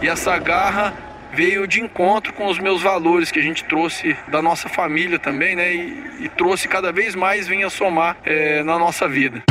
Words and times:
E 0.00 0.08
essa 0.08 0.36
garra 0.38 0.94
veio 1.32 1.66
de 1.66 1.80
encontro 1.80 2.32
com 2.32 2.46
os 2.46 2.58
meus 2.58 2.82
valores 2.82 3.30
que 3.30 3.38
a 3.38 3.42
gente 3.42 3.64
trouxe 3.64 4.16
da 4.28 4.40
nossa 4.40 4.68
família 4.68 5.18
também, 5.18 5.56
né? 5.56 5.74
E, 5.74 6.24
e 6.24 6.28
trouxe 6.28 6.68
cada 6.68 6.92
vez 6.92 7.14
mais, 7.14 7.48
vem 7.48 7.64
a 7.64 7.70
somar 7.70 8.16
é, 8.24 8.62
na 8.62 8.78
nossa 8.78 9.08
vida. 9.08 9.42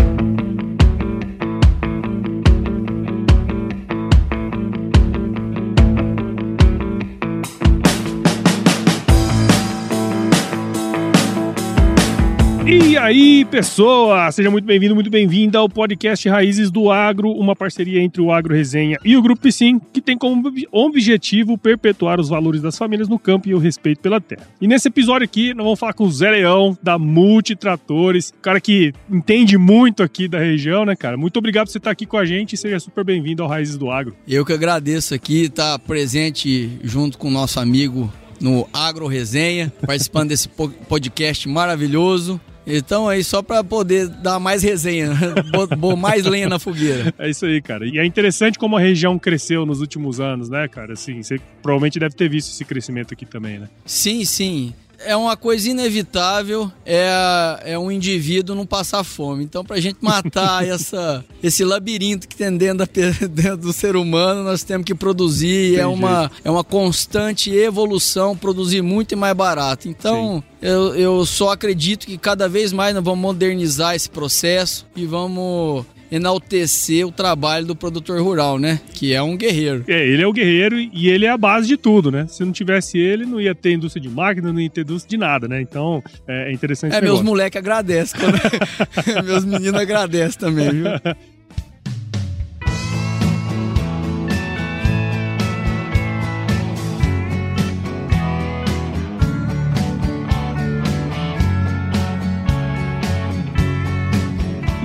Aí, 13.06 13.46
pessoa! 13.46 14.32
Seja 14.32 14.50
muito 14.50 14.66
bem-vindo, 14.66 14.96
muito 14.96 15.12
bem-vinda 15.12 15.60
ao 15.60 15.70
podcast 15.70 16.28
Raízes 16.28 16.72
do 16.72 16.90
Agro, 16.90 17.32
uma 17.32 17.56
parceria 17.56 18.02
entre 18.02 18.20
o 18.20 18.32
Agro 18.32 18.56
Resenha 18.56 18.98
e 19.06 19.16
o 19.16 19.22
Grupo 19.22 19.44
Piscin, 19.44 19.80
que 19.94 20.02
tem 20.02 20.18
como 20.18 20.52
objetivo 20.72 21.56
perpetuar 21.56 22.20
os 22.20 22.30
valores 22.30 22.64
das 22.64 22.76
famílias 22.76 23.08
no 23.08 23.20
campo 23.20 23.48
e 23.48 23.54
o 23.54 23.60
respeito 23.60 24.00
pela 24.00 24.20
terra. 24.20 24.48
E 24.60 24.68
nesse 24.68 24.88
episódio 24.88 25.24
aqui, 25.24 25.54
nós 25.54 25.64
vamos 25.64 25.80
falar 25.80 25.94
com 25.94 26.06
o 26.06 26.12
Zé 26.12 26.32
Leão, 26.32 26.76
da 26.82 26.98
Multitratores, 26.98 28.34
cara 28.42 28.60
que 28.60 28.92
entende 29.08 29.56
muito 29.56 30.02
aqui 30.02 30.28
da 30.28 30.40
região, 30.40 30.84
né, 30.84 30.96
cara? 30.96 31.16
Muito 31.16 31.38
obrigado 31.38 31.68
por 31.68 31.74
você 31.74 31.78
estar 31.78 31.92
aqui 31.92 32.08
com 32.08 32.18
a 32.18 32.26
gente 32.26 32.54
e 32.54 32.58
seja 32.58 32.80
super 32.80 33.04
bem-vindo 33.04 33.44
ao 33.44 33.50
Raízes 33.50 33.78
do 33.78 33.92
Agro. 33.92 34.16
Eu 34.28 34.44
que 34.44 34.52
agradeço 34.52 35.14
aqui 35.14 35.44
estar 35.44 35.78
presente 35.78 36.72
junto 36.84 37.20
com 37.20 37.28
o 37.28 37.32
nosso 37.32 37.60
amigo 37.60 38.12
no 38.42 38.68
Agro 38.74 39.06
Resenha, 39.06 39.72
participando 39.86 40.30
desse 40.30 40.50
podcast 40.50 41.48
maravilhoso. 41.48 42.42
Então 42.66 43.08
aí 43.08 43.24
só 43.24 43.42
para 43.42 43.64
poder 43.64 44.08
dar 44.08 44.40
mais 44.40 44.64
resenha, 44.64 45.12
mais 45.98 46.26
lenha 46.26 46.50
na 46.50 46.60
fogueira. 46.60 47.14
É 47.18 47.30
isso 47.30 47.46
aí, 47.46 47.62
cara. 47.62 47.86
E 47.86 48.00
é 48.00 48.06
interessante 48.06 48.58
como 48.58 48.76
a 48.76 48.80
região 48.80 49.20
cresceu 49.20 49.66
nos 49.66 49.82
últimos 49.82 50.20
anos, 50.20 50.50
né, 50.50 50.68
cara? 50.68 50.94
Assim, 50.94 51.22
você 51.22 51.40
provavelmente 51.62 52.00
deve 52.00 52.16
ter 52.16 52.30
visto 52.30 52.50
esse 52.50 52.66
crescimento 52.66 53.14
aqui 53.14 53.26
também, 53.26 53.60
né? 53.60 53.70
Sim, 53.86 54.26
sim 54.26 54.74
é 55.00 55.16
uma 55.16 55.36
coisa 55.36 55.70
inevitável 55.70 56.72
é, 56.86 57.62
é 57.64 57.80
um 57.80 57.92
indivíduo 57.92 58.56
não 58.56 58.66
passar 58.66 59.04
fome. 59.04 59.44
Então, 59.44 59.64
para 59.64 59.78
a 59.78 59.82
gente 59.82 59.98
matar 60.02 60.66
essa, 60.68 61.24
esse 61.42 61.64
labirinto 61.64 62.28
que 62.28 62.36
tem 62.36 62.56
dentro, 62.56 62.80
da, 62.80 62.86
dentro, 63.28 63.58
do 63.58 63.74
ser 63.74 63.96
humano, 63.96 64.44
nós 64.44 64.64
temos 64.64 64.86
que 64.86 64.96
produzir. 64.96 65.80
É 65.80 65.86
uma, 65.86 66.32
é 66.44 66.50
uma 66.50 66.64
constante 66.64 67.52
evolução, 67.52 68.36
produzir 68.36 68.82
muito 68.82 69.14
e 69.14 69.16
mais 69.16 69.36
barato. 69.36 69.88
Então, 69.88 70.44
eu, 70.62 70.96
eu 70.96 71.26
só 71.26 71.52
acredito 71.52 72.06
que 72.06 72.18
cada 72.18 72.48
vez 72.48 72.72
mais 72.72 72.94
nós 72.94 73.04
vamos 73.04 73.22
modernizar 73.22 73.96
esse 73.96 74.10
processo 74.10 74.86
e 74.96 75.06
vamos 75.06 75.86
enaltecer 76.12 77.06
o 77.08 77.12
trabalho 77.12 77.66
do 77.66 77.76
produtor 77.76 78.22
rural, 78.22 78.60
né? 78.60 78.80
Que 78.94 79.14
é 79.14 79.22
um 79.22 79.36
guerreiro. 79.36 79.84
É, 79.88 80.08
ele 80.08 80.22
é 80.22 80.28
o 80.28 80.34
guerreiro 80.34 80.78
e 80.80 81.10
ele 81.10 81.26
é 81.26 81.30
a 81.30 81.38
base 81.38 81.68
de 81.68 81.78
tudo, 81.78 82.12
né? 82.12 82.26
Se 82.28 82.44
não 82.44 82.52
tivesse 82.52 82.98
ele, 82.98 83.26
não 83.26 83.40
ia 83.40 83.56
ter 83.56 83.74
indústria 83.74 84.02
de 84.02 84.10
máquina, 84.10 84.52
não 84.52 84.60
ia 84.60 84.70
ter 84.70 84.82
indústria 84.82 85.10
de 85.10 85.18
nada, 85.18 85.48
né? 85.48 85.62
Então, 85.62 86.04
é, 86.28 86.50
é 86.50 86.54
interessante. 86.54 86.96
É, 86.96 87.02
meus 87.02 87.22
moleques 87.22 87.58
agradecem. 87.58 88.20
Quando... 88.20 88.36
meus 89.26 89.46
meninos 89.46 89.80
agradecem 89.80 90.40
também, 90.40 90.70
viu? 90.70 90.86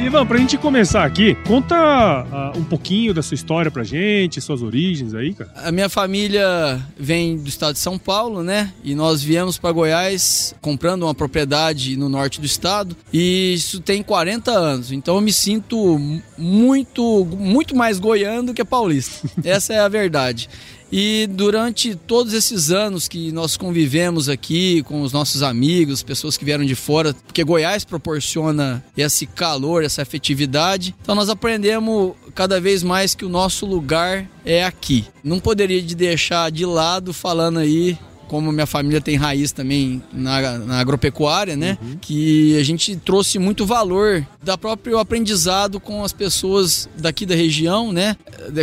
Ivan, 0.00 0.26
pra 0.26 0.38
gente 0.38 0.56
começar 0.56 1.04
aqui, 1.04 1.34
conta 1.46 1.76
uh, 1.76 2.58
um 2.58 2.64
pouquinho 2.64 3.12
da 3.12 3.22
sua 3.22 3.34
história 3.34 3.70
pra 3.70 3.84
gente, 3.84 4.40
suas 4.40 4.62
origens 4.62 5.14
aí, 5.14 5.34
cara. 5.34 5.50
A 5.56 5.70
minha 5.70 5.90
família 5.90 6.80
vem 6.98 7.36
do 7.36 7.48
estado 7.48 7.74
de 7.74 7.80
São 7.80 7.98
Paulo, 7.98 8.42
né? 8.42 8.72
E 8.82 8.94
nós 8.94 9.22
viemos 9.22 9.58
para 9.58 9.70
Goiás 9.70 10.54
comprando 10.60 11.02
uma 11.02 11.14
propriedade 11.14 11.98
no 11.98 12.08
norte 12.08 12.40
do 12.40 12.46
estado. 12.46 12.96
E 13.12 13.52
isso 13.54 13.80
tem 13.80 14.02
40 14.02 14.50
anos. 14.50 14.90
Então 14.90 15.16
eu 15.16 15.20
me 15.20 15.32
sinto 15.32 15.98
muito, 16.38 17.26
muito 17.26 17.76
mais 17.76 17.98
goiano 17.98 18.48
do 18.48 18.54
que 18.54 18.64
paulista. 18.64 19.28
Essa 19.44 19.74
é 19.74 19.80
a 19.80 19.88
verdade. 19.88 20.48
E 20.92 21.28
durante 21.30 21.94
todos 21.94 22.32
esses 22.32 22.70
anos 22.70 23.06
que 23.06 23.30
nós 23.30 23.56
convivemos 23.56 24.28
aqui 24.28 24.82
com 24.82 25.02
os 25.02 25.12
nossos 25.12 25.42
amigos, 25.42 26.02
pessoas 26.02 26.36
que 26.36 26.44
vieram 26.44 26.64
de 26.64 26.74
fora, 26.74 27.14
porque 27.14 27.44
Goiás 27.44 27.84
proporciona 27.84 28.84
esse 28.96 29.26
calor, 29.26 29.84
essa 29.84 30.02
afetividade, 30.02 30.94
então 31.00 31.14
nós 31.14 31.28
aprendemos 31.28 32.14
cada 32.34 32.60
vez 32.60 32.82
mais 32.82 33.14
que 33.14 33.24
o 33.24 33.28
nosso 33.28 33.66
lugar 33.66 34.28
é 34.44 34.64
aqui. 34.64 35.04
Não 35.22 35.38
poderia 35.38 35.80
deixar 35.82 36.50
de 36.50 36.66
lado 36.66 37.12
falando 37.12 37.58
aí 37.60 37.96
como 38.30 38.52
minha 38.52 38.64
família 38.64 39.00
tem 39.00 39.16
raiz 39.16 39.50
também 39.50 40.00
na, 40.12 40.56
na 40.56 40.78
agropecuária, 40.78 41.56
né? 41.56 41.76
Uhum. 41.82 41.98
Que 42.00 42.56
a 42.60 42.62
gente 42.62 42.94
trouxe 42.94 43.40
muito 43.40 43.66
valor 43.66 44.24
da 44.40 44.56
próprio 44.56 45.00
aprendizado 45.00 45.80
com 45.80 46.04
as 46.04 46.12
pessoas 46.12 46.88
daqui 46.96 47.26
da 47.26 47.34
região, 47.34 47.90
né? 47.90 48.16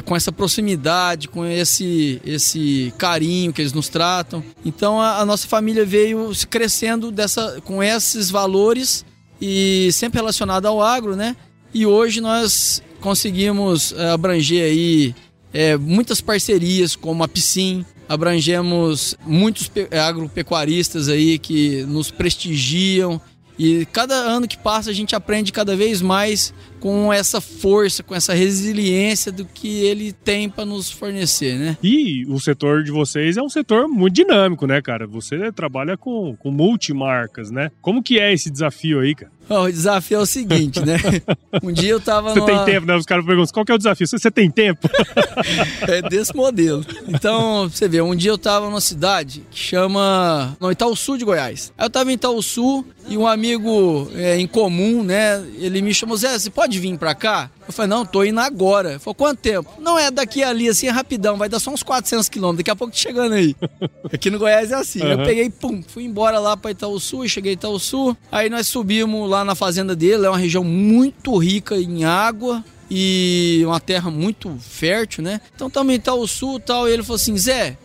Com 0.05 0.15
essa 0.15 0.31
proximidade, 0.31 1.27
com 1.27 1.45
esse, 1.45 2.21
esse 2.25 2.93
carinho 2.97 3.51
que 3.51 3.61
eles 3.61 3.73
nos 3.73 3.89
tratam. 3.89 4.41
Então 4.63 5.01
a, 5.01 5.19
a 5.19 5.25
nossa 5.25 5.45
família 5.45 5.85
veio 5.85 6.31
crescendo 6.49 7.11
dessa, 7.11 7.59
com 7.65 7.83
esses 7.83 8.31
valores 8.31 9.03
e 9.41 9.89
sempre 9.91 10.19
relacionado 10.19 10.65
ao 10.65 10.81
agro, 10.81 11.13
né? 11.13 11.35
E 11.73 11.85
hoje 11.85 12.21
nós 12.21 12.81
conseguimos 13.01 13.91
eh, 13.91 14.11
abranger 14.11 14.63
aí 14.63 15.13
é, 15.53 15.75
muitas 15.75 16.21
parcerias 16.21 16.95
como 16.95 17.21
a 17.21 17.27
Piscin, 17.27 17.85
abrangemos 18.07 19.15
muitos 19.25 19.69
agropecuaristas 19.91 21.09
aí 21.09 21.37
que 21.37 21.83
nos 21.83 22.09
prestigiam 22.11 23.21
e 23.59 23.85
cada 23.87 24.13
ano 24.13 24.47
que 24.47 24.57
passa 24.57 24.91
a 24.91 24.93
gente 24.93 25.15
aprende 25.15 25.51
cada 25.51 25.75
vez 25.75 26.01
mais 26.01 26.53
com 26.79 27.11
essa 27.11 27.41
força, 27.41 28.03
com 28.03 28.15
essa 28.15 28.33
resiliência 28.33 29.31
do 29.31 29.45
que 29.45 29.85
ele 29.85 30.11
tem 30.11 30.49
para 30.49 30.65
nos 30.65 30.91
fornecer, 30.91 31.57
né? 31.57 31.77
E 31.83 32.25
o 32.27 32.39
setor 32.39 32.83
de 32.83 32.91
vocês 32.91 33.37
é 33.37 33.41
um 33.41 33.49
setor 33.49 33.87
muito 33.87 34.13
dinâmico, 34.13 34.65
né, 34.67 34.81
cara? 34.81 35.07
Você 35.07 35.51
trabalha 35.51 35.97
com, 35.97 36.35
com 36.35 36.51
multimarcas, 36.51 37.51
né? 37.51 37.71
Como 37.81 38.03
que 38.03 38.19
é 38.19 38.33
esse 38.33 38.49
desafio 38.49 38.99
aí, 38.99 39.15
cara? 39.15 39.37
o 39.49 39.71
desafio 39.71 40.17
é 40.17 40.21
o 40.21 40.25
seguinte, 40.25 40.79
né? 40.85 40.97
Um 41.63 41.71
dia 41.71 41.89
eu 41.89 41.99
tava 41.99 42.33
Você 42.33 42.39
numa... 42.39 42.65
tem 42.65 42.73
tempo, 42.73 42.85
né? 42.85 42.95
Os 42.95 43.05
caras 43.05 43.25
perguntam, 43.25 43.51
qual 43.53 43.65
que 43.65 43.71
é 43.71 43.75
o 43.75 43.77
desafio? 43.77 44.05
Você 44.05 44.29
tem 44.29 44.51
tempo? 44.51 44.87
é 45.87 46.01
desse 46.03 46.35
modelo. 46.35 46.85
Então, 47.07 47.67
você 47.69 47.87
vê, 47.87 48.01
um 48.01 48.15
dia 48.15 48.29
eu 48.29 48.37
tava 48.37 48.67
numa 48.67 48.81
cidade 48.81 49.43
que 49.49 49.57
chama... 49.57 50.55
No 50.59 50.71
Itaúsu 50.71 51.17
de 51.17 51.25
Goiás. 51.25 51.73
Aí 51.77 51.85
eu 51.85 51.89
tava 51.89 52.11
em 52.11 52.15
Itaúsu 52.15 52.85
e 53.09 53.17
um 53.17 53.25
amigo 53.25 54.09
é, 54.15 54.37
em 54.37 54.45
comum, 54.45 55.03
né? 55.03 55.43
Ele 55.57 55.81
me 55.81 55.93
chamou, 55.93 56.17
Zé, 56.17 56.37
você 56.37 56.49
pode 56.49 56.66
vir 56.67 56.97
pra 56.97 57.13
cá? 57.13 57.49
Eu 57.67 57.73
falei, 57.73 57.89
não, 57.89 58.05
tô 58.05 58.23
indo 58.23 58.39
agora. 58.39 58.91
Ele 58.91 58.99
falou, 58.99 59.15
quanto 59.15 59.39
tempo? 59.39 59.69
Não, 59.79 59.97
é 59.97 60.09
daqui 60.09 60.43
ali, 60.43 60.67
assim, 60.67 60.87
é 60.87 60.91
rapidão, 60.91 61.37
vai 61.37 61.47
dar 61.47 61.59
só 61.59 61.71
uns 61.71 61.83
400 61.83 62.27
quilômetros, 62.29 62.57
daqui 62.57 62.71
a 62.71 62.75
pouco 62.75 62.93
tô 62.93 62.99
chegando 62.99 63.33
aí. 63.33 63.55
Aqui 64.11 64.29
no 64.29 64.39
Goiás 64.39 64.71
é 64.71 64.75
assim. 64.75 65.01
Uhum. 65.01 65.11
Eu 65.11 65.17
peguei, 65.19 65.49
pum, 65.49 65.83
fui 65.87 66.03
embora 66.03 66.39
lá 66.39 66.57
pra 66.57 66.71
Itaúsu, 66.71 67.27
cheguei 67.27 67.53
em 67.53 67.55
Itaúsu, 67.55 68.17
aí 68.31 68.49
nós 68.49 68.67
subimos 68.67 69.29
lá 69.29 69.45
na 69.45 69.55
fazenda 69.55 69.95
dele, 69.95 70.25
é 70.25 70.29
uma 70.29 70.37
região 70.37 70.63
muito 70.63 71.37
rica 71.37 71.75
em 71.75 72.03
água, 72.03 72.63
e 72.89 73.61
uma 73.65 73.79
terra 73.79 74.09
muito 74.09 74.57
fértil, 74.59 75.23
né? 75.23 75.41
Então 75.53 75.69
também 75.69 75.99
tá 75.99 76.13
o 76.13 76.27
sul 76.27 76.59
tal. 76.59 76.87
E 76.87 76.93
ele 76.93 77.03
falou 77.03 77.17
assim: 77.17 77.37
Zé, 77.37 77.77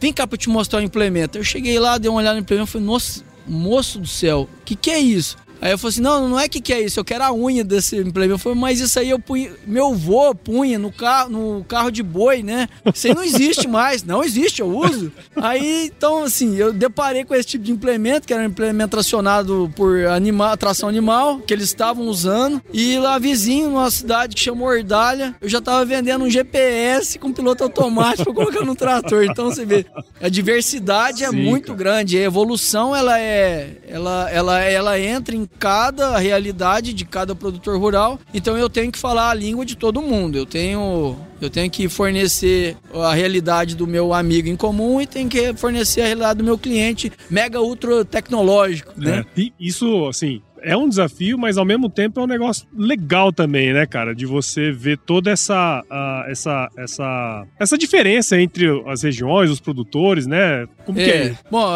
vem 0.00 0.12
cá 0.12 0.26
pra 0.26 0.38
te 0.38 0.48
mostrar 0.48 0.80
o 0.80 0.82
implemento. 0.82 1.38
Eu 1.38 1.44
cheguei 1.44 1.78
lá, 1.78 1.98
dei 1.98 2.10
uma 2.10 2.18
olhada 2.18 2.34
no 2.34 2.40
implemento 2.40 2.68
e 2.68 2.72
falei: 2.72 2.86
Nossa, 2.86 3.22
moço 3.46 3.98
do 3.98 4.06
céu, 4.06 4.48
o 4.60 4.64
que, 4.64 4.74
que 4.74 4.90
é 4.90 4.98
isso? 4.98 5.36
Aí 5.60 5.72
eu 5.72 5.78
falei 5.78 5.90
assim: 5.90 6.00
não, 6.00 6.28
não 6.28 6.38
é 6.38 6.48
que 6.48 6.60
que 6.60 6.72
é 6.72 6.80
isso, 6.80 7.00
eu 7.00 7.04
quero 7.04 7.24
a 7.24 7.32
unha 7.32 7.64
desse 7.64 7.96
implemento. 7.96 8.34
Eu 8.34 8.38
falei, 8.38 8.58
mas 8.58 8.80
isso 8.80 8.98
aí 8.98 9.10
eu 9.10 9.18
punha, 9.18 9.50
meu 9.66 9.88
avô 9.88 10.34
punha 10.34 10.78
no 10.78 10.92
carro, 10.92 11.30
no 11.30 11.64
carro 11.64 11.90
de 11.90 12.02
boi, 12.02 12.42
né? 12.42 12.68
Isso 12.94 13.06
aí 13.06 13.14
não 13.14 13.22
existe 13.24 13.66
mais, 13.66 14.04
não 14.04 14.22
existe, 14.22 14.60
eu 14.60 14.68
uso. 14.68 15.12
Aí, 15.36 15.86
então, 15.86 16.24
assim, 16.24 16.56
eu 16.56 16.72
deparei 16.72 17.24
com 17.24 17.34
esse 17.34 17.48
tipo 17.48 17.64
de 17.64 17.72
implemento, 17.72 18.26
que 18.26 18.32
era 18.32 18.42
um 18.42 18.46
implemento 18.46 18.90
tracionado 18.90 19.72
por 19.74 20.06
animal, 20.06 20.56
tração 20.56 20.88
animal, 20.88 21.40
que 21.40 21.52
eles 21.52 21.66
estavam 21.66 22.06
usando. 22.06 22.62
E 22.72 22.98
lá 22.98 23.18
vizinho, 23.18 23.70
numa 23.70 23.90
cidade 23.90 24.34
que 24.34 24.40
chama 24.40 24.64
Ordalha, 24.64 25.34
eu 25.40 25.48
já 25.48 25.60
tava 25.60 25.84
vendendo 25.84 26.24
um 26.24 26.30
GPS 26.30 27.18
com 27.18 27.32
piloto 27.32 27.64
automático 27.64 28.24
pra 28.34 28.44
colocar 28.44 28.64
no 28.64 28.74
trator. 28.76 29.24
Então 29.24 29.46
você 29.46 29.64
vê, 29.64 29.86
a 30.20 30.28
diversidade 30.28 31.24
é 31.24 31.30
Sim, 31.30 31.36
muito 31.36 31.68
cara. 31.68 31.78
grande, 31.78 32.18
a 32.18 32.22
evolução 32.22 32.94
ela 32.94 33.18
é, 33.18 33.78
ela, 33.86 34.30
ela, 34.30 34.60
ela 34.60 35.00
entra 35.00 35.34
em 35.34 35.47
cada 35.58 36.18
realidade 36.18 36.92
de 36.92 37.04
cada 37.04 37.34
produtor 37.34 37.78
rural. 37.78 38.18
Então 38.32 38.56
eu 38.56 38.68
tenho 38.68 38.92
que 38.92 38.98
falar 38.98 39.30
a 39.30 39.34
língua 39.34 39.64
de 39.64 39.76
todo 39.76 40.02
mundo. 40.02 40.36
Eu 40.36 40.46
tenho 40.46 41.16
eu 41.40 41.48
tenho 41.48 41.70
que 41.70 41.88
fornecer 41.88 42.76
a 42.92 43.14
realidade 43.14 43.76
do 43.76 43.86
meu 43.86 44.12
amigo 44.12 44.48
em 44.48 44.56
comum 44.56 45.00
e 45.00 45.06
tenho 45.06 45.28
que 45.28 45.54
fornecer 45.54 46.02
a 46.02 46.06
realidade 46.06 46.38
do 46.38 46.44
meu 46.44 46.58
cliente 46.58 47.12
mega 47.30 47.60
ultra 47.60 48.04
tecnológico, 48.04 48.92
né? 48.96 49.24
É. 49.36 49.48
Isso, 49.58 50.06
assim, 50.08 50.42
é 50.62 50.76
um 50.76 50.88
desafio, 50.88 51.38
mas 51.38 51.56
ao 51.56 51.64
mesmo 51.64 51.88
tempo 51.88 52.20
é 52.20 52.22
um 52.22 52.26
negócio 52.26 52.66
legal 52.76 53.32
também, 53.32 53.72
né, 53.72 53.86
cara? 53.86 54.14
De 54.14 54.26
você 54.26 54.70
ver 54.72 54.98
toda 54.98 55.30
essa, 55.30 55.82
uh, 55.82 56.30
essa, 56.30 56.68
essa, 56.76 57.46
essa 57.58 57.78
diferença 57.78 58.40
entre 58.40 58.66
as 58.86 59.02
regiões, 59.02 59.50
os 59.50 59.60
produtores, 59.60 60.26
né? 60.26 60.66
Como 60.84 60.98
é. 60.98 61.04
que 61.04 61.10
é? 61.10 61.34
Bom, 61.50 61.66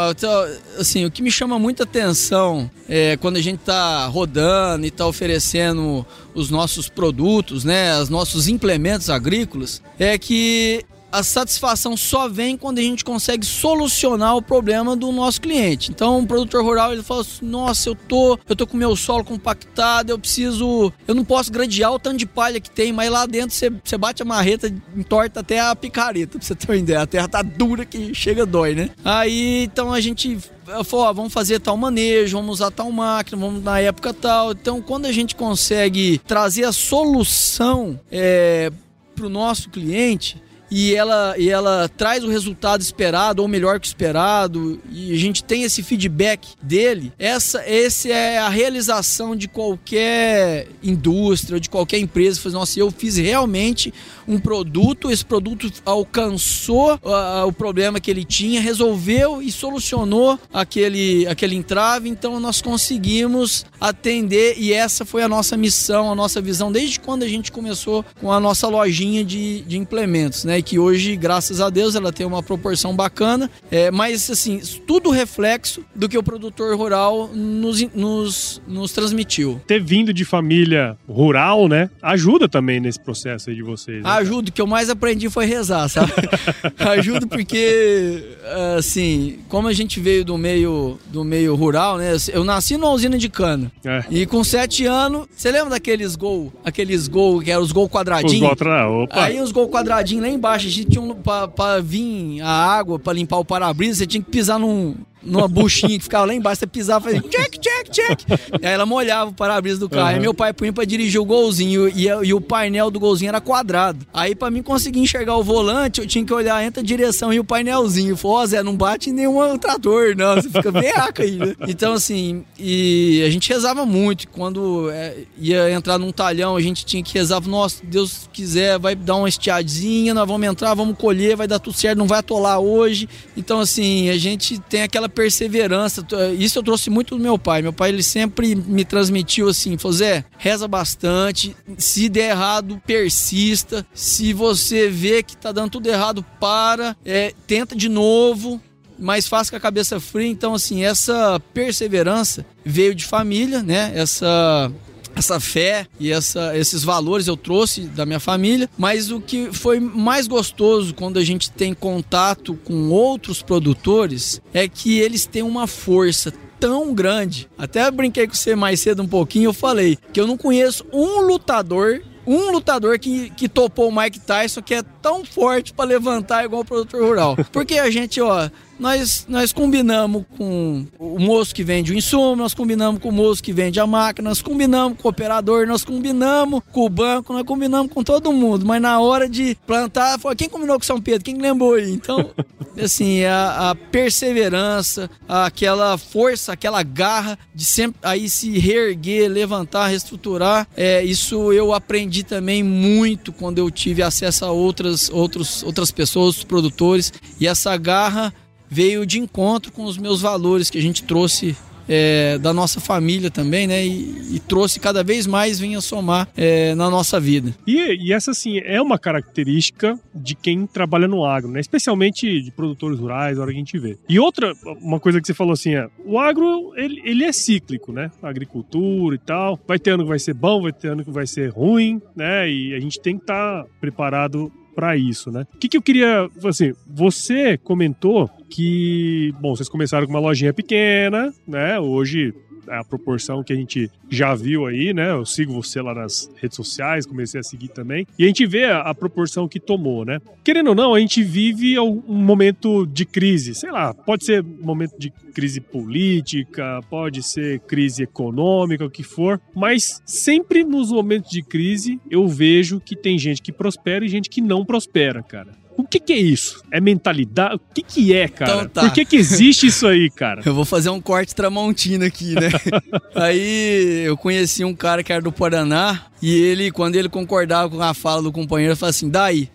assim, 0.79 1.05
o 1.05 1.11
que 1.11 1.23
me 1.23 1.31
chama 1.31 1.59
muita 1.59 1.85
atenção 1.85 2.71
é 2.89 3.17
quando 3.17 3.37
a 3.37 3.41
gente 3.41 3.61
tá 3.61 4.07
rodando 4.07 4.87
e 4.87 4.91
tá 4.91 5.07
oferecendo 5.07 6.05
os 6.35 6.51
nossos 6.51 6.89
produtos, 6.89 7.65
né, 7.65 7.99
os 8.01 8.09
nossos 8.09 8.49
implementos 8.49 9.11
agrícolas, 9.11 9.83
é 9.99 10.17
que 10.19 10.85
a 11.13 11.23
satisfação 11.23 11.97
só 11.97 12.29
vem 12.29 12.57
quando 12.57 12.79
a 12.79 12.83
gente 12.83 13.05
consegue 13.05 13.45
solucionar 13.45 14.35
o 14.37 14.43
problema 14.43 14.97
do 14.97 15.13
nosso 15.13 15.41
cliente. 15.41 15.91
Então, 15.91 16.21
o 16.21 16.27
produtor 16.27 16.65
rural 16.65 16.93
ele 16.93 17.03
fala 17.03 17.21
assim: 17.21 17.45
"Nossa, 17.45 17.91
eu 17.91 17.95
tô, 17.95 18.39
eu 18.49 18.57
tô 18.57 18.67
com 18.67 18.77
meu 18.77 18.97
solo 18.97 19.23
compactado, 19.23 20.11
eu 20.11 20.19
preciso, 20.19 20.93
eu 21.07 21.15
não 21.15 21.25
posso 21.25 21.53
gradear 21.53 21.93
o 21.93 21.99
tanto 21.99 22.17
de 22.17 22.27
palha 22.27 22.61
que 22.61 22.71
tem, 22.71 22.93
mas 22.93 23.11
lá 23.11 23.27
dentro 23.27 23.55
você, 23.55 23.71
você 23.71 23.99
bate 23.99 24.23
a 24.23 24.25
marreta, 24.25 24.73
entorta 24.97 25.41
até 25.41 25.61
a 25.61 25.77
picareta, 25.77 26.39
pra 26.39 26.47
você 26.47 26.55
ter 26.55 26.71
uma 26.71 26.77
ideia. 26.77 27.03
A 27.03 27.07
terra 27.07 27.29
tá 27.29 27.43
dura 27.43 27.85
que 27.85 28.15
chega 28.15 28.47
dói, 28.47 28.75
né? 28.75 28.91
Aí, 29.05 29.65
então 29.65 29.93
a 29.93 30.01
gente 30.01 30.39
falou, 30.85 31.07
ó, 31.07 31.13
vamos 31.13 31.33
fazer 31.33 31.61
tal 31.61 31.77
manejo, 31.77 32.37
vamos 32.37 32.61
usar 32.61 32.71
tal 32.71 32.91
máquina, 32.91 33.37
vamos 33.37 33.63
na 33.63 33.81
época 33.81 34.15
tal. 34.15 34.53
Então, 34.53 34.81
quando 34.81 35.07
a 35.07 35.13
gente 35.13 35.35
consegue 35.35 36.19
trazer 36.27 36.65
a 36.65 36.73
solução 36.73 38.01
é, 38.11 38.71
para 39.15 39.27
o 39.27 39.29
nosso 39.29 39.69
cliente, 39.71 40.43
e 40.75 40.95
ela, 40.95 41.35
e 41.37 41.51
ela 41.51 41.87
traz 41.87 42.25
o 42.25 42.31
resultado 42.31 42.81
esperado 42.81 43.43
ou 43.43 43.49
melhor 43.49 43.79
que 43.79 43.87
esperado 43.87 44.81
e 44.91 45.13
a 45.13 45.19
gente 45.19 45.45
tem 45.45 45.65
esse 45.65 45.83
feedback 45.83 46.49
dele, 46.63 47.13
essa, 47.19 47.61
essa 47.61 48.09
é 48.09 48.39
a 48.39 48.49
realização 48.49 49.37
de 49.37 49.49
qualquer 49.49 50.69
indústria, 50.83 51.61
de 51.61 51.69
qualquer 51.69 51.99
empresa. 51.99 52.41
Fazer, 52.41 52.57
nossa, 52.57 52.81
eu 52.81 52.91
fiz 52.91 53.19
realmente 53.19 53.93
um 54.27 54.39
produto, 54.39 55.11
esse 55.11 55.25
produto 55.25 55.71
alcançou 55.85 56.95
uh, 56.95 57.47
o 57.47 57.53
problema 57.53 58.01
que 58.01 58.11
ele 58.11 58.25
tinha, 58.25 58.59
resolveu 58.59 59.43
e 59.43 59.53
solucionou 59.53 60.39
aquele, 60.51 61.27
aquele 61.27 61.55
entrave, 61.55 62.09
então 62.09 62.41
nós 62.41 62.63
conseguimos 62.63 63.67
atender 63.79 64.55
e 64.57 64.73
essa 64.73 65.05
foi 65.05 65.23
a 65.23 65.29
nossa 65.29 65.55
missão, 65.55 66.11
a 66.11 66.15
nossa 66.15 66.41
visão 66.41 66.73
desde 66.73 66.99
quando 66.99 67.25
a 67.25 67.29
gente 67.29 67.53
começou 67.53 68.03
com 68.23 68.33
a 68.33 68.41
nossa 68.41 68.69
lojinha 68.69 69.23
de, 69.23 69.61
de 69.63 69.77
implementos, 69.77 70.45
né? 70.45 70.62
Que 70.63 70.79
hoje, 70.79 71.17
graças 71.17 71.61
a 71.61 71.71
Deus, 71.71 71.95
ela 71.95 72.13
tem 72.13 72.27
uma 72.27 72.43
proporção 72.43 72.95
bacana, 72.95 73.51
é, 73.71 73.91
mas 73.91 74.31
assim, 74.31 74.61
tudo 74.87 75.11
reflexo 75.11 75.85
do 75.95 76.09
que 76.09 76.17
o 76.17 76.23
produtor 76.23 76.77
rural 76.77 77.29
nos, 77.35 77.83
nos, 77.95 78.63
nos 78.67 78.93
transmitiu. 78.93 79.61
Ter 79.67 79.83
vindo 79.83 80.13
de 80.13 80.25
família 80.25 80.97
rural, 81.09 81.69
né, 81.69 81.91
ajuda 82.01 82.49
também 82.49 82.81
nesse 82.81 83.01
processo 83.01 83.51
aí 83.51 83.57
de 83.57 83.63
vocês. 83.63 84.03
Né? 84.03 84.11
Ajuda, 84.11 84.51
o 84.51 84.53
que 84.53 84.61
eu 84.61 84.67
mais 84.67 84.89
aprendi 84.91 85.29
foi 85.29 85.47
rezar, 85.47 85.89
sabe? 85.89 86.13
ajuda 86.79 87.27
porque, 87.27 88.37
assim, 88.77 89.39
como 89.49 89.69
a 89.69 89.73
gente 89.73 90.01
veio 90.01 90.25
do 90.25 90.37
meio, 90.37 90.99
do 91.09 91.25
meio 91.25 91.55
rural, 91.55 91.99
né, 91.99 92.17
eu 92.33 92.45
nasci 92.45 92.77
numa 92.77 92.93
usina 92.93 93.19
de 93.19 93.29
cana, 93.29 93.71
é. 93.85 94.05
e 94.11 94.27
com 94.27 94.43
sete 94.45 94.87
anos, 94.87 95.27
você 95.35 95.51
lembra 95.51 95.71
daqueles 95.71 96.17
gol, 96.17 96.53
aqueles 96.65 97.09
gol, 97.09 97.41
que 97.41 97.51
eram 97.51 97.63
os 97.63 97.73
gol 97.73 97.89
quadradinhos? 97.89 98.53
Os 98.53 98.59
gol, 98.59 99.03
opa. 99.03 99.25
Aí 99.25 99.41
os 99.41 99.53
gol 99.53 99.69
quadradinhos 99.69 100.25
lá 100.25 100.29
embaixo 100.29 100.52
a 100.53 100.71
gente 100.71 100.91
tinha 100.91 101.03
um, 101.03 101.15
pra 101.15 101.81
vir 101.81 102.41
a 102.41 102.51
água, 102.51 102.99
pra 102.99 103.13
limpar 103.13 103.39
o 103.39 103.45
para-brisa, 103.45 103.99
você 103.99 104.07
tinha 104.07 104.23
que 104.23 104.31
pisar 104.31 104.59
num, 104.59 104.97
numa 105.25 105.49
buchinha 105.49 105.99
que 105.99 106.05
ficava 106.05 106.27
lá 106.27 106.35
embaixo, 106.35 106.61
você 106.61 106.67
pisava 106.67 107.11
e 107.11 107.15
fazia 107.15 107.31
check, 107.31 107.59
check, 107.59 107.91
check. 107.91 108.21
Aí 108.63 108.73
ela 108.73 108.87
molhava 108.87 109.31
o 109.31 109.35
para-brisa 109.35 109.79
do 109.79 109.89
carro. 109.89 110.09
Uhum. 110.09 110.15
Aí 110.15 110.21
meu 110.21 110.35
pai 110.35 110.53
punha 110.53 110.73
pra 110.73 110.85
dirigir 110.85 111.21
o 111.21 111.25
golzinho 111.25 111.89
e, 111.89 112.07
e, 112.07 112.35
o 112.35 112.41
painel 112.41 112.91
do 112.91 112.99
golzinho 112.99 113.29
era 113.29 113.41
quadrado. 113.41 114.07
Aí 114.13 114.35
pra 114.35 114.51
mim 114.51 114.63
conseguir 114.63 115.01
enxergar 115.01 115.37
o 115.37 115.43
volante, 115.43 116.01
eu 116.01 116.07
tinha 116.07 116.25
que 116.25 116.33
olhar 116.33 116.63
entre 116.65 116.81
a 116.81 116.85
direção 116.85 117.33
e 117.33 117.39
o 117.39 117.45
painelzinho. 117.45 118.17
Falei, 118.17 118.37
ó, 118.37 118.43
oh, 118.43 118.47
Zé, 118.47 118.63
não 118.63 118.77
bate 118.77 119.11
em 119.11 119.13
nenhum 119.13 119.57
trator, 119.59 120.17
não. 120.17 120.35
Você 120.35 120.49
fica 120.49 120.73
bem 120.73 120.91
aca 120.91 121.23
aí, 121.23 121.37
né? 121.37 121.55
Então, 121.69 121.93
assim, 121.93 122.45
e 122.59 123.23
a 123.27 123.31
gente 123.31 123.49
rezava 123.49 123.85
muito. 123.87 124.29
Quando 124.29 124.91
é, 124.91 125.19
ia 125.39 125.71
entrar 125.71 125.99
num 125.99 126.13
talhão, 126.13 126.57
a 126.57 126.61
gente 126.61 126.85
tinha 126.85 127.03
que 127.03 127.15
rezar, 127.15 127.41
nossa, 127.43 127.83
Deus 127.85 128.29
quiser, 128.33 128.79
vai 128.79 128.95
dar 128.95 129.17
uma 129.17 129.29
estiadinha, 129.29 130.15
nós 130.15 130.27
vamos 130.27 130.47
entrar, 130.47 130.75
vamos 130.75 130.97
colher, 130.97 131.37
vai 131.37 131.47
dar 131.47 131.59
tudo 131.59 131.77
certo, 131.77 131.99
não 131.99 132.07
vai 132.07 132.19
atolar 132.19 132.59
hoje. 132.61 133.09
Então, 133.37 133.61
assim, 133.61 134.09
a 134.09 134.19
gente 134.19 134.59
tem 134.59 134.83
aquela 134.83 135.09
perseverança. 135.13 136.05
Isso 136.39 136.59
eu 136.59 136.63
trouxe 136.63 136.91
muito 136.91 137.17
do 137.17 137.23
meu 137.23 137.39
pai. 137.39 137.63
Meu 137.63 137.73
pai 137.73 137.91
ele 137.91 138.03
sempre 138.03 138.55
me 138.55 138.85
transmitiu 138.85 139.49
assim, 139.49 139.77
falou, 139.79 139.97
Zé, 139.97 140.25
reza 140.39 140.67
bastante, 140.67 141.57
se 141.79 142.09
der 142.09 142.31
errado, 142.31 142.81
persista. 142.87 143.87
Se 143.95 144.33
você 144.33 144.89
vê 144.89 145.23
que 145.23 145.37
tá 145.37 145.53
dando 145.53 145.71
tudo 145.71 145.89
errado, 145.89 146.25
para, 146.41 146.97
é, 147.05 147.33
tenta 147.47 147.77
de 147.77 147.89
novo, 147.89 148.61
mas 148.99 149.27
faça 149.27 149.51
com 149.51 149.57
a 149.57 149.61
cabeça 149.61 149.99
fria. 150.01 150.29
Então, 150.29 150.55
assim, 150.55 150.85
essa 150.85 151.41
perseverança 151.53 152.47
veio 152.65 152.95
de 152.95 153.05
família, 153.05 153.63
né? 153.63 153.93
Essa 153.95 154.71
essa 155.15 155.39
fé 155.39 155.87
e 155.99 156.11
essa, 156.11 156.57
esses 156.57 156.83
valores 156.85 157.27
eu 157.27 157.37
trouxe 157.37 157.83
da 157.83 158.05
minha 158.07 158.21
família, 158.21 158.69
mas 158.77 159.11
o 159.11 159.21
que 159.21 159.53
foi 159.53 159.79
mais 159.81 160.27
gostoso 160.27 160.95
quando 160.95 161.19
a 161.19 161.25
gente 161.25 161.51
tem 161.51 161.75
contato 161.75 162.55
com 162.65 162.91
outros 162.91 163.43
produtores 163.43 164.41
é 164.53 164.67
que 164.69 164.99
eles 164.99 165.27
têm 165.27 165.43
uma 165.43 165.67
força 165.67 166.33
tão 166.59 166.95
grande. 166.95 167.49
Até 167.59 167.91
brinquei 167.91 168.27
com 168.27 168.35
você 168.35 168.55
mais 168.55 168.81
cedo 168.81 169.03
um 169.03 169.09
pouquinho, 169.09 169.49
eu 169.49 169.53
falei 169.53 169.99
que 170.13 170.21
eu 170.21 170.27
não 170.27 170.37
conheço 170.37 170.85
um 170.93 171.21
lutador 171.21 172.03
um 172.27 172.53
lutador 172.53 172.99
que, 172.99 173.31
que 173.31 173.49
topou 173.49 173.89
o 173.89 173.97
Mike 173.97 174.21
Tyson 174.21 174.63
que 174.63 174.75
é 174.75 174.83
tão 175.03 175.25
forte 175.25 175.73
para 175.73 175.85
levantar 175.85 176.45
igual 176.45 176.63
o 176.63 176.65
produtor 176.65 177.03
rural. 177.03 177.37
Porque 177.51 177.79
a 177.79 177.91
gente, 177.91 178.21
ó, 178.21 178.49
nós, 178.83 179.25
nós 179.29 179.53
combinamos 179.53 180.25
com 180.37 180.85
o 180.99 181.17
moço 181.21 181.55
que 181.55 181.63
vende 181.63 181.93
o 181.93 181.97
insumo, 181.97 182.35
nós 182.35 182.53
combinamos 182.53 183.01
com 183.01 183.11
o 183.11 183.13
moço 183.13 183.41
que 183.41 183.53
vende 183.53 183.79
a 183.79 183.87
máquina, 183.87 184.29
nós 184.29 184.43
combinamos 184.43 184.99
com 184.99 185.07
o 185.07 185.11
operador, 185.13 185.69
nós 185.69 185.85
combinamos 185.85 186.61
com 186.73 186.85
o 186.85 186.89
banco, 186.89 187.33
nós 187.33 187.45
combinamos 187.45 187.93
com 187.93 188.03
todo 188.03 188.33
mundo. 188.33 188.67
Mas 188.67 188.83
na 188.83 188.99
hora 188.99 189.29
de 189.29 189.57
plantar, 189.65 190.19
foi 190.19 190.35
quem 190.35 190.49
combinou 190.49 190.77
com 190.81 190.85
São 190.85 191.01
Pedro? 191.01 191.25
Quem 191.25 191.41
lembrou 191.41 191.75
aí? 191.75 191.93
Então, 191.93 192.31
assim, 192.77 193.23
a, 193.25 193.71
a 193.71 193.75
perseverança, 193.77 195.09
aquela 195.29 195.97
força, 195.97 196.53
aquela 196.53 196.83
garra 196.83 197.39
de 197.55 197.65
sempre 197.65 198.01
aí 198.03 198.29
se 198.29 198.59
reerguer, 198.59 199.31
levantar, 199.31 199.87
reestruturar, 199.87 200.67
é, 200.77 201.05
isso 201.05 201.53
eu 201.53 201.73
aprendi 201.73 202.25
também 202.25 202.65
muito 202.65 203.33
quando 203.33 203.59
eu 203.59 203.71
tive 203.71 204.03
acesso 204.03 204.45
a 204.45 204.51
outras, 204.51 205.09
outros, 205.09 205.63
outras 205.63 205.93
pessoas, 205.93 206.27
outros 206.27 206.45
produtores, 206.45 207.13
e 207.39 207.47
essa 207.47 207.77
garra 207.77 208.35
veio 208.73 209.05
de 209.05 209.21
encontro 209.21 209.71
com 209.71 209.85
os 209.85 209.99
meus 209.99 210.23
valores 210.23 210.71
que 210.71 210.79
a 210.79 210.83
gente 210.83 211.03
trouxe 211.03 211.55
é, 211.87 212.39
da 212.39 212.55
nossa 212.55 212.81
família 212.81 213.31
também, 213.31 213.67
né? 213.67 213.85
E, 213.85 214.37
e, 214.37 214.41
trouxe 214.41 214.81
cada 214.81 215.03
vez 215.05 215.27
mais 215.27 215.61
vinha 215.61 215.81
somar 215.81 216.29
é, 216.35 216.75
na 216.75 216.89
nossa 216.89 217.21
vida. 217.21 217.55
E, 217.67 218.07
e, 218.07 218.13
essa, 218.13 218.31
assim, 218.31 218.59
é 218.65 218.81
uma 218.81 218.99
característica 218.99 219.99
de 220.15 220.35
quem 220.35 220.67
trabalha 220.67 221.07
no 221.07 221.25
agro, 221.25 221.51
né? 221.51 221.61
Especialmente 221.61 222.41
de 222.41 222.51
produtores 222.51 222.99
rurais, 222.99 223.39
a 223.39 223.43
hora 223.43 223.51
que 223.51 223.57
a 223.57 223.59
gente 223.59 223.79
vê. 223.79 223.99
E 224.09 224.19
outra, 224.19 224.55
uma 224.81 224.99
coisa 225.01 225.21
que 225.21 225.27
você 225.27 225.35
falou 225.35 225.53
assim, 225.53 225.75
é, 225.75 225.87
o 226.07 226.19
agro, 226.19 226.73
ele, 226.77 227.03
ele 227.05 227.25
é 227.25 227.33
cíclico, 227.33 227.93
né? 227.93 228.11
Agricultura 228.23 229.15
e 229.15 229.19
tal. 229.19 229.61
Vai 229.67 229.79
ter 229.79 229.91
ano 229.91 230.05
que 230.05 230.09
vai 230.09 230.19
ser 230.19 230.35
bom, 230.35 230.63
vai 230.63 230.73
ter 230.73 230.89
ano 230.89 231.05
que 231.05 231.11
vai 231.11 231.27
ser 231.27 231.51
ruim, 231.51 232.01
né? 232.17 232.49
E 232.51 232.75
a 232.75 232.81
gente 232.81 233.01
tem 233.01 233.17
que 233.17 233.25
estar 233.25 233.65
tá 233.65 233.69
preparado 233.81 234.51
para 234.75 234.97
isso, 234.97 235.31
né? 235.31 235.47
O 235.55 235.59
que, 235.59 235.69
que 235.69 235.77
eu 235.77 235.83
queria, 235.83 236.29
assim, 236.45 236.73
você 236.87 237.57
comentou 237.59 238.31
que, 238.53 239.35
bom, 239.41 239.57
vocês 239.57 239.69
começaram 239.69 240.07
com 240.07 240.13
uma 240.13 240.21
lojinha 240.21 240.53
pequena, 240.53 241.33
né? 241.49 241.81
Hoje 241.81 242.35
é 242.69 242.77
a 242.77 242.85
proporção 242.85 243.43
que 243.43 243.51
a 243.51 243.57
gente 243.57 243.91
já 244.11 244.35
viu 244.35 244.67
aí, 244.67 244.93
né? 244.93 245.11
Eu 245.11 245.25
sigo 245.25 245.55
você 245.55 245.81
lá 245.81 245.95
nas 245.95 246.31
redes 246.37 246.57
sociais, 246.57 247.07
comecei 247.07 247.41
a 247.41 247.43
seguir 247.43 247.69
também. 247.69 248.07
E 248.19 248.25
a 248.25 248.27
gente 248.27 248.47
vê 248.47 248.65
a, 248.65 248.81
a 248.81 248.95
proporção 248.95 249.49
que 249.49 249.59
tomou, 249.59 250.05
né? 250.05 250.21
Querendo 250.45 250.69
ou 250.69 250.75
não, 250.75 250.95
a 250.95 251.01
gente 251.01 251.23
vive 251.23 251.79
um 251.79 252.03
momento 252.07 252.87
de 252.87 253.07
crise. 253.07 253.55
Sei 253.55 253.71
lá, 253.71 253.95
pode 253.95 254.27
ser 254.27 254.43
momento 254.43 254.99
de 254.99 255.11
crise 255.35 255.59
política, 255.59 256.81
pode 256.91 257.23
ser 257.23 257.59
crise 257.61 258.03
econômica, 258.03 258.85
o 258.85 258.91
que 258.91 259.03
for. 259.03 259.41
Mas 259.57 260.03
sempre 260.05 260.63
nos 260.63 260.93
momentos 260.93 261.31
de 261.31 261.43
crise 261.43 261.99
eu 262.11 262.29
vejo 262.29 262.81
que 262.81 262.95
tem 262.95 263.19
gente 263.19 263.41
que 263.41 263.51
prospera 263.51 264.05
e 264.05 264.09
gente 264.09 264.29
que 264.29 264.43
não 264.43 264.63
prospera, 264.63 265.23
cara. 265.23 265.62
O 265.77 265.85
que, 265.85 265.99
que 265.99 266.13
é 266.13 266.19
isso? 266.19 266.63
É 266.71 266.81
mentalidade? 266.81 267.57
O 267.57 267.61
que, 267.75 267.83
que 267.83 268.15
é, 268.15 268.29
cara? 268.29 268.53
Então, 268.53 268.69
tá. 268.69 268.81
Por 268.83 268.93
que, 268.93 269.05
que 269.05 269.17
existe 269.17 269.67
isso 269.67 269.87
aí, 269.87 270.11
cara? 270.11 270.43
Eu 270.47 270.55
vou 270.55 270.65
fazer 270.65 270.91
um 270.91 271.01
corte 271.01 271.35
tramontina 271.35 272.07
aqui, 272.07 272.35
né? 272.35 272.51
aí 273.15 274.05
eu 274.07 274.17
conheci 274.17 274.65
um 274.65 274.75
cara 274.75 275.03
que 275.03 275.13
era 275.13 275.23
do 275.23 275.33
Paraná 275.33 276.03
e 276.21 276.35
ele, 276.35 276.71
quando 276.71 276.97
ele 276.97 277.09
concordava 277.09 277.71
com 277.71 277.83
a 277.83 277.95
fala 277.95 278.23
do 278.23 278.33
companheiro, 278.33 278.77
falou 278.77 278.91
assim: 278.91 279.09
daí, 279.09 279.51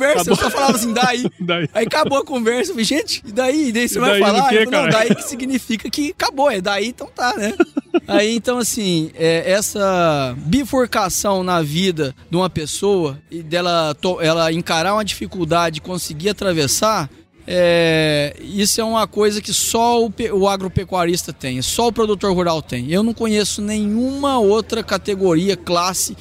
conversa. 0.00 0.22
Acabou. 0.22 0.32
Eu 0.32 0.36
só 0.36 0.50
falava 0.50 0.76
assim, 0.76 0.92
daí. 0.92 1.30
Daí. 1.40 1.68
Aí 1.74 1.86
acabou 1.86 2.18
a 2.18 2.24
conversa. 2.24 2.70
Eu 2.70 2.74
falei, 2.74 2.84
gente, 2.84 3.22
e 3.26 3.32
daí? 3.32 3.68
E 3.68 3.72
daí 3.72 3.88
você 3.88 3.98
E 3.98 4.00
vai 4.00 4.10
daí 4.10 4.20
no 4.20 4.26
falar? 4.26 4.44
falei, 4.44 4.66
não, 4.66 4.88
daí 4.88 5.14
que 5.14 5.22
significa 5.22 5.90
que 5.90 6.10
acabou. 6.10 6.50
É 6.50 6.60
daí, 6.60 6.88
então 6.88 7.08
tá, 7.14 7.34
né? 7.36 7.54
Aí, 8.06 8.36
então, 8.36 8.58
assim, 8.58 9.10
é, 9.14 9.50
essa 9.50 10.34
bifurcação 10.38 11.42
na 11.42 11.60
vida 11.60 12.14
de 12.30 12.36
uma 12.36 12.48
pessoa 12.48 13.18
e 13.30 13.42
dela 13.42 13.96
ela 14.20 14.52
encarar 14.52 14.94
uma 14.94 15.04
dificuldade 15.04 15.78
e 15.78 15.80
conseguir 15.80 16.28
atravessar, 16.28 17.10
é, 17.46 18.36
isso 18.40 18.80
é 18.80 18.84
uma 18.84 19.08
coisa 19.08 19.40
que 19.40 19.52
só 19.52 20.04
o, 20.04 20.12
o 20.34 20.48
agropecuarista 20.48 21.32
tem, 21.32 21.60
só 21.62 21.88
o 21.88 21.92
produtor 21.92 22.32
rural 22.32 22.62
tem. 22.62 22.90
Eu 22.92 23.02
não 23.02 23.12
conheço 23.12 23.60
nenhuma 23.60 24.38
outra 24.38 24.84
categoria, 24.84 25.56
classe 25.56 26.16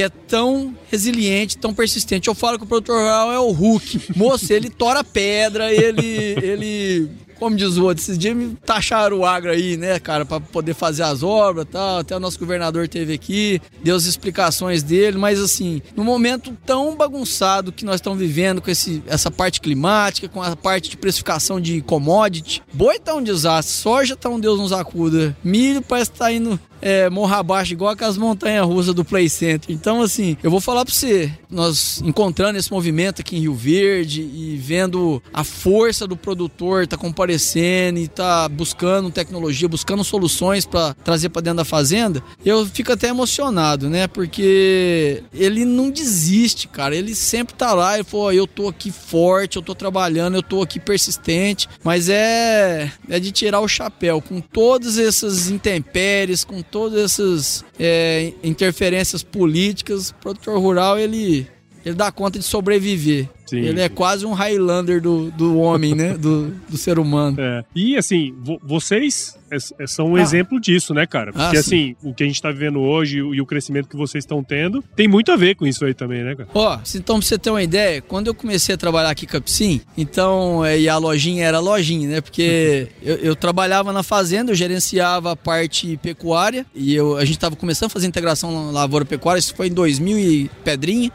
que 0.00 0.04
é 0.04 0.08
tão 0.08 0.74
resiliente, 0.90 1.58
tão 1.58 1.74
persistente. 1.74 2.28
Eu 2.28 2.34
falo 2.34 2.56
que 2.56 2.64
o 2.64 2.66
produtor 2.66 2.96
rural 2.96 3.30
é 3.30 3.38
o 3.38 3.50
Hulk. 3.50 4.16
Moço, 4.16 4.50
ele 4.50 4.70
tora 4.70 5.04
pedra, 5.04 5.70
ele. 5.70 6.34
ele 6.42 7.10
como 7.38 7.56
diz 7.56 7.78
o 7.78 7.84
outro, 7.84 8.02
esses 8.02 8.18
dias 8.18 8.36
me 8.36 8.54
taxaram 8.66 9.18
o 9.18 9.24
agro 9.24 9.50
aí, 9.50 9.74
né, 9.74 9.98
cara, 9.98 10.26
pra 10.26 10.38
poder 10.38 10.74
fazer 10.74 11.02
as 11.04 11.22
obras 11.22 11.64
e 11.64 11.68
tal. 11.68 11.98
Até 12.00 12.14
o 12.14 12.20
nosso 12.20 12.38
governador 12.38 12.86
teve 12.86 13.14
aqui, 13.14 13.62
deu 13.82 13.96
as 13.96 14.04
explicações 14.04 14.82
dele, 14.82 15.16
mas 15.16 15.40
assim, 15.40 15.80
no 15.96 16.04
momento 16.04 16.54
tão 16.66 16.94
bagunçado 16.94 17.72
que 17.72 17.82
nós 17.82 17.94
estamos 17.94 18.18
vivendo 18.18 18.60
com 18.60 18.70
esse, 18.70 19.02
essa 19.06 19.30
parte 19.30 19.58
climática, 19.58 20.28
com 20.28 20.42
a 20.42 20.54
parte 20.54 20.90
de 20.90 20.98
precificação 20.98 21.58
de 21.58 21.80
commodity, 21.80 22.62
boi 22.74 22.98
tá 22.98 23.14
um 23.14 23.22
desastre, 23.22 23.74
soja 23.74 24.14
tá 24.14 24.28
um 24.28 24.38
Deus 24.38 24.58
nos 24.58 24.72
acuda, 24.72 25.34
milho 25.42 25.80
parece 25.80 26.10
que 26.10 26.18
tá 26.18 26.30
indo 26.30 26.60
é, 26.80 27.08
morra 27.10 27.38
abaixo, 27.38 27.72
igual 27.72 27.92
aquelas 27.92 28.16
montanhas 28.16 28.66
russas 28.66 28.94
do 28.94 29.04
Play 29.04 29.28
Center. 29.28 29.74
Então, 29.74 30.02
assim, 30.02 30.36
eu 30.42 30.50
vou 30.50 30.60
falar 30.60 30.84
pra 30.84 30.94
você, 30.94 31.32
nós 31.50 32.00
encontrando 32.04 32.58
esse 32.58 32.70
movimento 32.70 33.20
aqui 33.20 33.36
em 33.36 33.40
Rio 33.40 33.54
Verde 33.54 34.22
e 34.22 34.56
vendo 34.56 35.22
a 35.32 35.44
força 35.44 36.06
do 36.06 36.16
produtor 36.16 36.86
tá 36.86 36.96
comparecendo 36.96 37.98
e 37.98 38.08
tá 38.08 38.48
buscando 38.48 39.10
tecnologia, 39.10 39.68
buscando 39.68 40.02
soluções 40.04 40.64
para 40.64 40.94
trazer 40.94 41.28
para 41.28 41.42
dentro 41.42 41.58
da 41.58 41.64
fazenda, 41.64 42.22
eu 42.44 42.66
fico 42.66 42.92
até 42.92 43.08
emocionado, 43.08 43.88
né? 43.88 44.06
Porque 44.06 45.22
ele 45.32 45.64
não 45.64 45.90
desiste, 45.90 46.68
cara. 46.68 46.94
Ele 46.94 47.14
sempre 47.14 47.54
tá 47.54 47.72
lá 47.72 47.98
e 47.98 48.04
falou: 48.04 48.32
eu 48.32 48.46
tô 48.46 48.68
aqui 48.68 48.90
forte, 48.90 49.56
eu 49.56 49.62
tô 49.62 49.74
trabalhando, 49.74 50.36
eu 50.36 50.42
tô 50.42 50.62
aqui 50.62 50.78
persistente, 50.78 51.68
mas 51.82 52.08
é, 52.08 52.90
é 53.08 53.20
de 53.20 53.32
tirar 53.32 53.60
o 53.60 53.68
chapéu 53.68 54.20
com 54.20 54.40
todas 54.40 54.98
essas 54.98 55.48
intempéries, 55.48 56.44
com 56.44 56.62
todas 56.70 56.98
essas 56.98 57.64
é, 57.78 58.32
interferências 58.42 59.22
políticas, 59.22 60.10
o 60.10 60.14
produtor 60.16 60.58
rural 60.58 60.98
ele, 60.98 61.46
ele 61.84 61.94
dá 61.94 62.10
conta 62.12 62.38
de 62.38 62.44
sobreviver. 62.44 63.28
Sim, 63.50 63.60
ele 63.60 63.80
é 63.80 63.88
sim. 63.88 63.94
quase 63.94 64.24
um 64.26 64.32
Highlander 64.32 65.00
do, 65.00 65.30
do 65.30 65.58
homem, 65.58 65.94
né? 65.94 66.16
Do, 66.16 66.48
do 66.68 66.76
ser 66.76 66.98
humano. 66.98 67.36
É. 67.40 67.64
E 67.74 67.96
assim, 67.96 68.34
vo- 68.42 68.60
vocês 68.62 69.38
é- 69.50 69.82
é- 69.82 69.86
são 69.86 70.12
um 70.12 70.16
Ah. 70.16 70.20
exemplo 70.22 70.60
disso, 70.60 70.94
né, 70.94 71.06
cara? 71.06 71.32
Porque 71.32 71.56
Ah, 71.56 71.60
assim, 71.60 71.96
o 72.02 72.14
que 72.14 72.22
a 72.22 72.26
gente 72.26 72.40
tá 72.40 72.50
vivendo 72.52 72.80
hoje 72.80 73.18
e 73.18 73.40
o- 73.40 73.46
crescimento 73.46 73.88
que 73.88 73.96
vocês 73.96 74.22
estão 74.22 74.44
tendo 74.44 74.82
tem 74.94 75.08
muito 75.08 75.32
a 75.32 75.36
ver 75.36 75.56
com 75.56 75.66
isso 75.66 75.84
aí 75.84 75.92
também, 75.92 76.22
né, 76.22 76.36
cara? 76.36 76.48
Ó, 76.54 76.78
então 76.94 77.18
pra 77.18 77.26
você 77.26 77.36
ter 77.36 77.50
uma 77.50 77.62
ideia, 77.62 78.00
quando 78.00 78.28
eu 78.28 78.34
comecei 78.34 78.74
a 78.74 78.78
trabalhar 78.78 79.10
aqui 79.10 79.26
com 79.26 79.36
a 79.36 79.40
Psim, 79.40 79.80
então, 79.98 80.64
é, 80.64 80.78
e 80.78 80.88
a 80.88 80.96
lojinha 80.98 81.44
era 81.44 81.58
lojinha, 81.58 82.08
né? 82.08 82.20
Porque 82.20 82.86
eu, 83.02 83.16
eu 83.16 83.34
trabalhava 83.36 83.92
na 83.92 84.04
fazenda, 84.04 84.52
eu 84.52 84.54
gerenciava 84.54 85.32
a 85.32 85.36
parte 85.36 85.96
pecuária 86.00 86.64
e 86.74 86.94
eu, 86.94 87.16
a 87.16 87.24
gente 87.24 87.38
tava 87.38 87.56
começando 87.56 87.86
a 87.88 87.90
fazer 87.90 88.06
integração 88.06 88.70
lavoura-pecuária, 88.70 89.40
isso 89.40 89.54
foi 89.56 89.66
em 89.66 89.72
2000 89.72 90.16
e 90.18 90.48
pedrinha. 90.62 91.10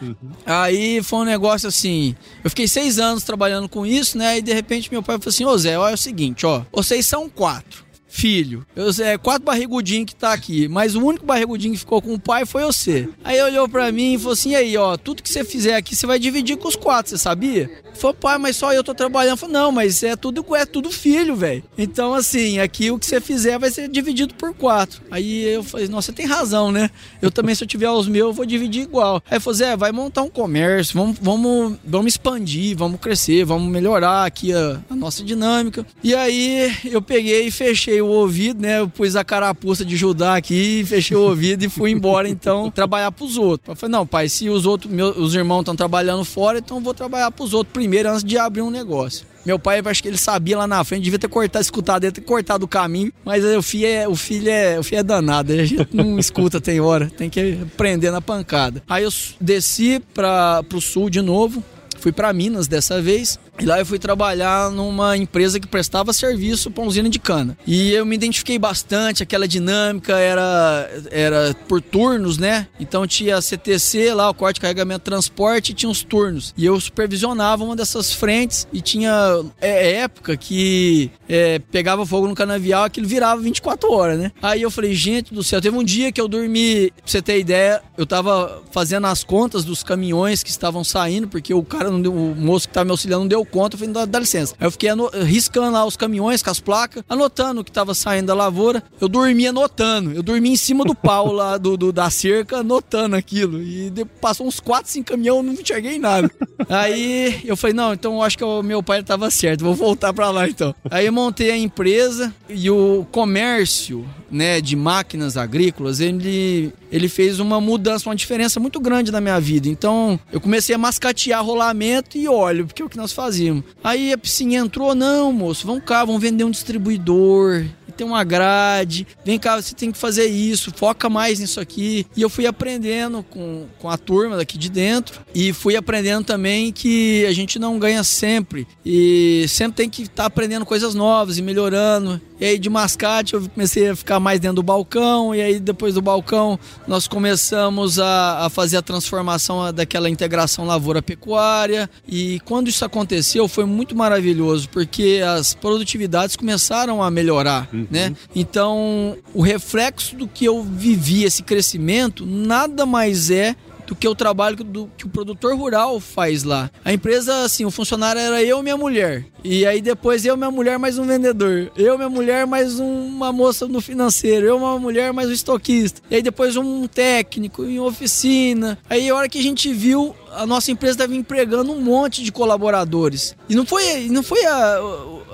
Aí 0.45 1.01
foi 1.01 1.19
um 1.19 1.23
negócio 1.25 1.67
assim, 1.69 2.15
eu 2.43 2.49
fiquei 2.49 2.67
seis 2.67 2.99
anos 2.99 3.23
trabalhando 3.23 3.67
com 3.67 3.85
isso, 3.85 4.17
né? 4.17 4.37
E 4.37 4.41
de 4.41 4.53
repente 4.53 4.91
meu 4.91 5.01
pai 5.01 5.17
falou 5.17 5.29
assim, 5.29 5.45
ô 5.45 5.57
Zé, 5.57 5.77
olha 5.77 5.95
o 5.95 5.97
seguinte, 5.97 6.45
ó, 6.45 6.63
vocês 6.71 7.05
são 7.05 7.29
quatro. 7.29 7.83
Filho, 8.15 8.65
eu, 8.73 8.87
é 9.03 9.17
quatro 9.17 9.43
barrigudinhos 9.43 10.05
que 10.05 10.15
tá 10.15 10.31
aqui, 10.31 10.69
mas 10.69 10.95
o 10.95 11.03
único 11.03 11.25
barrigudinho 11.25 11.73
que 11.73 11.79
ficou 11.79 12.01
com 12.01 12.13
o 12.13 12.19
pai 12.19 12.45
foi 12.45 12.63
você. 12.63 13.09
Aí 13.21 13.41
olhou 13.43 13.67
pra 13.67 13.91
mim 13.91 14.13
e 14.13 14.17
falou 14.17 14.31
assim: 14.31 14.51
e 14.51 14.55
aí, 14.55 14.77
ó, 14.77 14.95
tudo 14.95 15.21
que 15.21 15.29
você 15.29 15.43
fizer 15.43 15.75
aqui 15.75 15.93
você 15.93 16.07
vai 16.07 16.17
dividir 16.17 16.55
com 16.55 16.65
os 16.65 16.77
quatro, 16.77 17.09
você 17.09 17.17
sabia? 17.17 17.69
Falei, 17.95 18.17
pai, 18.19 18.37
mas 18.37 18.55
só 18.55 18.73
eu 18.73 18.83
tô 18.83 18.93
trabalhando. 18.93 19.37
Falei, 19.37 19.53
não, 19.53 19.71
mas 19.71 20.01
é 20.03 20.15
tudo, 20.15 20.45
é 20.55 20.65
tudo 20.65 20.91
filho, 20.91 21.35
velho. 21.35 21.63
Então, 21.77 22.13
assim, 22.13 22.59
aqui 22.59 22.91
o 22.91 22.99
que 22.99 23.05
você 23.05 23.19
fizer 23.19 23.57
vai 23.57 23.69
ser 23.69 23.87
dividido 23.87 24.33
por 24.33 24.53
quatro. 24.53 25.01
Aí 25.09 25.43
eu 25.43 25.63
falei, 25.63 25.87
nossa, 25.87 26.07
você 26.07 26.13
tem 26.13 26.25
razão, 26.25 26.71
né? 26.71 26.89
Eu 27.21 27.31
também, 27.31 27.55
se 27.55 27.63
eu 27.63 27.67
tiver 27.67 27.89
os 27.89 28.07
meus, 28.07 28.27
eu 28.27 28.33
vou 28.33 28.45
dividir 28.45 28.83
igual. 28.83 29.21
Aí 29.29 29.39
falou, 29.39 29.55
Zé, 29.55 29.75
vai 29.75 29.91
montar 29.91 30.23
um 30.23 30.29
comércio, 30.29 30.97
vamos, 30.97 31.17
vamos, 31.21 31.77
vamos 31.83 32.13
expandir, 32.13 32.77
vamos 32.77 32.99
crescer, 32.99 33.45
vamos 33.45 33.69
melhorar 33.69 34.25
aqui 34.25 34.53
a, 34.53 34.81
a 34.89 34.95
nossa 34.95 35.23
dinâmica. 35.23 35.85
E 36.03 36.13
aí 36.13 36.71
eu 36.85 37.01
peguei 37.01 37.47
e 37.47 37.51
fechei 37.51 38.01
o 38.05 38.09
ouvido, 38.09 38.61
né? 38.61 38.79
Eu 38.79 38.89
pus 38.89 39.15
a 39.15 39.23
carapuça 39.23 39.83
de 39.83 39.95
Judá 39.95 40.35
aqui, 40.35 40.83
fechei 40.85 41.15
o 41.15 41.21
ouvido 41.21 41.63
e 41.63 41.69
fui 41.69 41.91
embora, 41.91 42.27
então, 42.27 42.69
trabalhar 42.71 43.11
pros 43.11 43.37
outros. 43.37 43.69
Eu 43.69 43.75
falei, 43.75 43.91
não, 43.91 44.05
pai, 44.05 44.29
se 44.29 44.49
os 44.49 44.65
outros, 44.65 44.91
meus, 44.91 45.17
os 45.17 45.35
irmãos 45.35 45.61
estão 45.61 45.75
trabalhando 45.75 46.23
fora, 46.23 46.59
então 46.59 46.77
eu 46.77 46.83
vou 46.83 46.93
trabalhar 46.93 47.31
pros 47.31 47.53
outros 47.53 47.73
primeiro 47.73 48.09
antes 48.09 48.23
de 48.23 48.37
abrir 48.37 48.61
um 48.61 48.69
negócio. 48.71 49.25
Meu 49.45 49.59
pai, 49.59 49.79
eu 49.79 49.87
acho 49.87 50.01
que 50.01 50.07
ele 50.07 50.17
sabia 50.17 50.57
lá 50.57 50.65
na 50.65 50.83
frente, 50.83 51.03
devia 51.03 51.19
ter 51.19 51.27
cortado, 51.27 51.61
escutado, 51.61 52.01
devia 52.01 52.11
ter 52.11 52.21
cortado 52.21 52.65
o 52.65 52.67
caminho, 52.67 53.13
mas 53.23 53.45
o 53.45 53.61
filho 53.61 53.85
é, 53.85 54.07
o 54.07 54.15
filho 54.15 54.49
é, 54.49 54.79
o 54.79 54.83
filho 54.83 54.99
é 54.99 55.03
danado, 55.03 55.53
a 55.53 55.63
gente 55.63 55.87
não 55.93 56.17
escuta 56.19 56.59
tem 56.59 56.79
hora, 56.79 57.11
tem 57.15 57.29
que 57.29 57.59
aprender 57.61 58.09
na 58.09 58.21
pancada. 58.21 58.81
Aí 58.89 59.03
eu 59.03 59.11
desci 59.39 60.01
para 60.15 60.63
pro 60.63 60.81
sul 60.81 61.11
de 61.11 61.21
novo, 61.21 61.63
fui 61.99 62.11
para 62.11 62.33
Minas 62.33 62.67
dessa 62.67 62.99
vez. 62.99 63.39
E 63.59 63.65
lá 63.65 63.79
eu 63.79 63.85
fui 63.85 63.97
trabalhar 63.97 64.69
numa 64.69 65.15
empresa 65.15 65.59
que 65.59 65.67
prestava 65.67 66.11
serviço 66.11 66.69
para 66.69 66.83
usina 66.83 67.09
de 67.09 67.19
cana. 67.19 67.57
E 67.65 67.93
eu 67.93 68.05
me 68.05 68.15
identifiquei 68.15 68.59
bastante, 68.59 69.23
aquela 69.23 69.47
dinâmica 69.47 70.17
era, 70.17 70.89
era 71.09 71.55
por 71.67 71.81
turnos, 71.81 72.37
né? 72.37 72.67
Então 72.79 73.07
tinha 73.07 73.37
a 73.37 73.41
CTC 73.41 74.13
lá, 74.13 74.29
o 74.29 74.33
corte, 74.33 74.59
carregamento, 74.59 75.05
transporte, 75.05 75.71
e 75.71 75.73
tinha 75.73 75.89
os 75.89 76.03
turnos. 76.03 76.53
E 76.57 76.65
eu 76.65 76.79
supervisionava 76.79 77.63
uma 77.63 77.75
dessas 77.75 78.13
frentes 78.13 78.67
e 78.73 78.81
tinha 78.81 79.41
é, 79.61 79.93
época 79.99 80.35
que 80.35 81.09
é, 81.29 81.59
pegava 81.59 82.05
fogo 82.05 82.27
no 82.27 82.35
canavial, 82.35 82.83
aquilo 82.83 83.07
virava 83.07 83.41
24 83.41 83.91
horas, 83.91 84.19
né? 84.19 84.31
Aí 84.41 84.61
eu 84.61 84.69
falei, 84.69 84.93
gente 84.93 85.33
do 85.33 85.43
céu, 85.43 85.61
teve 85.61 85.77
um 85.77 85.83
dia 85.83 86.11
que 86.11 86.19
eu 86.19 86.27
dormi, 86.27 86.91
pra 86.91 87.03
você 87.05 87.21
ter 87.21 87.39
ideia, 87.39 87.81
eu 87.97 88.05
tava 88.05 88.61
fazendo 88.71 89.07
as 89.07 89.23
contas 89.23 89.63
dos 89.63 89.81
caminhões 89.81 90.43
que 90.43 90.49
estavam 90.49 90.83
saindo, 90.83 91.27
porque 91.27 91.53
o 91.53 91.63
cara 91.63 91.89
deu, 91.91 92.13
o 92.13 92.35
moço 92.35 92.67
que 92.67 92.73
tava 92.73 92.85
me 92.85 92.91
auxiliando 92.91 93.23
não 93.23 93.27
deu 93.27 93.44
conta, 93.45 93.75
eu 93.75 93.79
falei, 93.79 93.93
dá, 93.93 94.05
dá 94.05 94.19
licença. 94.19 94.53
Aí 94.59 94.67
eu 94.67 94.71
fiquei 94.71 94.89
ano- 94.89 95.09
riscando 95.23 95.71
lá 95.71 95.85
os 95.85 95.95
caminhões 95.95 96.41
com 96.43 96.49
as 96.49 96.59
placas, 96.59 97.03
anotando 97.07 97.61
o 97.61 97.63
que 97.63 97.71
tava 97.71 97.93
saindo 97.93 98.27
da 98.27 98.33
lavoura. 98.33 98.83
Eu 98.99 99.07
dormi 99.07 99.47
anotando, 99.47 100.11
eu 100.13 100.23
dormi 100.23 100.49
em 100.51 100.55
cima 100.57 100.83
do 100.83 100.95
pau 100.95 101.31
lá 101.31 101.57
do, 101.57 101.77
do- 101.77 101.91
da 101.91 102.09
cerca, 102.09 102.57
anotando 102.57 103.15
aquilo. 103.15 103.61
E 103.61 103.91
passou 104.19 104.47
uns 104.47 104.59
4, 104.59 104.91
5 104.91 105.07
caminhões, 105.11 105.37
eu 105.37 105.43
não 105.43 105.53
enxerguei 105.53 105.97
nada. 105.99 106.29
Aí 106.69 107.41
eu 107.45 107.55
falei, 107.55 107.73
não, 107.75 107.93
então 107.93 108.15
eu 108.15 108.21
acho 108.23 108.37
que 108.37 108.43
o 108.43 108.63
meu 108.63 108.81
pai 108.81 109.03
tava 109.03 109.29
certo, 109.29 109.63
vou 109.63 109.75
voltar 109.75 110.13
pra 110.13 110.29
lá 110.31 110.47
então. 110.47 110.73
Aí 110.89 111.05
eu 111.05 111.13
montei 111.13 111.51
a 111.51 111.57
empresa 111.57 112.33
e 112.49 112.69
o 112.69 113.05
comércio, 113.11 114.05
né, 114.31 114.59
de 114.61 114.75
máquinas 114.75 115.37
agrícolas, 115.37 115.99
ele, 115.99 116.73
ele 116.91 117.07
fez 117.07 117.39
uma 117.39 117.59
mudança, 117.61 118.09
uma 118.09 118.15
diferença 118.15 118.59
muito 118.59 118.79
grande 118.79 119.11
na 119.11 119.21
minha 119.21 119.39
vida. 119.39 119.67
Então 119.67 120.19
eu 120.31 120.39
comecei 120.41 120.73
a 120.73 120.77
mascatear 120.77 121.43
rolamento 121.45 122.17
e 122.17 122.27
óleo, 122.27 122.65
porque 122.65 122.81
é 122.81 122.85
o 122.85 122.89
que 122.89 122.97
nós 122.97 123.11
fazíamos. 123.35 123.63
Aí 123.83 124.13
a 124.13 124.17
piscina 124.17 124.55
entrou, 124.55 124.95
não, 124.95 125.31
moço, 125.33 125.67
vamos 125.67 125.83
cá, 125.83 126.05
vamos 126.05 126.21
vender 126.21 126.43
um 126.43 126.51
distribuidor 126.51 127.65
tem 127.95 128.05
uma 128.05 128.23
grade, 128.23 129.07
vem 129.23 129.39
cá, 129.39 129.61
você 129.61 129.73
tem 129.73 129.91
que 129.91 129.97
fazer 129.97 130.25
isso, 130.25 130.71
foca 130.75 131.09
mais 131.09 131.39
nisso 131.39 131.59
aqui. 131.59 132.05
E 132.15 132.21
eu 132.21 132.29
fui 132.29 132.45
aprendendo 132.45 133.23
com, 133.23 133.65
com 133.79 133.89
a 133.89 133.97
turma 133.97 134.37
daqui 134.37 134.57
de 134.57 134.69
dentro. 134.69 135.21
E 135.33 135.53
fui 135.53 135.75
aprendendo 135.75 136.25
também 136.25 136.71
que 136.71 137.25
a 137.25 137.33
gente 137.33 137.57
não 137.57 137.79
ganha 137.79 138.03
sempre. 138.03 138.67
E 138.85 139.45
sempre 139.47 139.77
tem 139.77 139.89
que 139.89 140.03
estar 140.03 140.25
aprendendo 140.25 140.65
coisas 140.65 140.93
novas 140.93 141.37
e 141.37 141.41
melhorando. 141.41 142.19
E 142.39 142.45
aí 142.45 142.59
de 142.59 142.69
mascate 142.69 143.33
eu 143.33 143.49
comecei 143.49 143.89
a 143.89 143.95
ficar 143.95 144.19
mais 144.19 144.39
dentro 144.39 144.57
do 144.57 144.63
balcão. 144.63 145.33
E 145.33 145.41
aí 145.41 145.59
depois 145.59 145.93
do 145.93 146.01
balcão 146.01 146.59
nós 146.87 147.07
começamos 147.07 147.99
a, 147.99 148.45
a 148.45 148.49
fazer 148.49 148.77
a 148.77 148.81
transformação 148.81 149.73
daquela 149.73 150.09
integração 150.09 150.65
lavoura-pecuária. 150.65 151.89
E 152.07 152.39
quando 152.41 152.67
isso 152.67 152.83
aconteceu 152.83 153.47
foi 153.47 153.65
muito 153.65 153.95
maravilhoso 153.95 154.69
porque 154.69 155.21
as 155.25 155.53
produtividades 155.53 156.35
começaram 156.35 157.01
a 157.01 157.09
melhorar, 157.09 157.69
né? 157.89 158.15
Então 158.35 159.17
o 159.33 159.41
reflexo 159.41 160.15
do 160.15 160.27
que 160.27 160.45
eu 160.45 160.61
vivi 160.63 161.23
esse 161.23 161.43
crescimento 161.43 162.25
nada 162.25 162.85
mais 162.85 163.29
é 163.29 163.55
do 163.85 163.95
que 163.95 164.07
o 164.07 164.15
trabalho 164.15 164.57
do, 164.57 164.89
que 164.97 165.05
o 165.05 165.09
produtor 165.09 165.55
rural 165.55 165.99
faz 165.99 166.43
lá. 166.43 166.69
A 166.83 166.91
empresa, 166.91 167.43
assim, 167.43 167.65
o 167.65 167.71
funcionário 167.71 168.19
era 168.19 168.43
eu 168.43 168.59
e 168.59 168.63
minha 168.63 168.77
mulher. 168.77 169.25
E 169.43 169.65
aí 169.65 169.81
depois 169.81 170.25
eu, 170.25 170.35
minha 170.35 170.49
mulher, 170.49 170.79
mais 170.79 170.97
um 170.97 171.05
vendedor. 171.05 171.71
Eu, 171.77 171.97
minha 171.97 172.09
mulher, 172.09 172.47
mais 172.47 172.79
uma 172.79 173.31
moça 173.31 173.67
no 173.67 173.79
financeiro. 173.79 174.45
Eu, 174.47 174.57
uma 174.57 174.79
mulher, 174.79 175.13
mais 175.13 175.29
um 175.29 175.33
estoquista. 175.33 176.01
E 176.09 176.15
aí 176.15 176.21
depois 176.21 176.55
um 176.55 176.87
técnico 176.87 177.63
em 177.63 177.79
oficina. 177.79 178.77
Aí 178.89 179.07
a 179.07 179.15
hora 179.15 179.29
que 179.29 179.37
a 179.37 179.43
gente 179.43 179.71
viu, 179.71 180.15
a 180.31 180.45
nossa 180.45 180.71
empresa 180.71 180.93
estava 180.93 181.15
empregando 181.15 181.71
um 181.71 181.81
monte 181.81 182.23
de 182.23 182.31
colaboradores. 182.31 183.35
E 183.47 183.55
não 183.55 183.65
foi, 183.65 184.09
não 184.09 184.23
foi 184.23 184.43
a, 184.45 184.79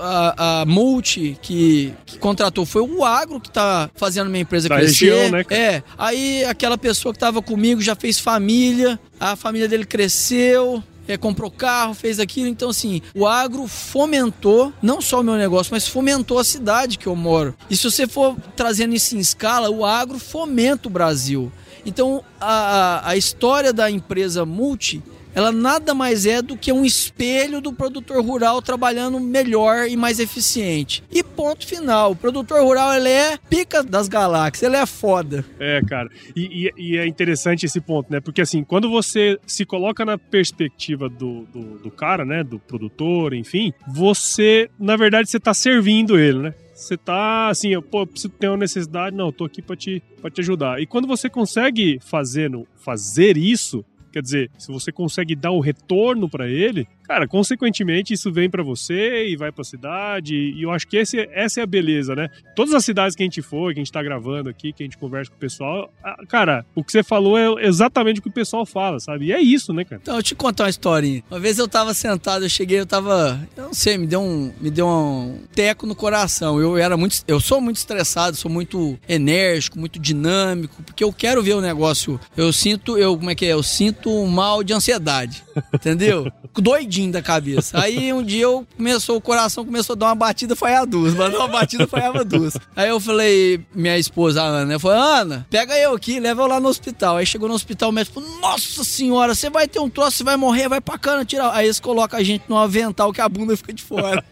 a, 0.02 0.62
a 0.62 0.66
Multi 0.66 1.38
que, 1.42 1.94
que, 2.06 2.18
contratou, 2.18 2.66
foi 2.66 2.82
o 2.82 3.06
Agro 3.06 3.40
que 3.40 3.48
está 3.48 3.90
fazendo 3.96 4.30
minha 4.30 4.42
empresa 4.42 4.68
da 4.68 4.78
crescer. 4.78 5.12
Região, 5.12 5.32
né? 5.32 5.46
É. 5.50 5.84
Aí 5.98 6.44
aquela 6.46 6.78
pessoa 6.78 7.14
que 7.14 7.18
estava 7.18 7.42
comigo 7.42 7.82
já 7.82 7.96
fez 7.96 8.20
família, 8.20 9.00
a 9.20 9.36
família 9.36 9.68
dele 9.68 9.86
cresceu, 9.86 10.84
é, 11.08 11.18
comprou 11.18 11.52
carro, 11.52 11.94
fez 11.94 12.20
aquilo. 12.20 12.48
Então, 12.48 12.70
assim, 12.70 13.02
o 13.14 13.28
agro 13.28 13.68
fomentou 13.68 14.74
não 14.82 15.02
só 15.02 15.22
o 15.22 15.24
meu 15.24 15.36
negócio, 15.36 15.74
mas 15.74 15.88
fomentou 15.88 16.40
a 16.40 16.44
cidade 16.44 16.98
que 16.98 17.08
eu 17.08 17.16
moro. 17.16 17.56
E 17.70 17.78
se 17.78 17.84
você 17.84 18.08
for 18.08 18.36
trazendo 18.56 18.96
isso 18.96 19.16
em 19.16 19.20
escala, 19.20 19.70
o 19.70 19.86
agro 19.86 20.18
fomenta 20.18 20.88
o 20.88 20.92
Brasil. 20.92 21.52
Então, 21.86 22.24
a, 22.40 23.10
a 23.10 23.18
história 23.18 23.74
da 23.74 23.90
empresa 23.90 24.46
Multi 24.46 25.02
ela 25.34 25.52
nada 25.52 25.94
mais 25.94 26.26
é 26.26 26.42
do 26.42 26.58
que 26.58 26.72
um 26.72 26.86
espelho 26.86 27.62
do 27.62 27.74
produtor 27.74 28.24
rural 28.24 28.62
trabalhando 28.62 29.20
melhor 29.20 29.88
e 29.88 29.96
mais 29.96 30.20
eficiente. 30.20 31.04
E 31.12 31.24
ponto 31.24 31.66
final. 31.66 32.12
O 32.12 32.16
produtor 32.16 32.62
rural 32.64 32.94
ele 32.94 33.10
é 33.10 33.38
pica 33.50 33.84
das 33.84 34.08
galáxias, 34.08 34.64
ele 34.64 34.82
é 34.82 34.86
foda. 34.86 35.46
É, 35.60 35.82
cara. 35.82 36.10
E, 36.36 36.72
e, 36.78 36.94
e 36.94 36.98
é 36.98 37.08
interessante 37.08 37.66
esse 37.66 37.80
ponto, 37.80 38.12
né? 38.12 38.20
Porque 38.20 38.42
assim, 38.42 38.64
quando 38.64 38.90
você 38.90 39.40
se 39.46 39.66
coloca 39.66 40.04
na 40.06 40.18
perspectiva 40.18 41.10
do, 41.10 41.44
do, 41.54 41.80
do 41.80 41.92
cara, 41.92 42.26
né? 42.26 42.44
Do 42.44 42.60
produtor, 42.60 43.34
enfim, 43.34 43.74
você, 43.88 44.70
na 44.80 44.96
verdade, 44.96 45.30
você 45.30 45.40
tá 45.40 45.54
servindo 45.54 46.18
ele, 46.18 46.40
né? 46.40 46.54
Você 46.82 46.98
tá 46.98 47.50
assim, 47.50 47.70
eu, 47.70 47.82
pô, 47.82 48.08
preciso 48.08 48.34
ter 48.34 48.48
uma 48.48 48.58
necessidade, 48.58 49.16
não, 49.16 49.28
eu 49.28 49.32
tô 49.32 49.46
aqui 49.46 49.62
para 49.62 49.76
te, 49.76 50.02
te 50.34 50.42
ajudar. 50.42 50.82
E 50.82 50.88
quando 50.88 51.08
você 51.08 51.30
consegue 51.30 52.00
fazer, 52.02 52.50
fazer 52.76 53.38
isso, 53.38 53.86
Quer 54.12 54.22
dizer, 54.22 54.52
se 54.58 54.72
você 54.72 54.92
consegue 54.92 55.36
dar 55.36 55.52
o 55.52 55.60
retorno 55.60 56.30
para 56.30 56.48
ele, 56.48 56.88
cara, 57.12 57.28
consequentemente 57.28 58.14
isso 58.14 58.32
vem 58.32 58.50
para 58.50 58.64
você 58.64 59.28
e 59.28 59.36
vai 59.36 59.52
para 59.52 59.64
a 59.64 59.66
cidade. 59.66 60.34
E 60.34 60.64
eu 60.64 60.72
acho 60.72 60.88
que 60.88 60.96
esse, 60.96 61.28
essa 61.34 61.60
é 61.60 61.64
a 61.64 61.66
beleza, 61.66 62.16
né? 62.16 62.30
Todas 62.56 62.74
as 62.74 62.86
cidades 62.86 63.18
que 63.18 63.24
a 63.24 63.26
gente 63.26 63.42
for, 63.42 63.74
que 63.74 63.80
a 63.80 63.84
gente 63.84 63.92
tá 63.92 64.02
gravando 64.02 64.50
aqui, 64.50 64.72
que 64.72 64.82
a 64.82 64.86
gente 64.86 64.98
conversa 64.98 65.30
com 65.30 65.36
o 65.36 65.40
pessoal, 65.40 65.92
cara, 66.30 66.66
o 66.74 66.82
que 66.84 66.92
você 66.92 67.04
falou 67.04 67.38
é 67.38 67.68
exatamente 67.68 68.20
o 68.20 68.24
que 68.24 68.30
o 68.30 68.32
pessoal 68.32 68.66
fala, 68.66 68.98
sabe? 69.00 69.26
E 69.26 69.34
é 69.34 69.42
isso, 69.42 69.74
né, 69.74 69.84
cara? 69.84 70.00
Então, 70.02 70.16
eu 70.16 70.24
te 70.24 70.34
contar 70.34 70.64
uma 70.64 70.70
historinha. 70.70 71.22
Uma 71.30 71.40
vez 71.40 71.60
eu 71.60 71.68
tava 71.68 71.94
sentado, 71.94 72.46
eu 72.46 72.50
cheguei, 72.50 72.80
eu 72.80 72.86
tava, 72.86 73.46
eu 73.58 73.64
não 73.64 73.74
sei, 73.74 73.98
me 73.98 74.08
deu 74.08 74.22
um, 74.22 74.54
me 74.62 74.72
deu 74.72 74.88
um 74.88 75.42
teco 75.54 75.86
no 75.86 75.96
coração. 75.96 76.62
Eu 76.62 76.78
era 76.78 76.96
muito, 76.96 77.18
eu 77.28 77.42
sou 77.42 77.60
muito 77.60 77.78
estressado, 77.78 78.38
sou 78.38 78.50
muito 78.50 78.98
enérgico, 79.08 79.78
muito 79.78 80.00
dinâmico, 80.00 80.82
porque 80.84 81.04
eu 81.04 81.12
quero 81.12 81.44
ver 81.44 81.56
o 81.56 81.62
negócio. 81.62 82.18
Eu 82.38 82.54
sinto, 82.54 82.98
eu 82.98 83.18
como 83.18 83.30
é 83.30 83.36
que 83.36 83.46
é? 83.46 83.50
Eu 83.50 83.64
sinto 83.64 84.10
um 84.10 84.28
mal 84.28 84.64
de 84.64 84.74
ansiedade. 84.74 85.44
Entendeu? 85.74 86.32
Doidinho 86.54 87.01
da 87.10 87.22
cabeça. 87.22 87.82
Aí 87.82 88.12
um 88.14 88.22
dia 88.22 88.44
eu 88.44 88.68
começou, 88.76 89.18
o 89.18 89.22
coração 89.22 89.66
começou 89.66 89.94
a 89.94 89.98
dar 89.98 90.06
uma 90.08 90.16
batida, 90.16 90.56
foi 90.56 90.76
a 90.76 90.86
duas. 90.86 91.14
Mandou 91.14 91.40
uma 91.40 91.48
batida, 91.48 91.88
foi 91.88 92.02
a 92.02 92.12
duas. 92.24 92.58
Aí 92.76 92.90
eu 92.90 93.00
falei, 93.00 93.62
minha 93.74 93.98
esposa, 93.98 94.42
Ana, 94.42 94.74
eu 94.74 94.80
falei, 94.80 95.00
Ana, 95.00 95.48
pega 95.50 95.78
eu 95.78 95.94
aqui, 95.94 96.20
leva 96.20 96.42
eu 96.44 96.48
lá 96.48 96.60
no 96.60 96.68
hospital. 96.68 97.18
Aí 97.18 97.26
chegou 97.26 97.48
no 97.48 97.56
hospital, 97.56 97.90
o 97.90 97.94
médico 97.94 98.22
falou, 98.22 98.40
nossa 98.40 98.84
senhora, 98.84 99.34
você 99.34 99.50
vai 99.50 99.68
ter 99.68 99.80
um 99.80 99.90
troço, 99.90 100.18
você 100.18 100.24
vai 100.24 100.38
morrer, 100.38 100.68
vai 100.68 100.82
pra 100.82 100.98
cana, 100.98 101.26
tirar. 101.26 101.52
Aí 101.54 101.66
eles 101.66 101.80
colocam 101.80 102.20
a 102.20 102.24
gente 102.24 102.44
num 102.48 102.58
avental 102.58 103.14
que 103.14 103.22
a 103.22 103.30
bunda 103.30 103.56
fica 103.56 103.74
de 103.74 103.82
fora. 103.82 104.24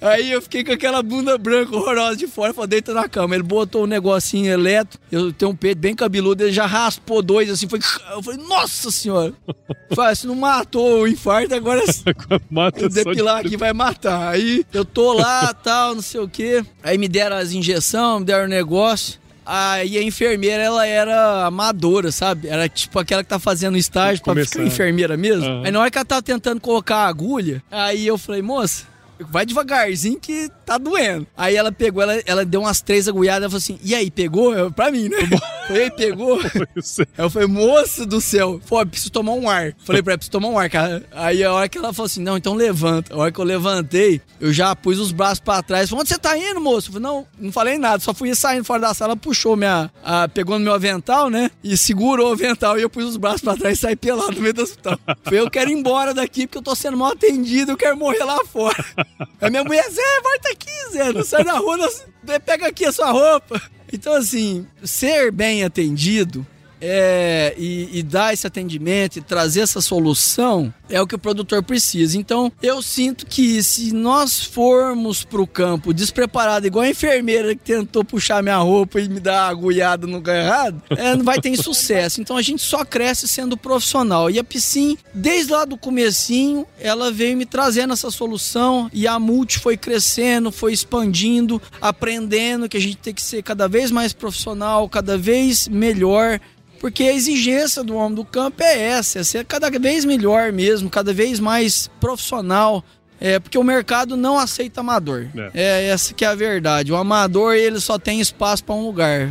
Aí 0.00 0.32
eu 0.32 0.42
fiquei 0.42 0.64
com 0.64 0.72
aquela 0.72 1.02
bunda 1.02 1.38
branca 1.38 1.76
horrorosa 1.76 2.16
de 2.16 2.26
fora, 2.26 2.52
falei, 2.52 2.68
deita 2.68 2.92
na 2.92 3.08
cama. 3.08 3.34
Ele 3.34 3.42
botou 3.42 3.84
um 3.84 3.86
negocinho 3.86 4.50
elétrico, 4.50 5.02
eu 5.12 5.32
tenho 5.32 5.50
um 5.50 5.56
peito 5.56 5.78
bem 5.78 5.94
cabeludo, 5.94 6.42
ele 6.42 6.52
já 6.52 6.66
raspou 6.66 7.22
dois 7.22 7.50
assim, 7.50 7.68
foi. 7.68 7.78
Eu 8.10 8.22
falei, 8.22 8.44
nossa 8.46 8.90
senhora! 8.90 9.32
Falei, 9.94 10.16
se 10.16 10.26
não 10.26 10.34
matou 10.34 11.02
o 11.02 11.08
infarto, 11.08 11.54
agora. 11.54 11.82
Mata 12.50 12.88
depilar 12.88 13.44
aqui 13.44 13.58
vai 13.58 13.74
matar. 13.74 14.28
Aí 14.28 14.64
eu 14.72 14.84
tô 14.84 15.12
lá, 15.12 15.52
tal, 15.52 15.94
não 15.94 16.02
sei 16.02 16.20
o 16.20 16.28
quê. 16.28 16.64
Aí 16.82 16.96
me 16.96 17.08
deram 17.08 17.36
as 17.36 17.52
injeções, 17.52 18.20
me 18.20 18.24
deram 18.24 18.46
o 18.46 18.48
negócio. 18.48 19.20
Aí 19.44 19.98
a 19.98 20.02
enfermeira, 20.02 20.62
ela 20.62 20.86
era 20.86 21.46
amadora, 21.46 22.12
sabe? 22.12 22.48
Era 22.48 22.68
tipo 22.68 22.98
aquela 22.98 23.22
que 23.22 23.28
tá 23.28 23.38
fazendo 23.38 23.76
estágio 23.76 24.22
pra 24.22 24.34
ficar 24.44 24.62
enfermeira 24.62 25.16
mesmo. 25.16 25.44
Uhum. 25.46 25.64
Aí 25.64 25.70
na 25.70 25.80
hora 25.80 25.90
que 25.90 25.98
ela 25.98 26.04
tava 26.04 26.22
tentando 26.22 26.60
colocar 26.60 26.98
a 26.98 27.08
agulha, 27.08 27.62
aí 27.70 28.06
eu 28.06 28.16
falei, 28.16 28.40
moça, 28.40 28.86
vai 29.30 29.46
devagarzinho 29.46 30.18
que 30.18 30.50
tá 30.64 30.78
doendo. 30.78 31.26
Aí 31.36 31.56
ela 31.56 31.72
pegou, 31.72 32.02
ela, 32.02 32.22
ela 32.26 32.44
deu 32.44 32.62
umas 32.62 32.80
três 32.80 33.08
agulhadas, 33.08 33.42
ela 33.42 33.50
falou 33.50 33.58
assim, 33.58 33.78
e 33.82 33.94
aí, 33.94 34.10
pegou? 34.10 34.54
Eu, 34.54 34.70
pra 34.70 34.90
mim, 34.90 35.08
né? 35.08 35.18
Falei, 35.66 35.90
pegou? 35.90 36.40
eu 37.16 37.30
falei, 37.30 37.48
moça 37.48 38.04
do 38.04 38.20
céu, 38.20 38.60
pô, 38.68 38.84
preciso 38.84 39.12
tomar 39.12 39.32
um 39.32 39.48
ar. 39.48 39.72
Falei 39.84 40.02
pra 40.02 40.12
ela, 40.12 40.18
preciso 40.18 40.32
tomar 40.32 40.48
um 40.48 40.58
ar, 40.58 40.68
cara. 40.68 41.04
Aí 41.12 41.42
a 41.42 41.52
hora 41.52 41.68
que 41.68 41.78
ela 41.78 41.92
falou 41.92 42.06
assim, 42.06 42.20
não, 42.20 42.36
então 42.36 42.54
levanta. 42.54 43.14
A 43.14 43.16
hora 43.16 43.32
que 43.32 43.38
eu 43.38 43.44
levantei, 43.44 44.20
eu 44.40 44.52
já 44.52 44.74
pus 44.74 44.98
os 44.98 45.12
braços 45.12 45.38
pra 45.38 45.62
trás. 45.62 45.88
Falei, 45.88 46.00
onde 46.00 46.08
você 46.08 46.18
tá 46.18 46.36
indo, 46.36 46.60
moço? 46.60 46.88
Eu 46.88 46.94
falei, 46.94 47.08
não, 47.08 47.26
não 47.38 47.52
falei 47.52 47.78
nada, 47.78 48.02
só 48.02 48.12
fui 48.12 48.34
saindo 48.34 48.64
fora 48.64 48.80
da 48.80 48.94
sala, 48.94 49.16
puxou 49.16 49.56
minha, 49.56 49.90
a, 50.02 50.28
pegou 50.28 50.58
no 50.58 50.64
meu 50.64 50.74
avental, 50.74 51.30
né? 51.30 51.50
E 51.62 51.76
segurou 51.76 52.30
o 52.30 52.32
avental 52.32 52.78
e 52.78 52.82
eu 52.82 52.90
pus 52.90 53.04
os 53.04 53.16
braços 53.16 53.40
pra 53.40 53.56
trás 53.56 53.78
e 53.78 53.80
saí 53.80 53.96
pelado 53.96 54.32
no 54.32 54.40
meio 54.40 54.54
do 54.54 54.62
hospital. 54.62 54.98
Falei, 55.22 55.40
eu 55.40 55.50
quero 55.50 55.70
ir 55.70 55.74
embora 55.74 56.12
daqui 56.12 56.46
porque 56.46 56.58
eu 56.58 56.62
tô 56.62 56.74
sendo 56.74 56.96
mal 56.96 57.12
atendido, 57.12 57.72
eu 57.72 57.76
quero 57.76 57.96
morrer 57.96 58.24
lá 58.24 58.44
fora. 58.44 58.84
Aí 59.40 59.50
minha 59.50 59.64
mulher, 59.64 59.88
Zé, 59.90 60.20
volta 60.22 60.50
aqui, 60.50 60.90
Zé, 60.92 61.12
não 61.12 61.24
sai 61.24 61.44
da 61.44 61.58
rua, 61.58 61.76
não, 61.76 62.40
pega 62.40 62.68
aqui 62.68 62.84
a 62.84 62.92
sua 62.92 63.10
roupa. 63.10 63.60
Então, 63.92 64.14
assim, 64.14 64.66
ser 64.82 65.30
bem 65.30 65.64
atendido 65.64 66.46
é, 66.84 67.54
e, 67.56 68.00
e, 68.00 68.02
dar 68.02 68.34
esse 68.34 68.44
atendimento 68.44 69.16
e 69.16 69.22
trazer 69.22 69.60
essa 69.60 69.80
solução 69.80 70.74
é 70.90 71.00
o 71.00 71.06
que 71.06 71.14
o 71.14 71.18
produtor 71.18 71.62
precisa. 71.62 72.18
Então, 72.18 72.50
eu 72.60 72.82
sinto 72.82 73.24
que 73.24 73.62
se 73.62 73.92
nós 73.94 74.42
formos 74.42 75.22
para 75.22 75.40
o 75.40 75.46
campo 75.46 75.94
despreparado, 75.94 76.66
igual 76.66 76.84
a 76.84 76.88
enfermeira 76.88 77.54
que 77.54 77.62
tentou 77.62 78.04
puxar 78.04 78.42
minha 78.42 78.58
roupa 78.58 79.00
e 79.00 79.08
me 79.08 79.20
dar 79.20 79.48
agulhada 79.48 80.08
no 80.08 80.22
errado, 80.28 80.82
é, 80.90 81.14
não 81.14 81.24
vai 81.24 81.40
ter 81.40 81.56
sucesso. 81.56 82.20
Então, 82.20 82.36
a 82.36 82.42
gente 82.42 82.62
só 82.62 82.84
cresce 82.84 83.28
sendo 83.28 83.56
profissional. 83.56 84.28
E 84.28 84.40
a 84.40 84.44
Piscin, 84.44 84.98
desde 85.14 85.52
lá 85.52 85.64
do 85.64 85.76
comecinho, 85.76 86.66
ela 86.80 87.12
veio 87.12 87.36
me 87.36 87.46
trazendo 87.46 87.92
essa 87.92 88.10
solução 88.10 88.90
e 88.92 89.06
a 89.06 89.20
Multi 89.20 89.60
foi 89.60 89.76
crescendo, 89.76 90.50
foi 90.50 90.72
expandindo, 90.72 91.62
aprendendo 91.80 92.68
que 92.68 92.76
a 92.76 92.80
gente 92.80 92.96
tem 92.96 93.14
que 93.14 93.22
ser 93.22 93.42
cada 93.42 93.68
vez 93.68 93.92
mais 93.92 94.12
profissional, 94.12 94.88
cada 94.88 95.16
vez 95.16 95.68
melhor 95.68 96.40
porque 96.82 97.04
a 97.04 97.12
exigência 97.12 97.84
do 97.84 97.94
homem 97.94 98.16
do 98.16 98.24
campo 98.24 98.60
é 98.60 98.76
essa, 98.76 99.20
é 99.20 99.22
ser 99.22 99.44
cada 99.44 99.70
vez 99.70 100.04
melhor 100.04 100.50
mesmo, 100.52 100.90
cada 100.90 101.14
vez 101.14 101.38
mais 101.38 101.88
profissional. 102.00 102.84
É, 103.20 103.38
porque 103.38 103.56
o 103.56 103.62
mercado 103.62 104.16
não 104.16 104.36
aceita 104.36 104.80
amador. 104.80 105.28
É. 105.36 105.50
é 105.54 105.84
essa 105.86 106.12
que 106.12 106.24
é 106.24 106.28
a 106.28 106.34
verdade. 106.34 106.90
O 106.90 106.96
amador, 106.96 107.54
ele 107.54 107.78
só 107.78 107.96
tem 107.96 108.20
espaço 108.20 108.64
para 108.64 108.74
um 108.74 108.84
lugar. 108.84 109.30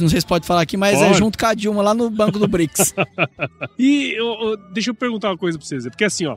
Não 0.00 0.08
sei 0.08 0.20
se 0.20 0.26
pode 0.26 0.46
falar 0.46 0.62
aqui, 0.62 0.76
mas 0.76 0.94
é 0.94 1.04
pode. 1.04 1.10
é 1.10 1.14
junto 1.14 1.38
com 1.38 1.46
a 1.46 1.54
Dilma 1.54 1.82
lá 1.82 1.94
no 1.94 2.10
banco 2.10 2.38
do 2.38 2.46
BRICS. 2.46 2.94
e 3.78 4.12
eu, 4.12 4.26
eu, 4.26 4.56
deixa 4.72 4.90
eu 4.90 4.94
perguntar 4.94 5.30
uma 5.30 5.38
coisa 5.38 5.58
pra 5.58 5.66
vocês. 5.66 5.84
Porque 5.84 6.04
assim, 6.04 6.26
ó, 6.26 6.36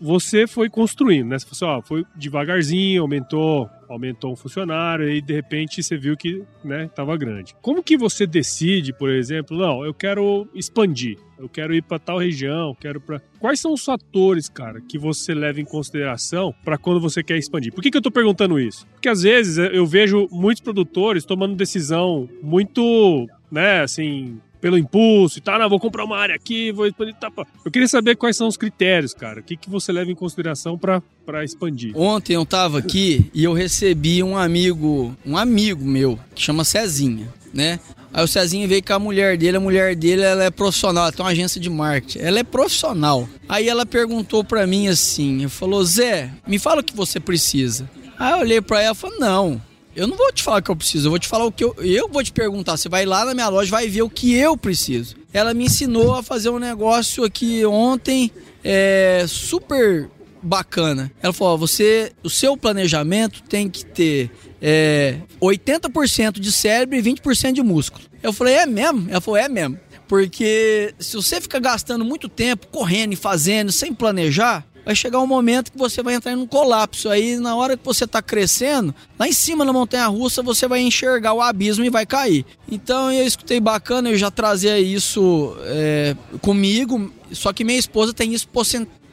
você 0.00 0.46
foi 0.46 0.68
construindo, 0.68 1.28
né? 1.28 1.38
Você 1.38 1.46
falou 1.46 1.74
assim, 1.74 1.80
ó, 1.80 1.86
foi 1.86 2.04
devagarzinho, 2.16 3.02
aumentou 3.02 3.68
aumentou 3.88 4.32
um 4.32 4.36
funcionário 4.36 5.08
e 5.08 5.20
de 5.20 5.32
repente 5.32 5.82
você 5.82 5.96
viu 5.96 6.16
que 6.16 6.44
né, 6.62 6.84
estava 6.84 7.16
grande. 7.16 7.54
Como 7.62 7.82
que 7.82 7.96
você 7.96 8.26
decide, 8.26 8.92
por 8.92 9.10
exemplo, 9.10 9.56
não, 9.56 9.84
eu 9.84 9.94
quero 9.94 10.46
expandir, 10.54 11.18
eu 11.38 11.48
quero 11.48 11.74
ir 11.74 11.82
para 11.82 11.98
tal 11.98 12.18
região, 12.18 12.76
quero 12.78 13.00
para 13.00 13.20
Quais 13.38 13.60
são 13.60 13.72
os 13.72 13.84
fatores, 13.84 14.48
cara, 14.48 14.80
que 14.80 14.98
você 14.98 15.32
leva 15.32 15.60
em 15.60 15.64
consideração 15.64 16.52
para 16.64 16.76
quando 16.76 17.00
você 17.00 17.22
quer 17.22 17.38
expandir? 17.38 17.72
Por 17.72 17.82
que, 17.82 17.90
que 17.90 17.96
eu 17.96 18.02
tô 18.02 18.10
perguntando 18.10 18.58
isso? 18.58 18.86
Porque 18.94 19.08
às 19.08 19.22
vezes 19.22 19.58
eu 19.58 19.86
vejo 19.86 20.28
muitos 20.30 20.60
produtores 20.60 21.24
tomando 21.24 21.54
decisão 21.54 22.28
muito, 22.42 23.28
né, 23.50 23.82
assim, 23.82 24.40
pelo 24.60 24.76
impulso 24.76 25.38
e 25.38 25.40
tal, 25.40 25.58
não, 25.58 25.68
vou 25.68 25.78
comprar 25.78 26.04
uma 26.04 26.16
área 26.16 26.34
aqui, 26.34 26.72
vou 26.72 26.86
expandir. 26.86 27.14
Tá, 27.14 27.30
eu 27.64 27.70
queria 27.70 27.88
saber 27.88 28.16
quais 28.16 28.36
são 28.36 28.48
os 28.48 28.56
critérios, 28.56 29.14
cara. 29.14 29.40
O 29.40 29.42
que, 29.42 29.56
que 29.56 29.70
você 29.70 29.92
leva 29.92 30.10
em 30.10 30.14
consideração 30.14 30.76
para 30.76 31.44
expandir? 31.44 31.96
Ontem 31.96 32.34
eu 32.34 32.44
tava 32.44 32.78
aqui 32.78 33.30
e 33.32 33.44
eu 33.44 33.52
recebi 33.52 34.22
um 34.22 34.36
amigo, 34.36 35.16
um 35.24 35.36
amigo 35.36 35.84
meu, 35.84 36.18
que 36.34 36.42
chama 36.42 36.64
Cezinha, 36.64 37.28
né? 37.52 37.80
Aí 38.12 38.24
o 38.24 38.28
Cezinha 38.28 38.66
veio 38.66 38.82
com 38.82 38.92
a 38.94 38.98
mulher 38.98 39.36
dele, 39.36 39.58
a 39.58 39.60
mulher 39.60 39.94
dele 39.94 40.22
ela 40.22 40.44
é 40.44 40.50
profissional, 40.50 41.04
ela 41.04 41.12
tem 41.12 41.24
uma 41.24 41.32
agência 41.32 41.60
de 41.60 41.68
marketing. 41.68 42.20
Ela 42.20 42.38
é 42.38 42.44
profissional. 42.44 43.28
Aí 43.48 43.68
ela 43.68 43.84
perguntou 43.84 44.42
para 44.42 44.66
mim 44.66 44.88
assim, 44.88 45.46
falou: 45.48 45.84
"Zé, 45.84 46.30
me 46.46 46.58
fala 46.58 46.80
o 46.80 46.84
que 46.84 46.96
você 46.96 47.20
precisa". 47.20 47.88
Aí 48.18 48.32
eu 48.32 48.38
olhei 48.38 48.60
para 48.60 48.82
ela 48.82 48.94
e 48.94 48.96
falei: 48.96 49.18
"Não, 49.18 49.60
eu 49.98 50.06
não 50.06 50.16
vou 50.16 50.32
te 50.32 50.42
falar 50.42 50.58
o 50.58 50.62
que 50.62 50.70
eu 50.70 50.76
preciso, 50.76 51.06
eu 51.06 51.10
vou 51.10 51.18
te 51.18 51.26
falar 51.26 51.44
o 51.44 51.50
que 51.52 51.64
eu. 51.64 51.74
Eu 51.80 52.08
vou 52.08 52.22
te 52.22 52.30
perguntar. 52.30 52.76
Você 52.76 52.88
vai 52.88 53.04
lá 53.04 53.24
na 53.24 53.34
minha 53.34 53.48
loja, 53.48 53.68
vai 53.68 53.88
ver 53.88 54.02
o 54.02 54.08
que 54.08 54.32
eu 54.32 54.56
preciso. 54.56 55.16
Ela 55.32 55.52
me 55.52 55.64
ensinou 55.64 56.14
a 56.14 56.22
fazer 56.22 56.50
um 56.50 56.58
negócio 56.58 57.24
aqui 57.24 57.66
ontem, 57.66 58.30
é, 58.62 59.24
super 59.26 60.08
bacana. 60.42 61.10
Ela 61.22 61.32
falou: 61.32 61.54
ó, 61.54 61.56
você, 61.56 62.12
o 62.22 62.30
seu 62.30 62.56
planejamento 62.56 63.42
tem 63.42 63.68
que 63.68 63.84
ter 63.84 64.30
é, 64.60 65.18
80% 65.40 66.40
de 66.40 66.52
cérebro 66.52 66.96
e 66.96 67.02
20% 67.02 67.52
de 67.52 67.62
músculo. 67.62 68.04
Eu 68.22 68.32
falei: 68.32 68.54
é 68.54 68.66
mesmo? 68.66 69.06
Ela 69.10 69.20
falou: 69.20 69.38
é 69.38 69.48
mesmo. 69.48 69.78
Porque 70.06 70.94
se 70.98 71.16
você 71.16 71.40
fica 71.40 71.58
gastando 71.60 72.04
muito 72.04 72.28
tempo 72.28 72.66
correndo 72.68 73.12
e 73.12 73.16
fazendo 73.16 73.70
sem 73.70 73.92
planejar, 73.92 74.64
vai 74.88 74.94
chegar 74.94 75.20
um 75.20 75.26
momento 75.26 75.70
que 75.70 75.76
você 75.76 76.02
vai 76.02 76.14
entrar 76.14 76.32
em 76.32 76.36
um 76.36 76.46
colapso. 76.46 77.10
Aí, 77.10 77.36
na 77.36 77.54
hora 77.54 77.76
que 77.76 77.84
você 77.84 78.04
está 78.04 78.22
crescendo, 78.22 78.94
lá 79.18 79.28
em 79.28 79.32
cima 79.32 79.62
na 79.62 79.70
montanha 79.70 80.06
russa, 80.06 80.42
você 80.42 80.66
vai 80.66 80.80
enxergar 80.80 81.34
o 81.34 81.42
abismo 81.42 81.84
e 81.84 81.90
vai 81.90 82.06
cair. 82.06 82.46
Então, 82.72 83.12
eu 83.12 83.26
escutei 83.26 83.60
bacana, 83.60 84.08
eu 84.08 84.16
já 84.16 84.30
trazia 84.30 84.80
isso 84.80 85.54
é, 85.64 86.16
comigo, 86.40 87.12
só 87.32 87.52
que 87.52 87.64
minha 87.64 87.78
esposa 87.78 88.14
tem 88.14 88.32
isso 88.32 88.48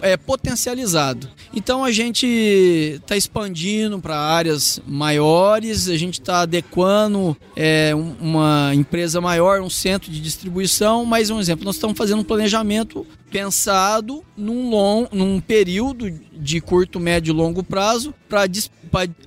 é, 0.02 0.18
potencializado. 0.18 1.30
Então 1.54 1.84
a 1.84 1.92
gente 1.92 2.26
está 2.28 3.16
expandindo 3.16 4.00
para 4.00 4.18
áreas 4.18 4.80
maiores, 4.86 5.88
a 5.88 5.98
gente 5.98 6.20
está 6.20 6.42
adequando 6.42 7.36
é, 7.56 7.94
uma 7.96 8.72
empresa 8.74 9.22
maior, 9.22 9.62
um 9.62 9.70
centro 9.70 10.12
de 10.12 10.22
distribuição. 10.22 11.06
Mas 11.06 11.30
um 11.30 11.40
exemplo, 11.40 11.66
nós 11.66 11.76
estamos 11.76 11.98
fazendo 11.98 12.20
um 12.20 12.24
planejamento 12.24 13.06
pensado 13.30 14.24
num, 14.38 14.70
long, 14.70 15.08
num 15.12 15.40
período 15.42 16.10
de 16.10 16.62
curto, 16.62 17.00
médio 17.00 17.32
e 17.32 17.36
longo 17.36 17.64
prazo 17.64 18.14
para 18.30 18.48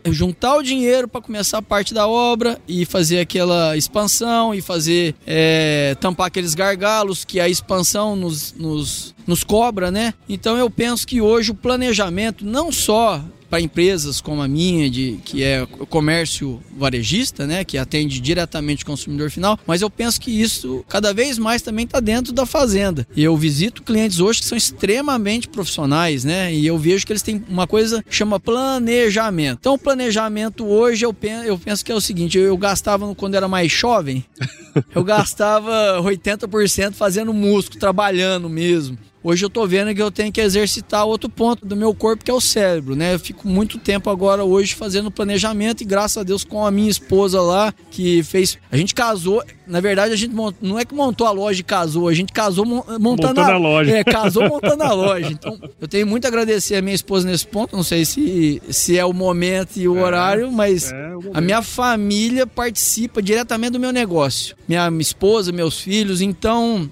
juntar 0.07 0.57
o 0.57 0.63
dinheiro 0.63 1.09
para 1.09 1.21
começar 1.21 1.59
a 1.59 1.63
parte 1.63 1.93
da 1.93 2.07
obra 2.07 2.61
e 2.67 2.85
fazer 2.85 3.21
aquela 3.21 3.77
expansão 3.77 4.55
e 4.55 4.61
fazer 4.61 5.15
é, 5.27 5.97
tampar 6.01 6.27
aqueles 6.27 6.55
gargalos 6.55 7.25
que 7.25 7.41
a 7.41 7.49
expansão 7.49 8.17
nos, 8.17 8.53
nos, 8.55 9.15
nos 9.27 9.45
cobra, 9.45 9.91
né? 9.91 10.15
Então 10.29 10.57
eu 10.57 10.71
penso 10.71 11.07
que 11.07 11.21
hoje 11.21 11.51
o 11.51 11.55
planejamento 11.55 12.45
não 12.45 12.73
só 12.73 13.23
para 13.49 13.61
empresas 13.61 14.21
como 14.21 14.43
a 14.43 14.49
minha, 14.49 14.91
de, 14.91 15.19
que 15.25 15.43
é 15.43 15.67
comércio 15.89 16.61
varejista, 16.77 17.47
né, 17.47 17.65
que 17.65 17.79
atende 17.79 18.21
diretamente 18.21 18.83
o 18.83 18.87
consumidor 18.87 19.31
final, 19.31 19.59
mas 19.67 19.83
eu 19.83 19.91
penso 19.91 20.21
que 20.21 20.31
isso 20.31 20.85
cada 20.89 21.13
vez 21.13 21.39
mais 21.39 21.63
também 21.63 21.85
está 21.85 22.01
dentro 22.01 22.33
da 22.33 22.47
fazenda. 22.47 23.07
E 23.17 23.25
eu 23.25 23.37
visito 23.37 23.83
clientes 23.83 24.21
hoje 24.21 24.41
que 24.41 24.47
são 24.47 24.57
extremamente 24.57 25.49
profissionais, 25.49 26.25
né, 26.25 26.53
e 26.55 26.67
eu 26.67 26.79
vejo 26.79 27.07
que 27.07 27.13
eles 27.13 27.23
têm 27.23 27.43
uma 27.49 27.67
coisa 27.67 28.03
que 28.03 28.15
chama 28.15 28.39
planejamento. 28.39 29.59
Então, 29.61 29.75
o 29.75 29.79
planejamento 29.79 30.67
hoje 30.67 31.05
eu 31.05 31.13
penso, 31.13 31.45
eu 31.45 31.59
penso 31.59 31.85
que 31.85 31.93
é 31.93 31.95
o 31.95 32.01
seguinte: 32.01 32.39
eu, 32.39 32.45
eu 32.45 32.57
gastava 32.57 33.15
quando 33.15 33.35
era 33.35 33.49
mais 33.49 33.71
jovem, 33.73 34.25
eu 34.95 35.05
gastava 35.05 36.01
80% 36.03 36.95
fazendo 36.95 37.33
músculo, 37.33 37.81
trabalhando 37.81 38.49
mesmo. 38.49 38.99
Hoje 39.23 39.45
eu 39.45 39.51
tô 39.51 39.67
vendo 39.67 39.95
que 39.95 40.01
eu 40.01 40.11
tenho 40.11 40.33
que 40.33 40.41
exercitar 40.41 41.05
outro 41.05 41.29
ponto 41.29 41.67
do 41.67 41.77
meu 41.77 41.95
corpo, 41.95 42.25
que 42.25 42.31
é 42.31 42.35
o 42.35 42.41
cérebro, 42.41 42.95
né? 42.95 43.15
Eu 43.15 43.19
fico 43.19 43.49
muito 43.49 43.79
tempo 43.79 44.09
agora 44.11 44.45
hoje 44.45 44.75
fazendo 44.75 45.11
planejamento 45.11 45.83
e 45.83 45.85
graças 45.85 46.19
a 46.19 46.23
Deus 46.23 46.45
com 46.45 46.65
a 46.65 46.71
minha 46.71 46.91
esposa 46.91 47.41
lá, 47.41 47.75
que 47.91 48.23
fez. 48.23 48.59
A 48.71 48.77
gente 48.77 48.95
casou, 48.95 49.43
na 49.67 49.81
verdade 49.81 50.13
a 50.13 50.17
gente 50.17 50.35
mont... 50.35 50.57
não 50.63 50.79
é 50.79 50.85
que 50.85 50.95
montou 50.95 51.27
a 51.27 51.31
loja 51.31 51.61
e 51.61 51.65
casou, 51.65 52.09
a 52.09 52.15
gente 52.15 52.33
casou 52.33 52.65
montando, 52.65 53.01
montando 53.01 53.41
a... 53.41 53.55
a... 53.55 53.59
loja. 53.59 53.91
É, 53.91 54.05
casou 54.05 54.49
montando 54.49 54.83
a 54.85 54.93
loja. 54.93 55.31
Então 55.31 55.59
eu 55.81 55.89
tenho 55.89 56.07
muito 56.07 56.25
a 56.25 56.29
agradecer 56.29 56.77
a 56.77 56.83
minha 56.83 56.95
esposa 56.95 57.29
nesse 57.29 57.47
ponto, 57.47 57.75
não 57.77 57.83
sei 57.83 58.05
se, 58.05 58.63
se 58.71 58.97
é 58.97 59.05
o 59.05 59.13
momento 59.13 59.77
e 59.77 59.89
o 59.89 59.99
é, 59.99 60.03
horário, 60.03 60.53
mas 60.53 60.93
é 60.93 61.17
o 61.17 61.31
a 61.35 61.41
minha 61.41 61.63
família 61.63 62.47
participa 62.47 63.21
diretamente 63.21 63.73
do 63.73 63.81
meu 63.81 63.93
negócio. 63.93 64.57
Minha 64.67 64.89
esposa, 65.01 65.53
meus 65.53 65.81
filhos, 65.81 66.21
então 66.21 66.89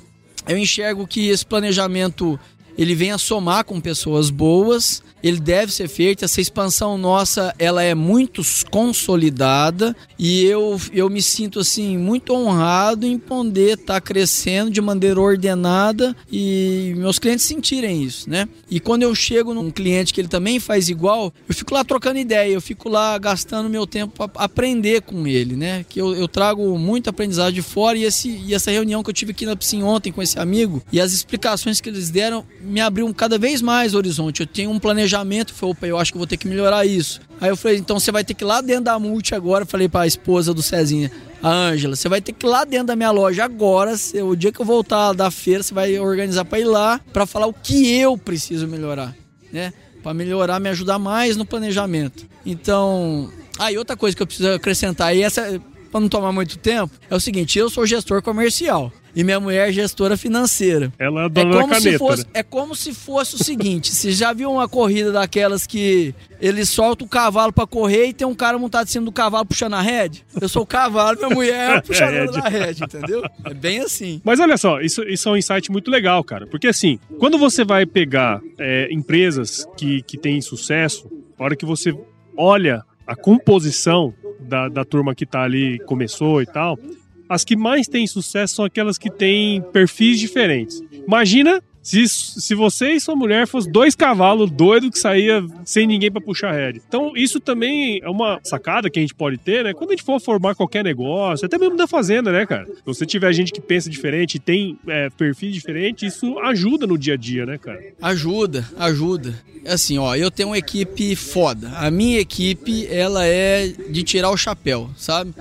eu 0.48 0.56
enxergo 0.56 1.06
que 1.06 1.28
esse 1.28 1.44
planejamento 1.44 2.38
ele 2.76 2.94
vem 2.94 3.12
a 3.12 3.18
somar 3.18 3.64
com 3.64 3.80
pessoas 3.80 4.30
boas 4.30 5.02
ele 5.22 5.40
deve 5.40 5.72
ser 5.72 5.88
feito. 5.88 6.24
Essa 6.24 6.40
expansão 6.40 6.96
nossa, 6.96 7.54
ela 7.58 7.82
é 7.82 7.94
muito 7.94 8.42
consolidada 8.70 9.96
e 10.18 10.44
eu, 10.44 10.80
eu 10.92 11.10
me 11.10 11.20
sinto 11.20 11.60
assim 11.60 11.98
muito 11.98 12.32
honrado 12.32 13.06
em 13.06 13.18
poder 13.18 13.78
estar 13.78 13.94
tá 13.94 14.00
crescendo 14.00 14.70
de 14.70 14.80
maneira 14.80 15.20
ordenada 15.20 16.14
e 16.30 16.94
meus 16.96 17.18
clientes 17.18 17.44
sentirem 17.44 18.02
isso, 18.02 18.28
né? 18.28 18.48
E 18.70 18.78
quando 18.78 19.02
eu 19.02 19.14
chego 19.14 19.54
num 19.54 19.70
cliente 19.70 20.12
que 20.12 20.20
ele 20.20 20.28
também 20.28 20.60
faz 20.60 20.88
igual, 20.88 21.32
eu 21.48 21.54
fico 21.54 21.74
lá 21.74 21.84
trocando 21.84 22.18
ideia, 22.18 22.52
eu 22.52 22.60
fico 22.60 22.88
lá 22.88 23.16
gastando 23.18 23.68
meu 23.68 23.86
tempo 23.86 24.12
para 24.28 24.30
aprender 24.44 25.02
com 25.02 25.26
ele, 25.26 25.56
né? 25.56 25.84
Que 25.88 26.00
eu, 26.00 26.14
eu 26.14 26.28
trago 26.28 26.78
muito 26.78 27.10
aprendizado 27.10 27.52
de 27.52 27.62
fora 27.62 27.98
e, 27.98 28.04
esse, 28.04 28.28
e 28.28 28.54
essa 28.54 28.70
reunião 28.70 29.02
que 29.02 29.10
eu 29.10 29.14
tive 29.14 29.32
aqui 29.32 29.46
na 29.46 29.56
piscina 29.56 29.86
ontem 29.86 30.12
com 30.12 30.22
esse 30.22 30.38
amigo 30.38 30.82
e 30.92 31.00
as 31.00 31.12
explicações 31.12 31.80
que 31.80 31.88
eles 31.88 32.10
deram 32.10 32.44
me 32.66 32.80
abriu 32.80 33.12
cada 33.14 33.38
vez 33.38 33.62
mais 33.62 33.94
o 33.94 33.96
horizonte. 33.96 34.40
Eu 34.40 34.46
tenho 34.46 34.70
um 34.70 34.78
planejamento. 34.78 35.54
Falei, 35.54 35.72
opa, 35.72 35.86
eu 35.86 35.98
acho 35.98 36.12
que 36.12 36.18
vou 36.18 36.26
ter 36.26 36.36
que 36.36 36.48
melhorar 36.48 36.84
isso. 36.84 37.20
Aí 37.40 37.48
eu 37.48 37.56
falei, 37.56 37.78
então 37.78 37.98
você 37.98 38.10
vai 38.10 38.24
ter 38.24 38.34
que 38.34 38.44
ir 38.44 38.46
lá 38.46 38.60
dentro 38.60 38.84
da 38.84 38.98
multi 38.98 39.34
agora. 39.34 39.64
Falei 39.64 39.88
pra 39.88 40.06
esposa 40.06 40.52
do 40.52 40.62
Cezinha, 40.62 41.10
a 41.42 41.48
Ângela, 41.48 41.94
você 41.94 42.08
vai 42.08 42.20
ter 42.20 42.32
que 42.32 42.44
ir 42.44 42.48
lá 42.48 42.64
dentro 42.64 42.88
da 42.88 42.96
minha 42.96 43.10
loja 43.10 43.44
agora. 43.44 43.94
O 44.24 44.34
dia 44.34 44.50
que 44.50 44.60
eu 44.60 44.66
voltar 44.66 45.12
da 45.12 45.30
feira, 45.30 45.62
você 45.62 45.72
vai 45.72 45.98
organizar 45.98 46.44
para 46.44 46.58
ir 46.58 46.64
lá 46.64 47.00
para 47.12 47.26
falar 47.26 47.46
o 47.46 47.52
que 47.52 47.94
eu 47.96 48.18
preciso 48.18 48.66
melhorar, 48.66 49.14
né? 49.52 49.72
Para 50.02 50.14
melhorar, 50.14 50.60
me 50.60 50.68
ajudar 50.68 50.98
mais 50.98 51.36
no 51.36 51.44
planejamento. 51.44 52.26
Então, 52.44 53.30
aí 53.58 53.76
outra 53.76 53.96
coisa 53.96 54.16
que 54.16 54.22
eu 54.22 54.26
preciso 54.26 54.50
acrescentar, 54.50 55.16
e 55.16 55.22
essa 55.22 55.60
para 55.90 56.00
não 56.00 56.08
tomar 56.08 56.32
muito 56.32 56.58
tempo, 56.58 56.92
é 57.08 57.14
o 57.14 57.20
seguinte: 57.20 57.58
eu 57.58 57.70
sou 57.70 57.86
gestor 57.86 58.22
comercial 58.22 58.92
e 59.16 59.24
minha 59.24 59.40
mulher 59.40 59.70
é 59.70 59.72
gestora 59.72 60.14
financeira. 60.14 60.92
Ela 60.98 61.22
é 61.22 61.24
a 61.24 61.28
dona 61.28 61.48
é 61.48 61.52
como 61.54 61.68
caneta, 61.68 61.90
se 61.90 61.98
fosse, 61.98 62.22
né? 62.24 62.30
É 62.34 62.42
como 62.42 62.76
se 62.76 62.92
fosse 62.92 63.34
o 63.34 63.38
seguinte: 63.42 63.94
você 63.94 64.12
já 64.12 64.34
viu 64.34 64.52
uma 64.52 64.68
corrida 64.68 65.10
daquelas 65.10 65.66
que 65.66 66.14
ele 66.38 66.66
solta 66.66 67.02
o 67.02 67.08
cavalo 67.08 67.50
para 67.50 67.66
correr 67.66 68.08
e 68.08 68.12
tem 68.12 68.26
um 68.26 68.34
cara 68.34 68.58
montado 68.58 68.86
em 68.86 68.90
cima 68.90 69.06
do 69.06 69.12
cavalo 69.12 69.46
puxando 69.46 69.72
a 69.72 69.80
rede? 69.80 70.22
Eu 70.38 70.50
sou 70.50 70.64
o 70.64 70.66
cavalo, 70.66 71.16
minha 71.16 71.30
mulher 71.30 71.78
é 71.78 71.80
puxando 71.80 72.36
a 72.36 72.48
rede, 72.50 72.84
entendeu? 72.84 73.22
É 73.42 73.54
bem 73.54 73.80
assim. 73.80 74.20
Mas 74.22 74.38
olha 74.38 74.58
só, 74.58 74.82
isso, 74.82 75.02
isso 75.04 75.26
é 75.30 75.32
um 75.32 75.36
insight 75.38 75.72
muito 75.72 75.90
legal, 75.90 76.22
cara. 76.22 76.46
Porque 76.46 76.66
assim, 76.66 76.98
quando 77.18 77.38
você 77.38 77.64
vai 77.64 77.86
pegar 77.86 78.42
é, 78.58 78.88
empresas 78.92 79.66
que, 79.78 80.02
que 80.02 80.18
têm 80.18 80.42
sucesso, 80.42 81.10
a 81.38 81.44
hora 81.44 81.56
que 81.56 81.64
você 81.64 81.94
olha 82.36 82.84
a 83.06 83.16
composição 83.16 84.12
da, 84.40 84.68
da 84.68 84.84
turma 84.84 85.14
que 85.14 85.24
tá 85.24 85.42
ali, 85.42 85.78
começou 85.86 86.42
e 86.42 86.46
tal, 86.46 86.78
as 87.28 87.44
que 87.44 87.56
mais 87.56 87.86
têm 87.88 88.06
sucesso 88.06 88.56
são 88.56 88.64
aquelas 88.64 88.98
que 88.98 89.10
têm 89.10 89.62
perfis 89.72 90.18
diferentes. 90.18 90.82
Imagina 91.06 91.62
se, 91.86 92.08
se 92.08 92.52
você 92.52 92.94
e 92.94 93.00
sua 93.00 93.14
mulher 93.14 93.46
fossem 93.46 93.70
dois 93.70 93.94
cavalos 93.94 94.50
doidos 94.50 94.90
que 94.90 94.98
saía 94.98 95.46
sem 95.64 95.86
ninguém 95.86 96.10
para 96.10 96.20
puxar 96.20 96.50
rédea. 96.50 96.82
Então, 96.84 97.12
isso 97.14 97.38
também 97.38 98.00
é 98.02 98.10
uma 98.10 98.40
sacada 98.42 98.90
que 98.90 98.98
a 98.98 99.02
gente 99.02 99.14
pode 99.14 99.38
ter, 99.38 99.62
né? 99.62 99.72
Quando 99.72 99.90
a 99.90 99.92
gente 99.92 100.02
for 100.02 100.20
formar 100.20 100.56
qualquer 100.56 100.82
negócio, 100.82 101.46
até 101.46 101.56
mesmo 101.56 101.76
da 101.76 101.86
fazenda, 101.86 102.32
né, 102.32 102.44
cara? 102.44 102.66
Se 102.66 102.82
você 102.84 103.06
tiver 103.06 103.32
gente 103.32 103.52
que 103.52 103.60
pensa 103.60 103.88
diferente 103.88 104.34
e 104.34 104.40
tem 104.40 104.76
é, 104.88 105.10
perfis 105.10 105.54
diferentes, 105.54 106.12
isso 106.12 106.36
ajuda 106.40 106.88
no 106.88 106.98
dia 106.98 107.14
a 107.14 107.16
dia, 107.16 107.46
né, 107.46 107.56
cara? 107.56 107.80
Ajuda, 108.02 108.68
ajuda. 108.76 109.40
É 109.64 109.72
assim, 109.72 109.96
ó, 109.96 110.16
eu 110.16 110.28
tenho 110.28 110.48
uma 110.48 110.58
equipe 110.58 111.14
foda. 111.14 111.68
A 111.76 111.88
minha 111.88 112.18
equipe, 112.18 112.84
ela 112.88 113.24
é 113.24 113.68
de 113.68 114.02
tirar 114.02 114.30
o 114.30 114.36
chapéu, 114.36 114.90
sabe? 114.96 115.32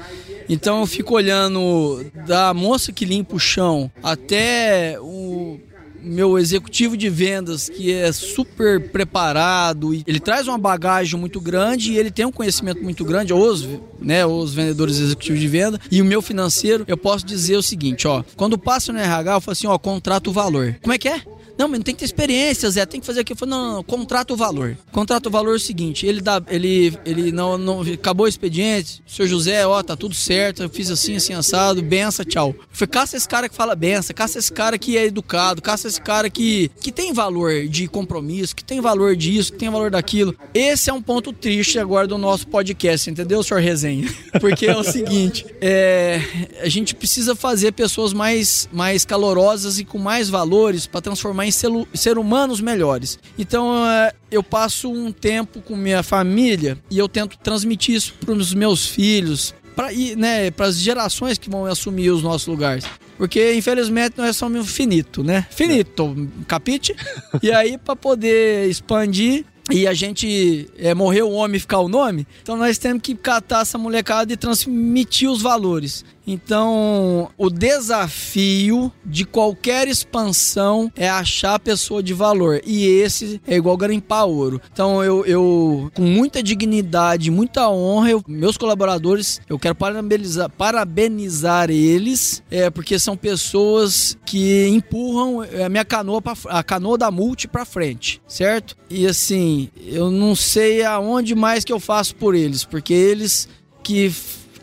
Então 0.48 0.82
eu 0.82 0.86
fico 0.86 1.16
olhando 1.16 2.06
da 2.28 2.54
moça 2.54 2.92
que 2.92 3.06
limpa 3.06 3.36
o 3.36 3.40
chão 3.40 3.92
até 4.04 4.98
o 5.00 5.60
meu 6.06 6.38
executivo 6.38 6.96
de 6.96 7.10
vendas, 7.10 7.68
que 7.68 7.92
é 7.92 8.12
super 8.12 8.90
preparado, 8.90 9.94
ele 10.06 10.20
traz 10.20 10.48
uma 10.48 10.58
bagagem 10.58 11.20
muito 11.20 11.42
grande 11.42 11.92
e 11.92 11.98
ele 11.98 12.12
tem 12.12 12.26
um 12.26 12.32
conhecimento 12.32 12.84
muito 12.84 13.04
grande, 13.04 13.34
os, 13.34 13.68
né, 14.00 14.26
os 14.26 14.54
vendedores 14.54 15.00
executivos 15.00 15.40
de 15.40 15.48
venda, 15.48 15.80
e 15.92 16.02
o 16.02 16.06
meu 16.06 16.22
financeiro, 16.22 16.86
eu 16.88 16.96
posso 16.96 17.26
dizer 17.26 17.58
o 17.58 17.64
seguinte, 17.64 18.08
ó, 18.08 18.24
quando 18.36 18.58
passa 18.58 18.94
no 18.94 19.00
RH, 19.00 19.34
eu 19.34 19.42
falo 19.42 19.54
assim, 19.54 19.68
ó, 19.68 19.78
contrato 19.78 20.30
o 20.30 20.34
valor. 20.34 20.76
Como 20.82 20.94
é 20.94 20.98
que 20.98 21.10
é? 21.10 21.22
Não, 21.58 21.68
mas 21.68 21.80
não 21.80 21.84
tem 21.84 21.96
que 21.96 22.00
ter 22.00 22.06
experiência, 22.06 22.70
Zé, 22.70 22.86
tem 22.86 23.00
que 23.00 23.06
fazer 23.06 23.22
aqui. 23.22 23.34
Eu 23.34 23.38
falei, 23.38 23.56
não, 23.56 23.68
não, 23.68 23.74
não, 23.76 23.84
contrata 23.84 24.34
o 24.34 24.38
valor. 24.38 24.78
Contrata 24.92 25.30
o 25.30 25.32
valor 25.32 25.54
é 25.54 25.56
o 25.56 25.60
seguinte, 25.60 26.06
ele 26.06 26.22
dá, 26.22 26.42
ele, 26.48 26.98
ele 27.06 27.32
não, 27.32 27.58
não, 27.58 27.82
acabou 27.82 28.26
o 28.26 28.30
expediente, 28.30 29.02
seu 29.08 29.26
José, 29.26 29.66
ó, 29.66 29.82
tá 29.82 29.96
tudo 29.96 30.14
certo, 30.14 30.64
eu 30.64 30.70
fiz 30.70 30.90
assim, 30.90 31.16
assim, 31.16 31.34
assado, 31.34 31.82
bença, 31.82 32.26
tchau. 32.26 32.56
Eu 32.58 32.66
falei, 32.72 32.92
caça 32.92 33.18
esse 33.18 33.28
cara 33.28 33.50
que 33.50 33.56
fala 33.56 33.76
bença, 33.76 34.14
caça 34.14 34.40
esse 34.40 34.52
cara 34.52 34.78
que 34.78 34.98
é 34.98 35.06
educado, 35.06 35.62
caça 35.62 35.88
esse 35.88 36.02
cara 36.02 36.30
que, 36.30 36.70
que 36.82 36.92
tem 36.92 37.14
valor 37.14 37.68
de 37.68 37.88
compromisso, 37.88 38.56
que 38.56 38.64
tem 38.64 38.82
valor 38.82 39.16
disso, 39.16 39.54
que 39.54 39.58
tem 39.58 39.70
valor 39.70 39.92
daquilo. 39.92 40.36
Esse 40.54 40.90
é 40.90 40.94
um 40.94 41.02
ponto 41.02 41.32
triste 41.32 41.80
agora 41.80 42.08
do 42.08 42.18
nosso 42.18 42.48
podcast, 42.48 43.10
entendeu, 43.10 43.44
senhor 43.44 43.62
Resenha? 43.62 44.14
Porque 44.40 44.66
é 44.66 44.76
o 44.76 44.84
seguinte, 44.84 45.46
é, 45.62 46.22
a 46.62 46.70
gente 46.70 46.96
precisa 46.96 47.36
fazer 47.36 47.72
pessoas 47.72 48.14
mais, 48.14 48.70
mais 48.72 49.06
calorosas 49.06 49.80
e 49.80 49.86
com 49.86 49.98
mais 49.98 50.30
valores 50.30 50.86
para 50.86 51.02
transformar 51.02 51.45
em 51.46 51.52
ser 51.52 52.18
humanos 52.18 52.60
melhores. 52.62 53.20
Então 53.38 53.86
é, 53.88 54.14
eu 54.32 54.44
passo 54.44 54.92
um 54.92 55.12
tempo 55.12 55.62
com 55.62 55.76
minha 55.76 56.04
família 56.04 56.78
e 56.90 56.98
eu 56.98 57.08
tento 57.08 57.38
transmitir 57.38 57.96
isso 57.96 58.14
para 58.20 58.34
os 58.34 58.54
meus 58.54 58.88
filhos, 58.88 59.54
para 59.76 59.92
né, 60.18 60.52
as 60.58 60.78
gerações 60.78 61.38
que 61.38 61.50
vão 61.50 61.66
assumir 61.66 62.10
os 62.10 62.24
nossos 62.24 62.48
lugares. 62.48 62.86
Porque, 63.18 63.54
infelizmente, 63.54 64.18
nós 64.18 64.36
somos 64.36 64.70
finito, 64.70 65.24
né? 65.24 65.48
Finito, 65.50 66.30
capite? 66.48 66.94
E 67.42 67.50
aí, 67.50 67.78
para 67.78 67.96
poder 67.96 68.70
expandir, 68.70 69.46
e 69.72 69.88
a 69.88 69.94
gente 69.94 70.70
é, 70.78 70.94
morreu 70.94 71.30
o 71.30 71.34
homem 71.34 71.60
ficar 71.60 71.80
o 71.80 71.88
nome, 71.88 72.28
então 72.42 72.56
nós 72.56 72.78
temos 72.78 73.02
que 73.02 73.16
catar 73.16 73.62
essa 73.62 73.78
molecada 73.78 74.32
e 74.32 74.38
transmitir 74.38 75.30
os 75.30 75.42
valores. 75.42 76.06
Então, 76.26 77.30
o 77.38 77.50
desafio 77.50 78.92
de 79.06 79.26
qualquer 79.26 79.88
expansão 79.88 80.92
é 80.96 81.10
achar 81.10 81.60
pessoa 81.60 82.02
de 82.02 82.14
valor. 82.14 82.62
E 82.66 82.86
esse 82.86 83.42
é 83.48 83.56
igual 83.56 83.78
garimpar 83.78 84.26
ouro. 84.26 84.62
Então, 84.72 85.04
eu, 85.04 85.26
eu 85.26 85.92
com 85.94 86.02
muita 86.02 86.42
dignidade, 86.42 87.30
muita 87.30 87.70
honra, 87.70 88.12
eu, 88.12 88.24
meus 88.28 88.58
colaboradores, 88.58 89.40
eu 89.50 89.60
quero 89.60 89.76
parabenizar, 89.76 90.50
parabenizar 90.50 91.70
eles, 91.70 92.44
é, 92.50 92.70
porque 92.70 92.98
são 92.98 93.16
pessoas 93.16 94.18
que 94.26 94.68
empurram 94.68 95.42
a 95.42 95.70
minha 95.70 95.86
canoa, 95.86 96.22
pra, 96.22 96.34
a 96.48 96.64
canoa 96.64 96.98
da 96.98 97.12
multi 97.12 97.48
para 97.48 97.66
frente, 97.66 98.22
certo? 98.28 98.76
E 98.90 99.06
assim, 99.06 99.70
eu 99.86 100.10
não 100.12 100.36
sei 100.36 100.84
aonde 100.84 101.36
mais 101.36 101.64
que 101.64 101.74
eu 101.74 101.80
faço 101.80 102.16
por 102.16 102.36
eles, 102.36 102.64
porque 102.64 102.94
eles 102.94 103.48
que 103.84 104.14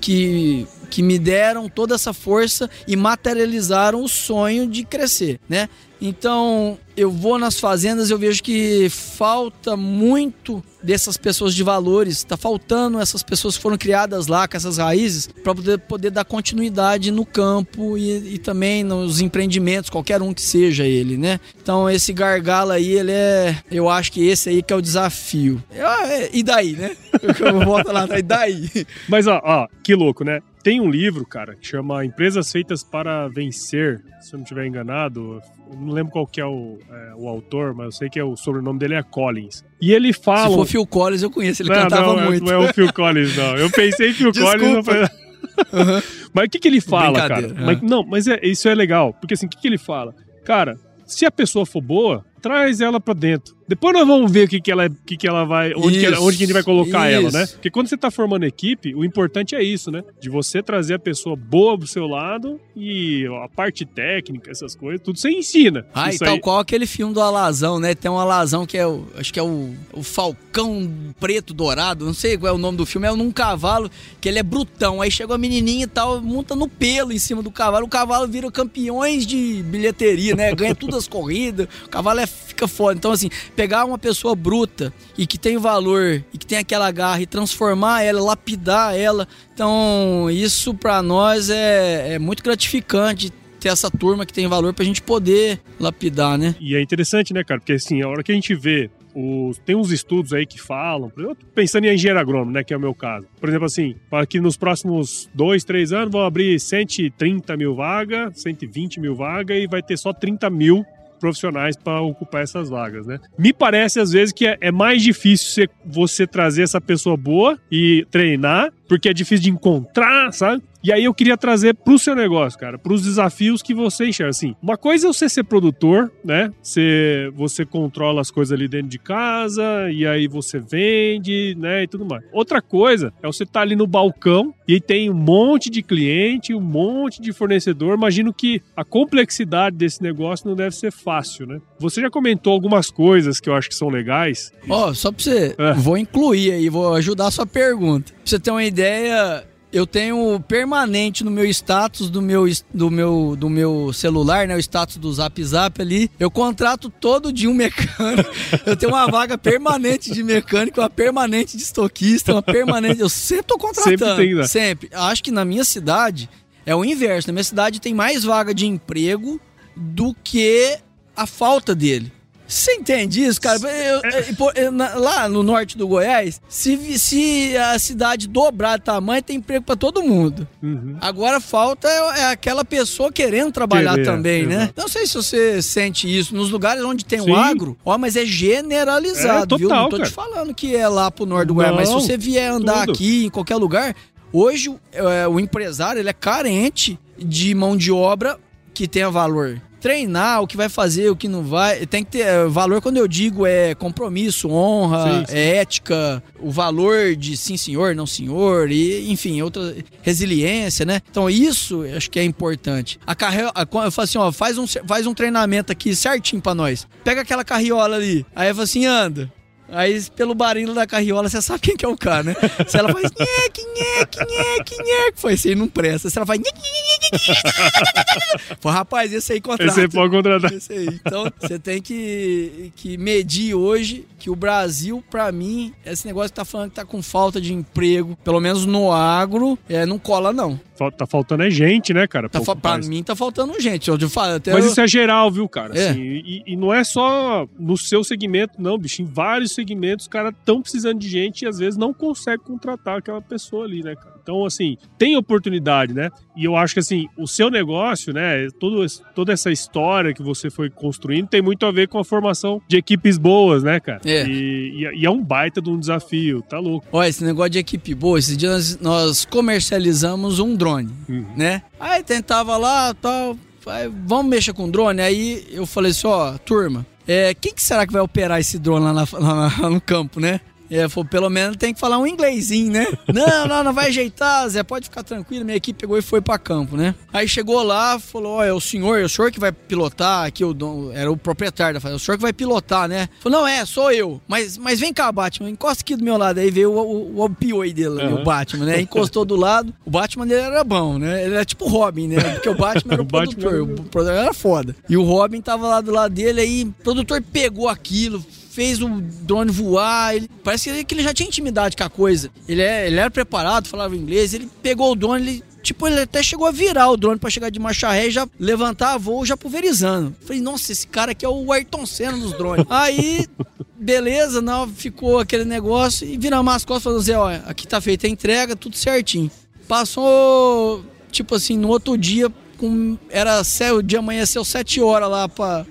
que 0.00 0.66
que 0.92 1.02
me 1.02 1.18
deram 1.18 1.70
toda 1.70 1.94
essa 1.94 2.12
força 2.12 2.68
e 2.86 2.96
materializaram 2.96 4.04
o 4.04 4.08
sonho 4.08 4.66
de 4.66 4.84
crescer, 4.84 5.40
né? 5.48 5.70
Então, 6.04 6.76
eu 6.96 7.10
vou 7.10 7.38
nas 7.38 7.58
fazendas 7.58 8.10
eu 8.10 8.18
vejo 8.18 8.42
que 8.42 8.88
falta 8.90 9.76
muito 9.76 10.62
dessas 10.82 11.16
pessoas 11.16 11.54
de 11.54 11.62
valores, 11.62 12.18
está 12.18 12.36
faltando 12.36 12.98
essas 13.00 13.22
pessoas 13.22 13.56
que 13.56 13.62
foram 13.62 13.78
criadas 13.78 14.26
lá 14.26 14.46
com 14.48 14.56
essas 14.56 14.78
raízes 14.78 15.28
para 15.28 15.54
poder, 15.54 15.78
poder 15.78 16.10
dar 16.10 16.24
continuidade 16.24 17.12
no 17.12 17.24
campo 17.24 17.96
e, 17.96 18.34
e, 18.34 18.38
também 18.38 18.82
nos 18.82 19.20
empreendimentos, 19.20 19.88
qualquer 19.88 20.20
um 20.20 20.34
que 20.34 20.42
seja 20.42 20.84
ele, 20.84 21.16
né? 21.16 21.38
Então 21.62 21.88
esse 21.88 22.12
gargalo 22.12 22.72
aí, 22.72 22.90
ele 22.90 23.12
é, 23.12 23.56
eu 23.70 23.88
acho 23.88 24.10
que 24.10 24.26
esse 24.26 24.48
aí 24.48 24.60
que 24.60 24.72
é 24.72 24.76
o 24.76 24.82
desafio. 24.82 25.62
É, 25.72 26.28
e 26.36 26.42
daí, 26.42 26.72
né? 26.72 26.96
Eu 27.38 27.60
volto 27.60 27.92
lá, 27.92 28.08
e 28.18 28.22
daí? 28.22 28.68
Mas 29.08 29.28
ó, 29.28 29.40
ó, 29.44 29.68
que 29.84 29.94
louco, 29.94 30.24
né? 30.24 30.40
Tem 30.62 30.80
um 30.80 30.88
livro, 30.88 31.26
cara, 31.26 31.56
que 31.56 31.66
chama 31.66 32.04
Empresas 32.04 32.50
Feitas 32.52 32.84
para 32.84 33.26
Vencer, 33.28 34.00
se 34.20 34.32
eu 34.32 34.38
não 34.38 34.44
estiver 34.44 34.64
enganado. 34.66 35.40
Não 35.74 35.92
lembro 35.92 36.12
qual 36.12 36.26
que 36.26 36.40
é 36.40 36.46
o, 36.46 36.78
é, 36.88 37.14
o 37.16 37.28
autor, 37.28 37.74
mas 37.74 37.86
eu 37.86 37.92
sei 37.92 38.08
que 38.08 38.18
é 38.18 38.24
o 38.24 38.36
sobrenome 38.36 38.78
dele 38.78 38.94
é 38.94 39.02
Collins. 39.02 39.64
E 39.80 39.92
ele 39.92 40.12
fala. 40.12 40.50
Se 40.50 40.54
for 40.54 40.66
Phil 40.66 40.86
Collins, 40.86 41.22
eu 41.22 41.30
conheço, 41.30 41.62
ele 41.62 41.70
não, 41.70 41.82
cantava 41.82 42.14
não, 42.14 42.26
muito. 42.26 42.44
Não 42.44 42.52
é 42.52 42.58
o 42.58 42.72
Phil 42.72 42.92
Collins, 42.92 43.36
não. 43.36 43.56
Eu 43.56 43.70
pensei 43.70 44.10
em 44.10 44.12
Phil 44.14 44.32
Collins. 44.32 44.72
Não 44.74 44.84
falei... 44.84 45.02
uhum. 45.02 46.02
Mas 46.32 46.46
o 46.46 46.48
que, 46.48 46.58
que 46.60 46.68
ele 46.68 46.80
fala, 46.80 47.28
cara? 47.28 47.48
Uhum. 47.48 47.54
Mas, 47.58 47.82
não, 47.82 48.04
mas 48.04 48.28
é, 48.28 48.40
isso 48.42 48.68
é 48.68 48.74
legal. 48.74 49.12
Porque 49.12 49.34
assim, 49.34 49.46
o 49.46 49.48
que, 49.48 49.58
que 49.58 49.66
ele 49.66 49.76
fala? 49.76 50.14
Cara, 50.44 50.78
se 51.06 51.26
a 51.26 51.30
pessoa 51.30 51.66
for 51.66 51.82
boa, 51.82 52.24
traz 52.40 52.80
ela 52.80 52.98
pra 52.98 53.12
dentro. 53.12 53.54
Depois 53.72 53.94
nós 53.94 54.06
vamos 54.06 54.30
ver 54.30 54.44
o 54.44 54.48
que, 54.48 54.60
que, 54.60 54.70
ela, 54.70 54.86
que, 55.06 55.16
que 55.16 55.26
ela 55.26 55.44
vai. 55.44 55.72
Onde, 55.74 55.96
isso, 55.96 56.12
que, 56.12 56.20
onde 56.20 56.36
que 56.36 56.42
a 56.42 56.46
gente 56.46 56.52
vai 56.52 56.62
colocar 56.62 57.10
isso. 57.10 57.20
ela, 57.20 57.30
né? 57.30 57.46
Porque 57.46 57.70
quando 57.70 57.88
você 57.88 57.96
tá 57.96 58.10
formando 58.10 58.44
equipe, 58.44 58.94
o 58.94 59.02
importante 59.02 59.54
é 59.54 59.62
isso, 59.62 59.90
né? 59.90 60.04
De 60.20 60.28
você 60.28 60.62
trazer 60.62 60.92
a 60.92 60.98
pessoa 60.98 61.34
boa 61.34 61.78
pro 61.78 61.86
seu 61.86 62.06
lado 62.06 62.60
e 62.76 63.26
a 63.42 63.48
parte 63.48 63.86
técnica, 63.86 64.50
essas 64.50 64.74
coisas, 64.74 65.00
tudo 65.00 65.18
você 65.18 65.30
ensina. 65.30 65.86
Ah, 65.94 66.10
isso 66.10 66.22
e 66.22 66.26
tal 66.26 66.34
aí... 66.34 66.40
qual 66.40 66.58
aquele 66.58 66.84
filme 66.86 67.14
do 67.14 67.22
Alazão, 67.22 67.80
né? 67.80 67.94
Tem 67.94 68.10
um 68.10 68.18
Alazão 68.18 68.66
que 68.66 68.76
é 68.76 68.86
o. 68.86 69.06
Acho 69.16 69.32
que 69.32 69.40
é 69.40 69.42
o, 69.42 69.72
o 69.94 70.02
Falcão 70.02 70.92
Preto 71.18 71.54
Dourado, 71.54 72.04
não 72.04 72.12
sei 72.12 72.36
qual 72.36 72.52
é 72.52 72.54
o 72.54 72.58
nome 72.58 72.76
do 72.76 72.84
filme, 72.84 73.08
é 73.08 73.12
num 73.12 73.30
cavalo 73.30 73.90
que 74.20 74.28
ele 74.28 74.38
é 74.38 74.42
brutão. 74.42 75.00
Aí 75.00 75.10
chega 75.10 75.34
a 75.34 75.38
menininha 75.38 75.84
e 75.84 75.86
tal, 75.88 76.20
monta 76.20 76.54
no 76.54 76.68
pelo 76.68 77.10
em 77.10 77.18
cima 77.18 77.42
do 77.42 77.50
cavalo. 77.50 77.86
O 77.86 77.88
cavalo 77.88 78.28
vira 78.28 78.50
campeões 78.50 79.26
de 79.26 79.62
bilheteria, 79.64 80.36
né? 80.36 80.54
Ganha 80.54 80.74
todas 80.74 80.96
as 80.96 81.08
corridas. 81.08 81.68
O 81.86 81.88
cavalo 81.88 82.20
é, 82.20 82.26
fica 82.62 82.68
foda. 82.68 82.98
Então, 82.98 83.12
assim, 83.12 83.28
pegar 83.56 83.84
uma 83.84 83.98
pessoa 83.98 84.34
bruta 84.34 84.92
e 85.16 85.26
que 85.26 85.38
tem 85.38 85.58
valor 85.58 86.22
e 86.32 86.38
que 86.38 86.46
tem 86.46 86.58
aquela 86.58 86.90
garra 86.90 87.20
e 87.20 87.26
transformar 87.26 88.02
ela, 88.02 88.22
lapidar 88.22 88.96
ela. 88.96 89.26
Então, 89.52 90.28
isso 90.30 90.74
para 90.74 91.02
nós 91.02 91.50
é, 91.50 92.14
é 92.14 92.18
muito 92.18 92.42
gratificante 92.42 93.32
ter 93.60 93.68
essa 93.68 93.90
turma 93.90 94.26
que 94.26 94.32
tem 94.32 94.46
valor 94.46 94.74
pra 94.74 94.84
gente 94.84 95.00
poder 95.02 95.60
lapidar, 95.78 96.36
né? 96.36 96.54
E 96.60 96.74
é 96.74 96.82
interessante, 96.82 97.32
né, 97.32 97.44
cara? 97.44 97.60
Porque 97.60 97.74
assim, 97.74 98.02
a 98.02 98.08
hora 98.08 98.22
que 98.22 98.32
a 98.32 98.34
gente 98.34 98.54
vê 98.54 98.90
os, 99.14 99.58
tem 99.58 99.76
uns 99.76 99.92
estudos 99.92 100.32
aí 100.32 100.44
que 100.46 100.60
falam, 100.60 101.12
eu 101.16 101.34
tô 101.36 101.46
pensando 101.54 101.84
em 101.84 101.94
engenheiro 101.94 102.18
agrônomo, 102.18 102.50
né, 102.50 102.64
que 102.64 102.74
é 102.74 102.76
o 102.76 102.80
meu 102.80 102.94
caso. 102.94 103.26
Por 103.38 103.48
exemplo, 103.48 103.66
assim, 103.66 103.94
para 104.10 104.26
que 104.26 104.40
nos 104.40 104.56
próximos 104.56 105.30
dois, 105.32 105.62
três 105.62 105.92
anos 105.92 106.10
vão 106.10 106.22
abrir 106.22 106.58
130 106.58 107.56
mil 107.56 107.74
vagas, 107.74 108.40
120 108.40 108.98
mil 108.98 109.14
vagas 109.14 109.56
e 109.56 109.66
vai 109.68 109.82
ter 109.82 109.96
só 109.96 110.12
30 110.12 110.50
mil 110.50 110.84
profissionais 111.22 111.76
para 111.76 112.00
ocupar 112.00 112.42
essas 112.42 112.68
vagas, 112.68 113.06
né? 113.06 113.20
Me 113.38 113.52
parece 113.52 114.00
às 114.00 114.10
vezes 114.10 114.32
que 114.32 114.44
é, 114.44 114.58
é 114.60 114.72
mais 114.72 115.02
difícil 115.02 115.68
você 115.86 116.26
trazer 116.26 116.62
essa 116.62 116.80
pessoa 116.80 117.16
boa 117.16 117.56
e 117.70 118.04
treinar, 118.10 118.72
porque 118.88 119.08
é 119.08 119.14
difícil 119.14 119.44
de 119.44 119.50
encontrar, 119.50 120.32
sabe? 120.32 120.62
E 120.84 120.92
aí 120.92 121.04
eu 121.04 121.14
queria 121.14 121.36
trazer 121.36 121.74
pro 121.74 121.96
seu 121.96 122.14
negócio, 122.14 122.58
cara, 122.58 122.76
pros 122.76 123.02
desafios 123.02 123.62
que 123.62 123.72
você 123.72 124.08
enxerga. 124.08 124.30
Assim, 124.30 124.56
uma 124.60 124.76
coisa 124.76 125.06
é 125.06 125.12
você 125.12 125.28
ser 125.28 125.44
produtor, 125.44 126.10
né? 126.24 126.52
Você, 126.60 127.30
você 127.36 127.64
controla 127.64 128.20
as 128.20 128.30
coisas 128.32 128.52
ali 128.52 128.66
dentro 128.66 128.88
de 128.88 128.98
casa 128.98 129.62
e 129.92 130.04
aí 130.06 130.26
você 130.26 130.58
vende, 130.58 131.56
né? 131.56 131.84
E 131.84 131.86
tudo 131.86 132.04
mais. 132.04 132.24
Outra 132.32 132.60
coisa 132.60 133.12
é 133.22 133.26
você 133.26 133.44
estar 133.44 133.60
tá 133.60 133.60
ali 133.60 133.76
no 133.76 133.86
balcão 133.86 134.52
e 134.66 134.80
tem 134.80 135.08
um 135.08 135.14
monte 135.14 135.70
de 135.70 135.82
cliente, 135.82 136.52
um 136.52 136.60
monte 136.60 137.22
de 137.22 137.32
fornecedor. 137.32 137.96
Imagino 137.96 138.32
que 138.32 138.60
a 138.76 138.84
complexidade 138.84 139.76
desse 139.76 140.02
negócio 140.02 140.48
não 140.48 140.56
deve 140.56 140.74
ser 140.74 140.90
fácil, 140.90 141.46
né? 141.46 141.60
Você 141.78 142.00
já 142.00 142.10
comentou 142.10 142.52
algumas 142.52 142.90
coisas 142.90 143.38
que 143.38 143.48
eu 143.48 143.54
acho 143.54 143.68
que 143.68 143.74
são 143.74 143.88
legais. 143.88 144.52
Ó, 144.68 144.88
oh, 144.88 144.94
só 144.94 145.12
pra 145.12 145.22
você, 145.22 145.54
é. 145.56 145.72
vou 145.74 145.96
incluir 145.96 146.52
aí, 146.52 146.68
vou 146.68 146.92
ajudar 146.94 147.28
a 147.28 147.30
sua 147.30 147.46
pergunta. 147.46 148.12
Pra 148.12 148.22
você 148.24 148.40
ter 148.40 148.50
uma 148.50 148.64
ideia, 148.64 149.44
eu 149.72 149.86
tenho 149.86 150.38
permanente 150.40 151.24
no 151.24 151.30
meu 151.30 151.44
status 151.46 152.10
do 152.10 152.20
meu, 152.20 152.44
do 152.72 152.90
meu, 152.90 153.34
do 153.36 153.48
meu 153.48 153.92
celular, 153.92 154.46
né? 154.46 154.54
O 154.54 154.58
status 154.58 154.96
do 154.98 155.12
Zap 155.12 155.42
Zap 155.42 155.80
ali. 155.80 156.10
Eu 156.20 156.30
contrato 156.30 156.90
todo 156.90 157.32
dia 157.32 157.48
um 157.48 157.54
mecânico. 157.54 158.30
Eu 158.66 158.76
tenho 158.76 158.92
uma 158.92 159.06
vaga 159.06 159.38
permanente 159.38 160.12
de 160.12 160.22
mecânico, 160.22 160.80
uma 160.80 160.90
permanente 160.90 161.56
de 161.56 161.62
estoquista, 161.62 162.32
uma 162.32 162.42
permanente. 162.42 163.00
Eu 163.00 163.08
sempre 163.08 163.44
tô 163.46 163.58
contratando. 163.58 163.98
Sempre 163.98 164.16
tem, 164.16 164.34
né? 164.34 164.46
Sempre. 164.46 164.90
Acho 164.92 165.22
que 165.22 165.30
na 165.30 165.44
minha 165.44 165.64
cidade 165.64 166.28
é 166.66 166.76
o 166.76 166.84
inverso. 166.84 167.28
Na 167.28 167.32
minha 167.32 167.44
cidade 167.44 167.80
tem 167.80 167.94
mais 167.94 168.24
vaga 168.24 168.54
de 168.54 168.66
emprego 168.66 169.40
do 169.74 170.14
que 170.22 170.78
a 171.16 171.26
falta 171.26 171.74
dele. 171.74 172.12
Você 172.52 172.72
entende 172.74 173.24
isso, 173.24 173.40
cara? 173.40 173.58
Eu, 173.58 174.02
eu, 174.02 174.52
eu, 174.54 175.00
lá 175.00 175.26
no 175.26 175.42
norte 175.42 175.76
do 175.78 175.88
Goiás, 175.88 176.38
se, 176.46 176.98
se 176.98 177.56
a 177.56 177.78
cidade 177.78 178.28
dobrar 178.28 178.78
de 178.78 178.84
tamanho, 178.84 179.22
tem 179.22 179.36
emprego 179.36 179.64
para 179.64 179.74
todo 179.74 180.02
mundo. 180.02 180.46
Uhum. 180.62 180.96
Agora 181.00 181.40
falta 181.40 181.88
é, 181.88 182.20
é, 182.20 182.24
aquela 182.30 182.62
pessoa 182.62 183.10
querendo 183.10 183.50
trabalhar 183.52 183.92
Querer, 183.92 184.04
também, 184.04 184.46
né? 184.46 184.70
Não 184.76 184.86
sei 184.86 185.06
se 185.06 185.14
você 185.14 185.62
sente 185.62 186.06
isso. 186.06 186.34
Nos 186.34 186.50
lugares 186.50 186.84
onde 186.84 187.06
tem 187.06 187.22
o 187.22 187.30
um 187.30 187.36
agro, 187.36 187.74
ó, 187.82 187.96
mas 187.96 188.16
é 188.16 188.26
generalizado, 188.26 189.44
é, 189.44 189.46
total, 189.46 189.58
viu? 189.58 189.68
Não 189.70 189.88
tô 189.88 189.96
cara. 189.96 190.08
te 190.08 190.14
falando 190.14 190.54
que 190.54 190.76
é 190.76 190.86
lá 190.86 191.10
pro 191.10 191.24
norte 191.24 191.48
do 191.48 191.54
Goiás, 191.54 191.74
mas 191.74 191.88
se 191.88 191.94
você 191.94 192.18
vier 192.18 192.50
andar 192.50 192.80
tudo. 192.80 192.92
aqui 192.92 193.24
em 193.24 193.30
qualquer 193.30 193.56
lugar, 193.56 193.96
hoje 194.30 194.74
é, 194.92 195.26
o 195.26 195.40
empresário 195.40 196.00
ele 196.00 196.10
é 196.10 196.12
carente 196.12 196.98
de 197.18 197.54
mão 197.54 197.78
de 197.78 197.90
obra 197.90 198.38
que 198.74 198.86
tenha 198.86 199.08
valor 199.08 199.58
treinar 199.82 200.40
o 200.40 200.46
que 200.46 200.56
vai 200.56 200.68
fazer, 200.68 201.10
o 201.10 201.16
que 201.16 201.26
não 201.26 201.42
vai. 201.42 201.84
Tem 201.86 202.04
que 202.04 202.12
ter 202.12 202.20
é, 202.20 202.46
valor 202.46 202.80
quando 202.80 202.98
eu 202.98 203.08
digo 203.08 203.44
é 203.44 203.74
compromisso, 203.74 204.48
honra, 204.48 205.02
sim, 205.02 205.26
sim. 205.26 205.36
É 205.36 205.56
ética, 205.56 206.22
o 206.38 206.50
valor 206.50 207.16
de 207.16 207.36
sim 207.36 207.56
senhor, 207.56 207.94
não 207.94 208.06
senhor, 208.06 208.70
e 208.70 209.10
enfim, 209.10 209.42
outra 209.42 209.74
resiliência, 210.00 210.86
né? 210.86 211.02
Então 211.10 211.28
isso 211.28 211.82
acho 211.96 212.08
que 212.08 212.20
é 212.20 212.24
importante. 212.24 212.98
A 213.04 213.14
carreira, 213.14 213.52
eu 213.56 213.90
falo 213.90 214.04
assim, 214.04 214.18
ó, 214.18 214.30
faz 214.30 214.56
um, 214.56 214.66
faz 214.86 215.06
um 215.06 215.12
treinamento 215.12 215.72
aqui 215.72 215.96
certinho 215.96 216.40
para 216.40 216.54
nós. 216.54 216.86
Pega 217.02 217.22
aquela 217.22 217.44
carriola 217.44 217.96
ali. 217.96 218.24
Aí 218.36 218.48
eu 218.48 218.54
falo 218.54 218.64
assim, 218.64 218.86
anda. 218.86 219.30
Aí, 219.74 220.02
pelo 220.14 220.34
barulho 220.34 220.74
da 220.74 220.86
carriola, 220.86 221.30
você 221.30 221.40
sabe 221.40 221.60
quem 221.60 221.76
que 221.76 221.84
é 221.84 221.88
o 221.88 221.96
cara, 221.96 222.22
né? 222.22 222.36
Se 222.68 222.76
ela 222.76 222.92
faz 222.92 223.04
nheque, 223.18 223.64
nheque, 223.64 224.18
nheque, 224.18 224.76
nheque, 224.82 225.12
foi 225.16 225.34
aí 225.46 225.54
não 225.54 225.66
presta. 225.66 226.10
Se 226.10 226.18
ela 226.18 226.26
faz 226.26 226.38
nheque, 226.38 226.60
nheque, 226.60 226.91
Pô, 228.60 228.70
rapaz, 228.70 229.12
esse 229.12 229.32
aí 229.32 229.40
contrata. 229.40 229.70
Esse 229.70 229.80
aí 229.80 229.88
pode 229.88 230.14
contratar. 230.14 230.52
Esse 230.52 230.72
aí. 230.72 230.86
Então, 230.86 231.30
você 231.40 231.58
tem 231.58 231.80
que, 231.80 232.72
que 232.76 232.96
medir 232.96 233.54
hoje 233.54 234.06
que 234.18 234.30
o 234.30 234.36
Brasil, 234.36 235.02
pra 235.10 235.30
mim, 235.32 235.72
esse 235.84 236.06
negócio 236.06 236.30
que 236.30 236.36
tá 236.36 236.44
falando 236.44 236.70
que 236.70 236.76
tá 236.76 236.84
com 236.84 237.02
falta 237.02 237.40
de 237.40 237.52
emprego, 237.52 238.16
pelo 238.24 238.40
menos 238.40 238.64
no 238.66 238.92
agro, 238.92 239.58
é, 239.68 239.84
não 239.84 239.98
cola 239.98 240.32
não. 240.32 240.60
Tá 240.90 241.06
faltando 241.06 241.42
é 241.42 241.50
gente, 241.50 241.92
né, 241.94 242.06
cara? 242.06 242.28
Tá 242.28 242.40
pra 242.40 242.78
mim 242.78 243.02
tá 243.02 243.14
faltando 243.14 243.58
gente. 243.60 243.88
Eu 243.88 243.98
falo, 244.08 244.34
até 244.34 244.52
Mas 244.52 244.64
eu... 244.64 244.70
isso 244.70 244.80
é 244.80 244.88
geral, 244.88 245.30
viu, 245.30 245.48
cara? 245.48 245.78
É. 245.78 245.90
Assim, 245.90 246.00
e, 246.02 246.42
e 246.46 246.56
não 246.56 246.72
é 246.72 246.82
só 246.84 247.46
no 247.58 247.76
seu 247.76 248.02
segmento, 248.02 248.54
não, 248.60 248.76
bicho. 248.78 249.02
Em 249.02 249.04
vários 249.04 249.52
segmentos, 249.54 250.04
os 250.06 250.08
caras 250.08 250.32
estão 250.38 250.60
precisando 250.62 250.98
de 250.98 251.08
gente 251.08 251.42
e 251.42 251.46
às 251.48 251.58
vezes 251.58 251.76
não 251.78 251.92
consegue 251.92 252.42
contratar 252.42 252.98
aquela 252.98 253.20
pessoa 253.20 253.64
ali, 253.64 253.82
né, 253.82 253.94
cara? 253.94 254.12
Então, 254.22 254.44
assim, 254.44 254.76
tem 254.96 255.16
oportunidade, 255.16 255.92
né? 255.92 256.08
E 256.36 256.44
eu 256.44 256.54
acho 256.56 256.74
que, 256.74 256.80
assim, 256.80 257.08
o 257.18 257.26
seu 257.26 257.50
negócio, 257.50 258.12
né? 258.12 258.48
Todo, 258.60 258.86
toda 259.16 259.32
essa 259.32 259.50
história 259.50 260.14
que 260.14 260.22
você 260.22 260.48
foi 260.48 260.70
construindo 260.70 261.26
tem 261.26 261.42
muito 261.42 261.66
a 261.66 261.72
ver 261.72 261.88
com 261.88 261.98
a 261.98 262.04
formação 262.04 262.62
de 262.68 262.76
equipes 262.76 263.18
boas, 263.18 263.64
né, 263.64 263.80
cara? 263.80 264.00
É. 264.04 264.24
E, 264.24 264.84
e- 264.84 265.00
e 265.00 265.06
é 265.06 265.10
um 265.10 265.20
baita 265.20 265.60
de 265.60 265.68
um 265.70 265.76
desafio, 265.78 266.40
tá 266.42 266.60
louco. 266.60 266.86
Olha, 266.92 267.08
esse 267.08 267.24
negócio 267.24 267.50
de 267.50 267.58
equipe 267.58 267.94
boa, 267.96 268.16
esses 268.16 268.36
dias 268.36 268.78
nós, 268.80 268.92
nós 269.02 269.24
comercializamos 269.24 270.38
um 270.38 270.54
drone, 270.54 270.71
Uhum. 270.76 271.26
né? 271.36 271.62
Aí 271.78 272.02
tentava 272.02 272.56
lá, 272.56 272.94
tal, 272.94 273.36
aí, 273.66 273.90
vamos 274.06 274.26
mexer 274.30 274.52
com 274.52 274.70
drone. 274.70 275.00
Aí 275.00 275.46
eu 275.50 275.66
falei 275.66 275.90
assim, 275.90 276.06
ó, 276.06 276.36
turma, 276.38 276.86
é, 277.06 277.34
quem 277.34 277.52
que 277.52 277.62
será 277.62 277.86
que 277.86 277.92
vai 277.92 278.02
operar 278.02 278.38
esse 278.40 278.58
drone 278.58 278.84
lá, 278.84 278.92
na- 278.92 279.06
lá 279.12 279.34
na- 279.48 279.62
lá 279.62 279.70
no 279.70 279.80
campo, 279.80 280.20
né? 280.20 280.40
É, 280.72 280.88
falou, 280.88 281.06
pelo 281.08 281.28
menos 281.28 281.56
tem 281.56 281.74
que 281.74 281.78
falar 281.78 281.98
um 281.98 282.06
inglesinho, 282.06 282.72
né? 282.72 282.86
não, 283.12 283.46
não, 283.46 283.64
não 283.64 283.72
vai 283.74 283.88
ajeitar, 283.88 284.48
Zé, 284.48 284.62
pode 284.62 284.86
ficar 284.86 285.02
tranquilo. 285.02 285.44
Minha 285.44 285.56
equipe 285.58 285.78
pegou 285.78 285.98
e 285.98 286.02
foi 286.02 286.22
pra 286.22 286.38
campo, 286.38 286.76
né? 286.76 286.94
Aí 287.12 287.28
chegou 287.28 287.62
lá, 287.62 287.98
falou, 287.98 288.36
ó, 288.38 288.44
é 288.44 288.52
o 288.52 288.60
senhor, 288.60 288.98
é 288.98 289.04
o 289.04 289.08
senhor 289.08 289.30
que 289.30 289.38
vai 289.38 289.52
pilotar 289.52 290.24
aqui, 290.24 290.42
o 290.42 290.54
dono, 290.54 290.90
era 290.92 291.12
o 291.12 291.16
proprietário 291.16 291.74
da 291.74 291.80
fazenda, 291.80 291.96
é 291.96 292.00
o 292.00 292.04
senhor 292.04 292.16
que 292.16 292.22
vai 292.22 292.32
pilotar, 292.32 292.88
né? 292.88 293.08
Falou, 293.20 293.40
não, 293.40 293.46
é, 293.46 293.64
sou 293.66 293.92
eu. 293.92 294.20
Mas, 294.26 294.56
mas 294.56 294.80
vem 294.80 294.94
cá, 294.94 295.12
Batman, 295.12 295.50
encosta 295.50 295.82
aqui 295.82 295.94
do 295.94 296.02
meu 296.02 296.16
lado. 296.16 296.38
Aí 296.38 296.50
veio 296.50 296.72
o, 296.72 297.18
o, 297.20 297.24
o 297.24 297.28
dele, 297.72 298.00
Aham. 298.00 298.20
o 298.20 298.24
Batman, 298.24 298.64
né? 298.64 298.80
Encostou 298.80 299.24
do 299.24 299.36
lado. 299.36 299.74
O 299.84 299.90
Batman 299.90 300.26
dele 300.26 300.40
era 300.42 300.64
bom, 300.64 300.98
né? 300.98 301.24
Ele 301.24 301.34
era 301.34 301.44
tipo 301.44 301.68
Robin, 301.68 302.08
né? 302.08 302.16
Porque 302.34 302.48
o 302.48 302.56
Batman 302.56 302.94
era 302.94 303.02
o, 303.02 303.04
O 303.12 303.12
Batman 303.12 303.34
produtor, 303.34 303.52
era- 303.52 303.62
o 303.62 303.84
produtor 303.84 304.16
era 304.16 304.32
foda. 304.32 304.76
E 304.88 304.96
o 304.96 305.02
Robin 305.02 305.40
tava 305.40 305.68
lá 305.68 305.80
do 305.80 305.90
lado 305.90 306.14
dele, 306.14 306.40
aí 306.40 306.64
o 306.64 306.72
produtor 306.82 307.22
pegou 307.22 307.68
aquilo, 307.68 308.24
fez 308.52 308.82
o 308.82 308.88
drone 309.00 309.50
voar. 309.50 310.14
Ele, 310.14 310.30
parece 310.44 310.84
que 310.84 310.94
ele, 310.94 311.02
já 311.02 311.14
tinha 311.14 311.26
intimidade 311.26 311.76
com 311.76 311.82
a 311.82 311.90
coisa. 311.90 312.30
Ele, 312.46 312.60
é, 312.60 312.86
ele 312.86 313.00
era 313.00 313.10
preparado, 313.10 313.66
falava 313.66 313.96
inglês. 313.96 314.34
Ele 314.34 314.48
pegou 314.62 314.92
o 314.92 314.94
drone, 314.94 315.22
ele. 315.22 315.44
Tipo, 315.62 315.86
ele 315.86 316.00
até 316.00 316.22
chegou 316.22 316.46
a 316.46 316.50
virar 316.50 316.90
o 316.90 316.96
drone 316.96 317.20
pra 317.20 317.30
chegar 317.30 317.48
de 317.48 317.60
marcha 317.60 317.90
ré 317.90 318.08
e 318.08 318.10
já 318.10 318.28
levantar 318.38 318.94
a 318.94 318.98
voo 318.98 319.24
já 319.24 319.36
pulverizando. 319.36 320.14
Falei, 320.20 320.42
nossa, 320.42 320.72
esse 320.72 320.88
cara 320.88 321.12
aqui 321.12 321.24
é 321.24 321.28
o 321.28 321.52
Ayrton 321.52 321.86
Senna 321.86 322.18
dos 322.18 322.32
drones. 322.32 322.66
Aí, 322.68 323.28
beleza, 323.76 324.42
não, 324.42 324.68
ficou 324.68 325.20
aquele 325.20 325.44
negócio 325.44 326.04
e 326.04 326.18
viramos 326.18 326.52
as 326.52 326.64
costas 326.64 326.82
falando 326.82 327.00
assim, 327.00 327.12
ó, 327.12 327.48
aqui 327.48 327.68
tá 327.68 327.80
feita 327.80 328.08
a 328.08 328.10
entrega, 328.10 328.56
tudo 328.56 328.76
certinho. 328.76 329.30
Passou, 329.68 330.84
tipo 331.12 331.36
assim, 331.36 331.56
no 331.56 331.68
outro 331.68 331.96
dia, 331.96 332.28
com, 332.58 332.98
era 333.08 333.44
céu, 333.44 333.76
o 333.76 333.82
dia 333.84 334.00
amanheceu 334.00 334.44
sete 334.44 334.80
horas 334.80 335.08
lá 335.08 335.28
pra 335.28 335.64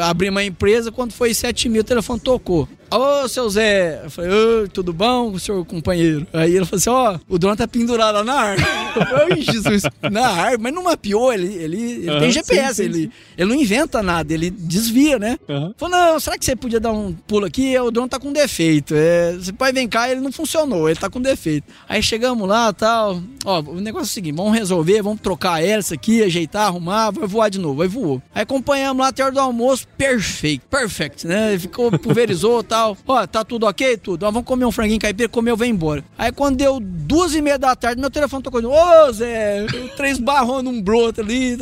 abrir 0.00 0.30
uma 0.30 0.44
empresa, 0.44 0.92
quando 0.92 1.12
foi 1.12 1.32
sete 1.34 1.68
mil, 1.68 1.82
o 1.82 1.84
telefone 1.84 2.20
tocou. 2.20 2.68
Ô, 2.90 3.28
seu 3.28 3.48
Zé, 3.50 4.00
eu 4.04 4.10
falei, 4.10 4.30
ô, 4.30 4.68
tudo 4.68 4.92
bom, 4.92 5.38
senhor 5.38 5.64
companheiro? 5.64 6.26
Aí 6.32 6.56
ele 6.56 6.64
falou 6.64 6.78
assim, 6.78 6.90
ó, 6.90 7.18
o 7.28 7.38
drone 7.38 7.56
tá 7.56 7.68
pendurado 7.68 8.14
lá 8.16 8.24
na 8.24 8.34
árvore. 8.34 8.68
Eu 8.96 9.06
falei, 9.06 9.38
"Ih, 9.38 9.42
Jesus, 9.42 9.82
na 10.10 10.26
árvore, 10.28 10.62
mas 10.62 10.72
não 10.74 10.82
mapeou, 10.84 11.32
ele, 11.32 11.52
ele, 11.54 11.82
ele 11.82 12.10
Aham, 12.10 12.20
tem 12.20 12.32
GPS, 12.32 12.74
sim, 12.76 12.82
ele, 12.84 13.02
sim. 13.04 13.10
ele 13.36 13.48
não 13.50 13.60
inventa 13.60 14.02
nada, 14.02 14.32
ele 14.32 14.50
desvia, 14.50 15.18
né? 15.18 15.38
Aham. 15.48 15.74
Falou, 15.76 15.96
não, 15.98 16.20
será 16.20 16.38
que 16.38 16.44
você 16.44 16.56
podia 16.56 16.80
dar 16.80 16.92
um 16.92 17.12
pulo 17.12 17.44
aqui? 17.46 17.78
O 17.78 17.90
drone 17.90 18.08
tá 18.08 18.18
com 18.18 18.32
defeito. 18.32 18.94
É, 18.96 19.32
você 19.32 19.52
pode 19.52 19.72
vem 19.74 19.86
cá, 19.88 20.10
ele 20.10 20.20
não 20.20 20.32
funcionou, 20.32 20.88
ele 20.88 20.98
tá 20.98 21.10
com 21.10 21.20
defeito. 21.20 21.66
Aí 21.88 22.02
chegamos 22.02 22.48
lá 22.48 22.72
tal. 22.72 23.20
Ó, 23.44 23.60
o 23.60 23.80
negócio 23.80 24.06
é 24.06 24.10
o 24.10 24.12
seguinte: 24.14 24.34
vamos 24.34 24.54
resolver, 24.54 25.02
vamos 25.02 25.20
trocar 25.20 25.54
a 25.54 25.62
hélice 25.62 25.92
aqui, 25.94 26.22
ajeitar, 26.22 26.66
arrumar, 26.66 27.10
vai 27.10 27.26
voar 27.28 27.48
de 27.50 27.58
novo. 27.58 27.82
Aí 27.82 27.88
voou. 27.88 28.22
Aí 28.34 28.42
acompanhamos 28.42 29.00
lá 29.02 29.08
até 29.08 29.22
a 29.22 29.26
hora 29.26 29.34
do 29.34 29.40
almoço, 29.40 29.86
perfeito, 29.96 30.66
perfect, 30.68 31.26
né? 31.26 31.58
Ficou, 31.58 31.90
pulverizou 31.98 32.62
tal. 32.64 32.77
Ó, 33.06 33.26
tá 33.26 33.44
tudo 33.44 33.66
ok? 33.66 33.96
Tudo. 33.96 34.24
Ó, 34.24 34.30
vamos 34.30 34.46
comer 34.46 34.64
um 34.64 34.72
franguinho 34.72 35.00
caipira, 35.00 35.28
comeu, 35.28 35.56
vem 35.56 35.70
embora. 35.70 36.04
Aí 36.16 36.32
quando 36.32 36.56
deu 36.56 36.78
duas 36.80 37.34
e 37.34 37.42
meia 37.42 37.58
da 37.58 37.74
tarde, 37.74 38.00
meu 38.00 38.10
telefone 38.10 38.42
tocou. 38.42 38.62
Ô, 38.64 39.12
Zé, 39.12 39.66
três 39.96 40.18
barrão 40.18 40.62
num 40.62 40.80
broto 40.80 41.20
ali. 41.20 41.56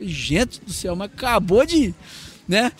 Gente 0.00 0.60
do 0.60 0.72
céu, 0.72 0.96
mas 0.96 1.10
acabou 1.12 1.64
de 1.66 1.94
né? 2.48 2.72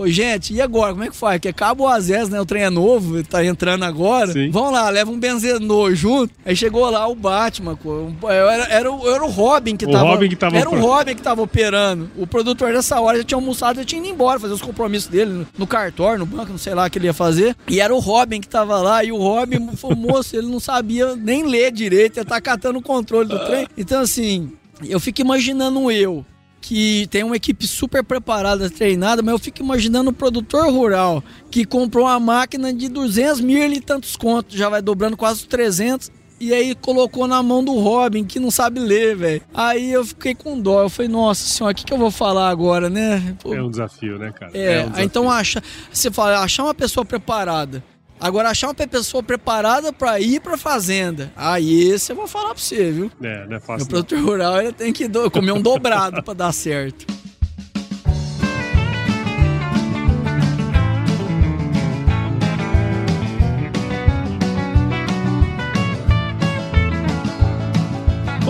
Pô, 0.00 0.08
gente, 0.08 0.54
e 0.54 0.62
agora? 0.62 0.92
Como 0.92 1.04
é 1.04 1.08
que 1.10 1.16
faz? 1.16 1.36
Porque 1.36 1.48
acaba 1.48 1.82
o 1.82 1.86
Azés, 1.86 2.30
né? 2.30 2.40
O 2.40 2.46
trem 2.46 2.62
é 2.62 2.70
novo, 2.70 3.22
tá 3.22 3.44
entrando 3.44 3.84
agora. 3.84 4.32
Sim. 4.32 4.50
Vamos 4.50 4.72
lá, 4.72 4.88
leva 4.88 5.10
um 5.10 5.18
benzenor 5.18 5.94
junto. 5.94 6.32
Aí 6.42 6.56
chegou 6.56 6.88
lá 6.88 7.06
o 7.06 7.14
Batman. 7.14 7.76
pô. 7.76 8.08
Era, 8.30 8.64
era, 8.70 8.90
o- 8.90 9.06
era 9.06 9.22
o 9.22 9.28
Robin 9.28 9.76
que 9.76 9.84
O 9.84 9.90
tava. 9.90 10.04
Robin 10.08 10.30
que 10.30 10.36
tava 10.36 10.56
Era 10.56 10.70
o. 10.70 10.80
Robin 10.80 11.14
que 11.14 11.20
tava 11.20 11.42
operando. 11.42 12.10
O 12.16 12.26
produtor 12.26 12.72
nessa 12.72 12.98
hora 12.98 13.18
já 13.18 13.24
tinha 13.24 13.36
almoçado, 13.36 13.76
já 13.76 13.84
tinha 13.84 14.00
ido 14.00 14.08
embora, 14.10 14.40
fazer 14.40 14.54
os 14.54 14.62
compromissos 14.62 15.10
dele 15.10 15.32
no, 15.32 15.46
no 15.58 15.66
cartório, 15.66 16.20
no 16.20 16.24
banco, 16.24 16.50
não 16.50 16.56
sei 16.58 16.74
lá 16.74 16.86
o 16.86 16.90
que 16.90 16.96
ele 16.96 17.04
ia 17.06 17.12
fazer. 17.12 17.54
E 17.68 17.78
era 17.78 17.94
o 17.94 17.98
Robin 17.98 18.40
que 18.40 18.48
tava 18.48 18.78
lá. 18.80 19.04
E 19.04 19.12
o 19.12 19.18
Robin 19.18 19.68
falou, 19.76 19.98
moço, 19.98 20.34
ele 20.34 20.46
não 20.46 20.60
sabia 20.60 21.14
nem 21.14 21.46
ler 21.46 21.70
direito, 21.70 22.16
ele 22.16 22.24
tá 22.24 22.40
catando 22.40 22.78
o 22.78 22.82
controle 22.82 23.28
do 23.28 23.38
trem. 23.44 23.66
Então, 23.76 24.00
assim, 24.00 24.50
eu 24.82 24.98
fico 24.98 25.20
imaginando 25.20 25.90
eu 25.90 26.24
que 26.60 27.06
tem 27.10 27.22
uma 27.24 27.36
equipe 27.36 27.66
super 27.66 28.04
preparada, 28.04 28.68
treinada, 28.68 29.22
mas 29.22 29.32
eu 29.32 29.38
fico 29.38 29.62
imaginando 29.62 30.10
o 30.10 30.12
produtor 30.12 30.70
rural 30.70 31.22
que 31.50 31.64
comprou 31.64 32.04
uma 32.04 32.20
máquina 32.20 32.72
de 32.72 32.88
200 32.88 33.40
mil 33.40 33.60
e 33.72 33.80
tantos 33.80 34.16
contos, 34.16 34.56
já 34.56 34.68
vai 34.68 34.82
dobrando 34.82 35.16
quase 35.16 35.46
300. 35.46 36.10
E 36.42 36.54
aí 36.54 36.74
colocou 36.74 37.26
na 37.26 37.42
mão 37.42 37.62
do 37.62 37.74
Robin, 37.74 38.24
que 38.24 38.40
não 38.40 38.50
sabe 38.50 38.80
ler, 38.80 39.14
velho. 39.14 39.42
Aí 39.52 39.92
eu 39.92 40.02
fiquei 40.06 40.34
com 40.34 40.58
dó. 40.58 40.84
Eu 40.84 40.88
falei, 40.88 41.10
nossa 41.10 41.44
senhora, 41.44 41.72
o 41.72 41.76
que, 41.76 41.84
que 41.84 41.92
eu 41.92 41.98
vou 41.98 42.10
falar 42.10 42.48
agora, 42.48 42.88
né? 42.88 43.36
Pô, 43.42 43.54
É 43.54 43.62
um 43.62 43.68
desafio, 43.70 44.18
né, 44.18 44.32
cara? 44.32 44.50
é, 44.56 44.78
um 44.78 44.80
aí 44.80 44.84
desafio. 44.84 45.04
então 45.04 45.30
acha, 45.30 45.62
você 45.92 46.10
fala, 46.10 46.38
achar 46.40 46.64
uma 46.64 46.74
pessoa 46.74 47.04
preparada. 47.04 47.84
Agora, 48.20 48.50
achar 48.50 48.68
uma 48.68 48.74
pessoa 48.74 49.22
preparada 49.22 49.92
pra 49.92 50.20
ir 50.20 50.40
pra 50.40 50.56
fazenda. 50.58 51.32
Aí 51.34 51.84
esse 51.90 52.12
eu 52.12 52.16
vou 52.16 52.26
falar 52.28 52.50
pra 52.54 52.58
você, 52.62 52.90
viu? 52.90 53.10
É, 53.22 53.46
não 53.46 53.54
é 53.54 53.58
O 53.58 53.60
fácil. 53.60 53.78
não. 53.84 53.86
produtor 53.86 54.20
rural 54.20 54.60
ele 54.60 54.72
tem 54.72 54.92
que 54.92 55.08
do- 55.08 55.30
comer 55.30 55.52
um 55.52 55.62
dobrado 55.62 56.22
pra 56.22 56.34
dar 56.34 56.52
certo. 56.52 57.06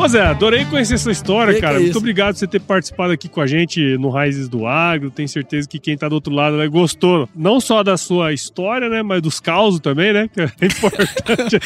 Ô 0.02 0.08
Zé, 0.08 0.22
adorei 0.22 0.64
conhecer 0.64 0.94
essa 0.94 1.10
história, 1.10 1.52
Que 1.52 1.60
que 1.60 1.66
cara. 1.66 1.76
é 1.76 1.80
Muito 1.80 1.98
obrigado 1.98 2.32
por 2.32 2.38
você 2.38 2.46
ter 2.46 2.58
participado 2.60 3.12
aqui 3.12 3.28
com 3.28 3.38
a 3.42 3.46
gente 3.46 3.98
no 3.98 4.08
Raízes 4.08 4.48
do 4.48 4.66
Agro. 4.66 5.10
Tenho 5.10 5.28
certeza 5.28 5.68
que 5.68 5.78
quem 5.78 5.94
tá 5.94 6.08
do 6.08 6.14
outro 6.14 6.32
lado 6.32 6.56
né, 6.56 6.66
gostou 6.68 7.28
não 7.36 7.60
só 7.60 7.82
da 7.82 7.98
sua 7.98 8.32
história, 8.32 8.88
né, 8.88 9.02
mas 9.02 9.20
dos 9.20 9.38
causos 9.40 9.78
também, 9.78 10.12
né? 10.14 10.26
Que 10.32 10.40
é 10.40 10.44
importante. 10.64 11.58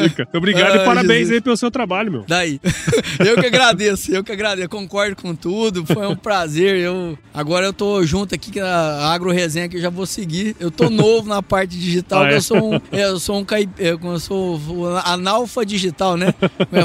Muito 0.00 0.36
obrigado 0.36 0.72
Ai, 0.72 0.82
e 0.82 0.84
parabéns 0.84 1.18
Jesus. 1.20 1.32
aí 1.36 1.40
pelo 1.40 1.56
seu 1.56 1.70
trabalho, 1.70 2.12
meu. 2.12 2.24
Daí. 2.28 2.60
Eu 3.26 3.36
que 3.40 3.46
agradeço, 3.46 4.12
eu 4.12 4.22
que 4.22 4.30
agradeço. 4.32 4.66
Eu 4.66 4.68
concordo 4.68 5.16
com 5.16 5.34
tudo. 5.34 5.84
Foi 5.86 6.06
um 6.06 6.14
prazer. 6.14 6.76
Eu 6.78 7.18
agora 7.34 7.66
eu 7.66 7.72
tô 7.72 8.04
junto 8.04 8.34
aqui 8.34 8.52
com 8.52 8.60
a 8.60 9.12
Agro 9.12 9.30
Resenha 9.32 9.68
que 9.68 9.76
eu 9.76 9.80
já 9.80 9.90
vou 9.90 10.06
seguir. 10.06 10.54
Eu 10.60 10.70
tô 10.70 10.88
novo 10.90 11.28
na 11.28 11.42
parte 11.42 11.76
digital, 11.78 12.22
Ah, 12.22 12.28
que 12.28 12.34
é? 12.34 12.36
eu 12.36 12.42
sou 12.42 12.74
um, 12.74 12.80
eu 12.92 13.18
sou 13.18 13.38
um 13.38 13.44
caip- 13.44 13.70
eu 13.78 13.98
eu 14.02 14.20
sou 14.20 14.60
analfa 15.04 15.64
digital, 15.66 16.16
né? 16.16 16.32
Como 16.32 16.80
é 16.80 16.84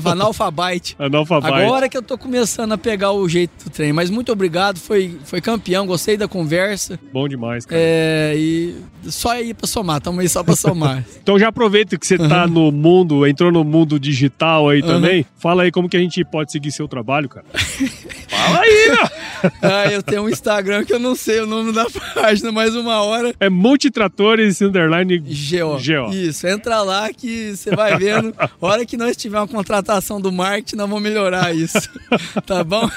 que 0.54 0.94
fala? 0.96 1.08
Analfabite. 1.08 1.48
Analfabite. 1.48 1.62
Agora 1.64 1.90
que 1.90 1.98
eu 1.98 2.02
tô 2.02 2.18
começando 2.18 2.72
a 2.72 2.78
pegar 2.78 3.12
o 3.12 3.28
jeito 3.28 3.66
do 3.66 3.70
trem. 3.70 3.94
Mas 3.94 4.10
muito 4.10 4.32
obrigado, 4.32 4.80
foi, 4.80 5.18
foi 5.26 5.42
campeão, 5.42 5.86
gostei 5.86 6.18
da 6.18 6.28
conversa. 6.28 7.00
Bom 7.12 7.28
demais, 7.28 7.66
cara. 7.66 7.80
É, 7.82 8.34
e 8.36 8.76
só 9.10 9.32
aí 9.32 9.54
pra 9.54 9.68
somar, 9.68 10.02
tamo 10.02 10.20
aí 10.22 10.30
só 10.30 10.44
pra 10.44 10.56
somar. 10.56 11.04
Então 11.24 11.40
já 11.40 11.48
aproveita 11.48 11.98
que 11.98 12.06
você 12.06 12.18
tá 12.18 12.46
no 12.46 12.70
mundo, 12.72 13.26
entrou 13.26 13.50
no 13.52 13.64
mundo 13.64 13.98
digital 14.00 14.68
aí 14.70 14.82
também. 14.82 15.26
Fala 15.38 15.64
aí 15.64 15.72
como 15.72 15.88
que 15.88 15.96
a 15.96 16.00
gente 16.00 16.24
pode 16.26 16.52
seguir 16.52 16.72
seu 16.72 16.86
trabalho, 16.88 17.30
cara. 17.30 17.46
Fala 18.28 18.60
aí, 18.60 18.90
meu. 18.90 19.52
ah, 19.62 19.86
eu 19.92 20.04
tenho 20.04 20.24
um 20.24 20.30
Instagram 20.30 20.84
que 20.84 20.94
eu 20.94 21.00
não 21.00 21.16
sei 21.16 21.40
o 21.40 21.46
nome 21.48 21.72
da 21.72 21.86
página, 22.14 22.52
mas 22.52 22.76
uma 22.76 23.02
hora 23.02 23.34
É 23.40 23.50
Multitratores 23.50 24.62
Underline 24.62 25.18
GO. 25.20 25.78
Isso, 26.14 26.46
entra 26.48 26.82
lá 26.82 27.12
que 27.14 27.56
você 27.56 27.74
vai 27.74 27.98
vendo. 27.98 28.34
Hora 28.60 28.86
que 28.86 28.98
nós 28.98 29.16
tiver 29.16 29.38
uma 29.38 29.48
contratação 29.48 30.20
do 30.20 30.32
marketing, 30.44 30.76
nós 30.76 30.90
vamos 30.90 31.04
melhorar 31.04 31.56
isso. 31.56 31.90
tá 32.46 32.64
bom? 32.64 32.90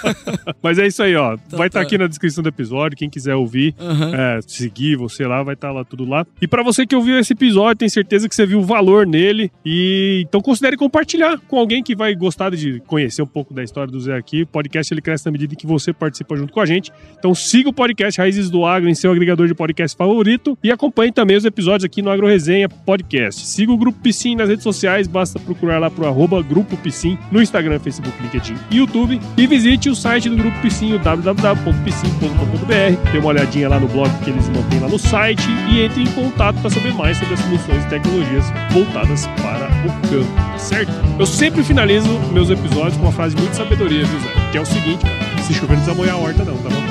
Mas 0.62 0.78
é 0.78 0.87
isso 0.87 1.02
aí, 1.02 1.14
ó. 1.14 1.37
vai 1.50 1.68
estar 1.68 1.80
tá. 1.80 1.87
aqui 1.87 1.96
na 1.96 2.06
descrição 2.06 2.42
do 2.42 2.48
episódio. 2.48 2.96
Quem 2.96 3.09
quiser 3.09 3.35
ouvir, 3.35 3.74
Aham. 3.78 4.12
é, 4.14 4.40
seguir 4.46 4.96
você 4.96 5.26
lá, 5.26 5.42
vai 5.42 5.54
estar 5.54 5.70
lá 5.70 5.85
tudo 5.85 6.04
lá. 6.04 6.26
E 6.40 6.48
pra 6.48 6.62
você 6.62 6.87
que 6.87 6.96
ouviu 6.96 7.18
esse 7.18 7.32
episódio, 7.32 7.76
tenho 7.78 7.90
certeza 7.90 8.28
que 8.28 8.35
você 8.35 8.44
viu 8.44 8.59
o 8.59 8.64
valor 8.64 9.06
nele. 9.06 9.50
E 9.64 10.24
então 10.28 10.40
considere 10.40 10.76
compartilhar 10.76 11.38
com 11.38 11.59
alguém 11.59 11.82
que 11.82 11.94
vai 11.94 12.14
gostar 12.14 12.50
de 12.50 12.80
conhecer 12.87 13.22
um 13.22 13.26
pouco 13.26 13.54
da 13.54 13.62
história 13.62 13.90
do 13.90 14.00
Zé 14.00 14.16
aqui. 14.16 14.42
O 14.42 14.46
podcast 14.46 14.92
ele 14.92 15.00
cresce 15.00 15.24
na 15.26 15.32
medida 15.32 15.54
em 15.54 15.56
que 15.56 15.66
você 15.66 15.92
participa 15.92 16.37
junto 16.37 16.52
com 16.52 16.61
a 16.61 16.66
gente. 16.66 16.92
Então 17.18 17.35
siga 17.35 17.68
o 17.68 17.72
podcast 17.72 18.20
Raízes 18.20 18.50
do 18.50 18.64
Agro 18.64 18.88
em 18.88 18.94
seu 18.94 19.12
agregador 19.12 19.46
de 19.46 19.54
podcast 19.54 19.96
favorito 19.96 20.59
e 20.62 20.72
acompanhe 20.72 21.12
também 21.12 21.37
os 21.37 21.44
episódios 21.44 21.85
aqui 21.85 22.02
no 22.02 22.11
Agro 22.11 22.26
Resenha 22.26 22.68
Podcast. 22.68 23.46
Siga 23.46 23.72
o 23.72 23.76
Grupo 23.76 23.98
Piscin 24.00 24.35
nas 24.35 24.48
redes 24.48 24.62
sociais, 24.62 25.06
basta 25.06 25.38
procurar 25.38 25.78
lá 25.78 25.90
pro 25.90 26.06
arroba 26.06 26.42
Grupo 26.42 26.76
Piscin 26.76 27.18
no 27.37 27.43
Instagram, 27.43 27.78
Facebook, 27.78 28.16
LinkedIn 28.22 28.57
e 28.70 28.78
YouTube. 28.78 29.20
E 29.37 29.47
visite 29.47 29.91
o 29.91 29.95
site 29.95 30.30
do 30.30 30.37
Grupo 30.37 30.59
Piscinho, 30.61 30.99
www.piscinho.com.br. 30.99 33.11
Dê 33.12 33.18
uma 33.18 33.28
olhadinha 33.28 33.68
lá 33.68 33.78
no 33.78 33.87
blog 33.87 34.11
que 34.24 34.30
eles 34.30 34.49
mantêm 34.49 34.80
lá 34.80 34.89
no 34.89 34.99
site 34.99 35.47
e 35.68 35.82
entre 35.82 36.03
em 36.03 36.07
contato 36.07 36.59
para 36.61 36.70
saber 36.70 36.95
mais 36.95 37.18
sobre 37.18 37.34
as 37.34 37.41
soluções 37.41 37.84
e 37.84 37.89
tecnologias 37.89 38.47
voltadas 38.70 39.26
para 39.43 39.66
o 39.84 39.89
campo, 40.09 40.32
tá 40.34 40.57
certo? 40.59 40.91
Eu 41.18 41.26
sempre 41.26 41.62
finalizo 41.62 42.09
meus 42.32 42.49
episódios 42.49 42.97
com 42.97 43.03
uma 43.03 43.12
frase 43.12 43.37
muito 43.37 43.51
de 43.51 43.57
sabedoria, 43.57 44.07
viu, 44.07 44.18
Zé? 44.20 44.28
Que 44.53 44.59
é 44.59 44.61
o 44.62 44.66
seguinte, 44.66 45.05
cara, 45.05 45.43
se 45.43 45.53
chover 45.53 45.76
não 45.87 45.95
molhar 45.95 46.14
a 46.14 46.18
horta 46.18 46.43
não, 46.43 46.57
tá 46.57 46.70
bom? 46.70 46.82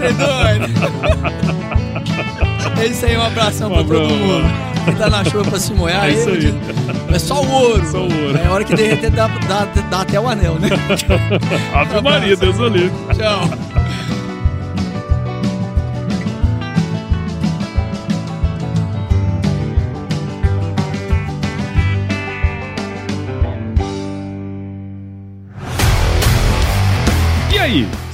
É 0.00 0.12
doido. 0.12 0.68
É 2.80 2.86
isso 2.86 3.04
aí, 3.06 3.16
um 3.16 3.22
abração 3.22 3.70
Um 3.70 3.84
pra 3.84 3.86
todo 3.98 4.08
mundo. 4.08 4.71
Quem 4.84 4.94
tá 4.94 5.08
na 5.10 5.24
chuva 5.24 5.44
pra 5.50 5.58
se 5.58 5.72
molhar, 5.74 6.08
É 6.08 6.12
isso 6.12 6.28
aí. 6.28 6.54
É 7.12 7.18
só 7.18 7.42
o 7.42 7.50
ouro. 7.50 7.90
Só 7.90 7.98
o 7.98 8.02
ouro. 8.02 8.38
É 8.38 8.46
a 8.46 8.52
hora 8.52 8.64
que 8.64 8.74
derreter 8.74 9.10
dá, 9.10 9.28
dá, 9.48 9.66
dá 9.90 10.00
até 10.00 10.18
o 10.18 10.28
anel, 10.28 10.56
né? 10.58 10.68
Ave 11.74 12.00
Maria, 12.00 12.36
Deus 12.36 12.58
o 12.58 12.68
livre. 12.68 12.92
Tchau. 13.16 13.81